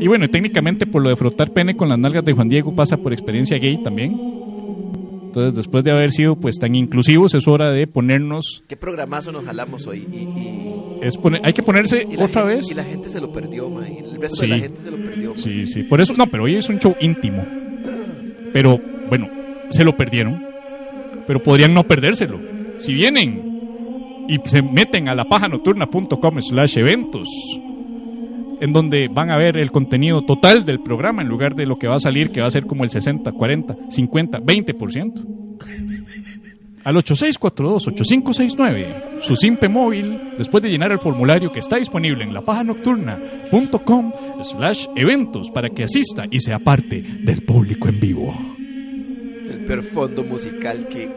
y 0.00 0.06
bueno, 0.08 0.28
técnicamente 0.28 0.86
por 0.86 1.02
lo 1.02 1.08
de 1.10 1.16
frotar 1.16 1.50
pene 1.52 1.76
con 1.76 1.88
las 1.88 1.98
nalgas 1.98 2.24
de 2.24 2.32
Juan 2.32 2.48
Diego 2.48 2.74
pasa 2.74 2.96
por 2.96 3.12
experiencia 3.12 3.58
gay 3.58 3.82
también. 3.82 4.12
Entonces, 5.26 5.54
después 5.56 5.82
de 5.82 5.90
haber 5.90 6.12
sido 6.12 6.36
pues 6.36 6.58
tan 6.58 6.74
inclusivos, 6.76 7.34
es 7.34 7.48
hora 7.48 7.70
de 7.72 7.86
ponernos, 7.88 8.62
¿Qué 8.68 8.76
programazo 8.76 9.32
nos 9.32 9.44
jalamos 9.44 9.86
hoy? 9.88 10.06
Y, 10.12 10.16
y- 10.16 10.74
es 11.02 11.16
poner- 11.18 11.40
hay 11.44 11.52
que 11.52 11.62
ponerse 11.62 12.06
y 12.08 12.16
la 12.16 12.24
otra 12.24 12.42
gente- 12.42 12.56
vez. 12.56 12.70
Y 12.70 12.74
la 12.74 12.84
gente 12.84 13.08
se 13.08 13.20
lo 13.20 13.32
perdió, 13.32 13.68
ma, 13.68 13.88
y 13.88 13.98
El 13.98 14.20
resto 14.20 14.36
Sí. 14.36 14.42
de 14.42 14.48
la 14.48 14.58
gente 14.58 14.80
se 14.80 14.90
lo 14.92 14.96
perdió. 14.96 15.36
Sí, 15.36 15.66
sí, 15.66 15.82
por 15.82 16.00
eso, 16.00 16.14
no, 16.14 16.26
pero 16.28 16.44
hoy 16.44 16.54
es 16.56 16.68
un 16.68 16.78
show 16.78 16.94
íntimo. 17.00 17.44
Pero, 18.52 18.80
bueno, 19.08 19.28
se 19.70 19.84
lo 19.84 19.96
perdieron. 19.96 20.40
Pero 21.26 21.42
podrían 21.42 21.74
no 21.74 21.82
perdérselo. 21.84 22.38
Si 22.78 22.94
vienen 22.94 24.24
y 24.28 24.38
se 24.48 24.62
meten 24.62 25.08
a 25.08 25.14
lapajanocturna.com 25.16 26.40
slash 26.40 26.78
eventos, 26.78 27.28
en 28.60 28.72
donde 28.72 29.08
van 29.08 29.30
a 29.30 29.36
ver 29.36 29.56
el 29.56 29.70
contenido 29.70 30.22
total 30.22 30.64
del 30.64 30.80
programa 30.80 31.22
en 31.22 31.28
lugar 31.28 31.54
de 31.54 31.66
lo 31.66 31.78
que 31.78 31.86
va 31.86 31.94
a 31.96 32.00
salir, 32.00 32.30
que 32.30 32.40
va 32.40 32.46
a 32.46 32.50
ser 32.50 32.66
como 32.66 32.84
el 32.84 32.90
60, 32.90 33.32
40, 33.32 33.76
50, 33.90 34.40
20%. 34.40 35.26
Al 36.84 36.96
8642-8569, 36.96 39.22
su 39.22 39.36
simpe 39.36 39.68
móvil, 39.70 40.32
después 40.36 40.62
de 40.62 40.70
llenar 40.70 40.92
el 40.92 40.98
formulario 40.98 41.50
que 41.50 41.60
está 41.60 41.76
disponible 41.76 42.24
en 42.24 42.34
lapajanocturna.com 42.34 44.12
slash 44.42 44.88
eventos 44.94 45.50
para 45.50 45.70
que 45.70 45.84
asista 45.84 46.26
y 46.30 46.40
sea 46.40 46.58
parte 46.58 47.00
del 47.00 47.42
público 47.42 47.88
en 47.88 48.00
vivo. 48.00 48.34
Es 49.42 49.48
el 49.50 49.64
peor 49.64 49.82
fondo 49.82 50.24
musical 50.24 50.86
que. 50.88 51.08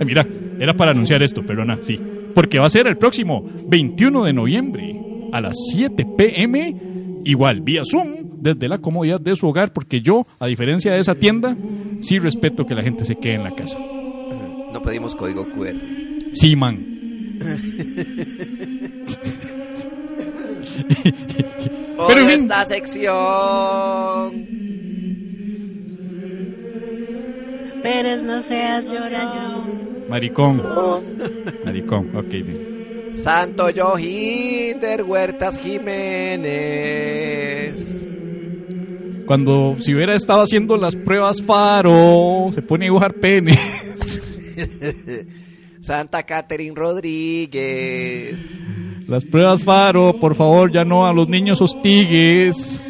Mira, 0.06 0.26
era 0.58 0.74
para 0.74 0.92
anunciar 0.92 1.22
esto, 1.22 1.42
pero 1.46 1.62
nada, 1.62 1.82
sí. 1.82 2.00
Porque 2.34 2.58
va 2.58 2.64
a 2.64 2.70
ser 2.70 2.86
el 2.86 2.96
próximo 2.96 3.44
21 3.66 4.24
de 4.24 4.32
noviembre 4.32 5.05
a 5.32 5.40
las 5.40 5.56
7 5.72 6.06
pm, 6.16 6.76
igual 7.24 7.60
vía 7.60 7.82
Zoom, 7.84 8.40
desde 8.40 8.68
la 8.68 8.78
comodidad 8.78 9.20
de 9.20 9.34
su 9.36 9.46
hogar, 9.48 9.72
porque 9.72 10.00
yo, 10.00 10.26
a 10.38 10.46
diferencia 10.46 10.92
de 10.92 11.00
esa 11.00 11.14
tienda, 11.14 11.56
sí 12.00 12.18
respeto 12.18 12.66
que 12.66 12.74
la 12.74 12.82
gente 12.82 13.04
se 13.04 13.16
quede 13.16 13.34
en 13.34 13.44
la 13.44 13.54
casa. 13.54 13.78
No 14.72 14.82
pedimos 14.82 15.14
código 15.14 15.46
QR. 15.46 15.74
Sí, 16.32 16.54
man. 16.56 16.96
Hoy 21.98 22.04
Pero 22.08 22.20
en 22.20 22.26
fin. 22.28 22.38
esta 22.40 22.64
sección. 22.66 23.14
Pérez, 27.82 28.22
no 28.22 28.42
seas 28.42 28.90
llorón. 28.90 30.06
Maricón. 30.08 30.62
Maricón, 31.64 32.10
ok. 32.16 32.34
Santo 33.16 33.68
Johinder 33.74 35.02
Huertas 35.02 35.58
Jiménez. 35.58 36.46
Cuando 39.26 39.76
si 39.80 39.94
hubiera 39.94 40.14
estado 40.14 40.42
haciendo 40.42 40.76
las 40.76 40.94
pruebas 40.94 41.42
Faro, 41.42 42.50
se 42.52 42.62
pone 42.62 42.84
a 42.84 42.86
dibujar 42.86 43.14
pene. 43.14 43.58
Santa 45.80 46.22
Catherine 46.22 46.76
Rodríguez. 46.76 48.36
Las 49.08 49.24
pruebas 49.24 49.62
Faro, 49.62 50.16
por 50.20 50.34
favor, 50.34 50.72
ya 50.72 50.84
no 50.84 51.06
a 51.06 51.12
los 51.12 51.28
niños 51.28 51.60
hostigues. 51.60 52.80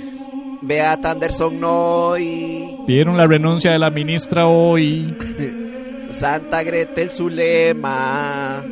Beata 0.62 1.12
Anderson 1.12 1.60
Noy. 1.60 2.76
Pidieron 2.86 3.16
la 3.16 3.26
renuncia 3.26 3.72
de 3.72 3.78
la 3.78 3.90
ministra 3.90 4.46
hoy. 4.46 5.16
Santa 6.10 6.62
Gretel 6.62 7.10
Zulema. 7.10 8.64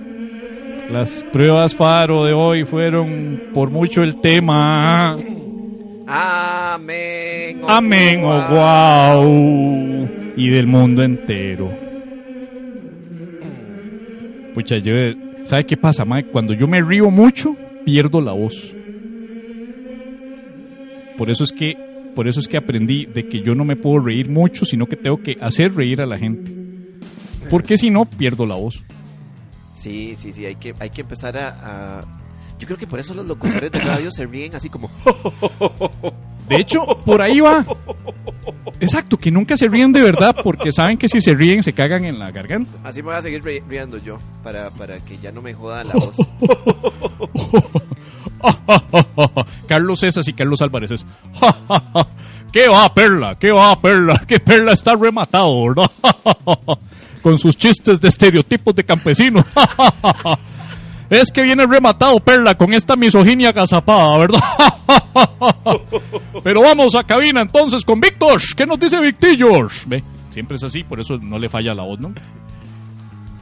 Las 0.91 1.25
pruebas 1.33 1.75
Faro 1.75 2.25
de 2.25 2.33
hoy 2.33 2.65
fueron 2.65 3.43
por 3.53 3.71
mucho 3.71 4.03
el 4.03 4.21
tema. 4.21 5.17
Amén. 6.07 7.61
oh 7.63 7.69
Amén, 7.69 8.21
oh 8.25 8.43
wow. 8.51 10.09
Y 10.37 10.49
del 10.51 10.67
mundo 10.67 11.03
entero. 11.03 11.71
Pucha, 14.53 14.79
yo, 14.79 14.95
¿sabe 15.45 15.65
qué 15.65 15.77
pasa, 15.77 16.05
Mike? 16.05 16.31
Cuando 16.31 16.53
yo 16.53 16.69
me 16.69 16.81
río 16.83 17.11
mucho, 17.11 17.57
pierdo 17.85 18.21
la 18.21 18.33
voz. 18.33 18.73
Por 21.17 21.31
eso 21.31 21.45
es 21.45 21.53
que, 21.53 21.77
por 22.15 22.29
eso 22.29 22.41
es 22.41 22.47
que 22.47 22.57
aprendí 22.57 23.07
de 23.07 23.27
que 23.27 23.41
yo 23.41 23.55
no 23.55 23.65
me 23.65 23.77
puedo 23.77 24.01
reír 24.01 24.29
mucho, 24.29 24.65
sino 24.65 24.87
que 24.87 24.97
tengo 24.97 25.23
que 25.23 25.39
hacer 25.41 25.75
reír 25.75 26.03
a 26.03 26.07
la 26.07 26.19
gente. 26.19 26.53
Porque 27.51 27.77
si 27.77 27.91
no, 27.91 28.05
pierdo 28.05 28.47
la 28.47 28.57
voz. 28.57 28.83
Sí, 29.85 30.17
sí, 30.19 30.33
sí, 30.33 30.47
hay 30.47 30.57
que, 30.57 30.75
hay 30.81 30.89
que 30.91 31.03
empezar 31.03 31.37
a, 31.37 31.99
a- 31.99 32.05
Yo 32.59 32.67
creo 32.67 32.79
que 32.79 32.87
por 32.87 32.99
eso 33.01 33.13
los 33.13 33.27
locutores 33.27 33.71
de 33.71 33.81
radio 33.81 34.11
se 34.11 34.25
ríen 34.27 34.55
así 34.55 34.71
como... 34.71 34.91
De 36.49 36.57
hecho, 36.57 36.85
por 37.07 37.21
ahí 37.23 37.41
va. 37.41 37.65
Exacto, 38.81 39.17
que 39.19 39.31
nunca 39.31 39.57
se 39.57 39.69
ríen 39.69 39.93
de 39.93 40.03
verdad 40.03 40.37
porque 40.43 40.73
saben 40.73 40.99
que 40.99 41.09
si 41.09 41.21
se 41.21 41.35
ríen 41.35 41.63
se 41.63 41.73
cagan 41.73 42.05
en 42.05 42.19
la 42.19 42.31
garganta. 42.31 42.71
Así 42.85 43.03
me 43.03 43.07
voy 43.09 43.17
a 43.17 43.23
seguir 43.23 43.43
ri- 43.43 43.63
riendo 43.69 43.99
yo, 43.99 44.19
para, 44.43 44.71
para 44.71 44.99
que 45.01 45.17
ya 45.19 45.33
no 45.33 45.43
me 45.43 45.55
joda 45.55 45.85
la 45.85 45.95
voz. 45.95 46.17
Carlos 49.67 50.01
César 50.01 50.23
y 50.27 50.33
Carlos 50.33 50.61
Álvarez 50.63 50.91
es. 50.91 51.07
¿Qué 52.53 52.69
va, 52.69 52.93
Perla? 52.95 53.37
¿Qué 53.39 53.51
va, 53.51 53.81
Perla? 53.81 54.21
Que 54.27 54.39
Perla 54.39 54.73
está 54.73 54.95
rematado, 54.97 55.67
¿verdad? 55.69 55.91
Con 57.25 57.39
sus 57.39 57.57
chistes 57.57 58.01
de 58.01 58.09
estereotipos 58.09 58.75
de 58.75 58.85
campesinos. 58.85 59.45
Es 61.11 61.31
que 61.31 61.43
viene 61.43 61.67
rematado, 61.67 62.19
Perla, 62.19 62.57
con 62.57 62.73
esta 62.73 62.97
misoginia 62.97 63.51
agazapada, 63.51 64.19
¿verdad? 64.19 64.41
Pero 66.43 66.63
vamos 66.63 66.95
a 66.95 67.05
cabina 67.05 67.43
entonces 67.43 67.85
con 67.85 68.01
Víctor. 68.01 68.41
¿Qué 68.57 68.67
nos 68.67 68.81
dice 68.81 68.99
Victillos? 69.01 69.83
Ve, 69.87 70.03
Siempre 70.31 70.57
es 70.57 70.65
así, 70.65 70.83
por 70.83 70.99
eso 70.99 71.19
no 71.19 71.39
le 71.39 71.49
falla 71.49 71.75
la 71.75 71.83
voz, 71.83 72.01
¿no? 72.01 72.15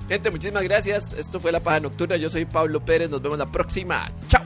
Gente, 0.08 0.30
muchísimas 0.30 0.64
gracias. 0.64 1.14
Esto 1.14 1.40
fue 1.40 1.52
La 1.52 1.60
Paja 1.60 1.80
Nocturna. 1.80 2.16
Yo 2.16 2.28
soy 2.28 2.44
Pablo 2.44 2.84
Pérez. 2.84 3.08
Nos 3.08 3.22
vemos 3.22 3.38
la 3.38 3.46
próxima. 3.46 4.10
Chao. 4.28 4.42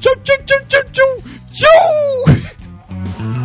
¡Chau, 0.00 0.14
chau, 0.22 0.36
chau, 0.46 0.80
chau, 0.92 1.04
chau! 1.52 3.39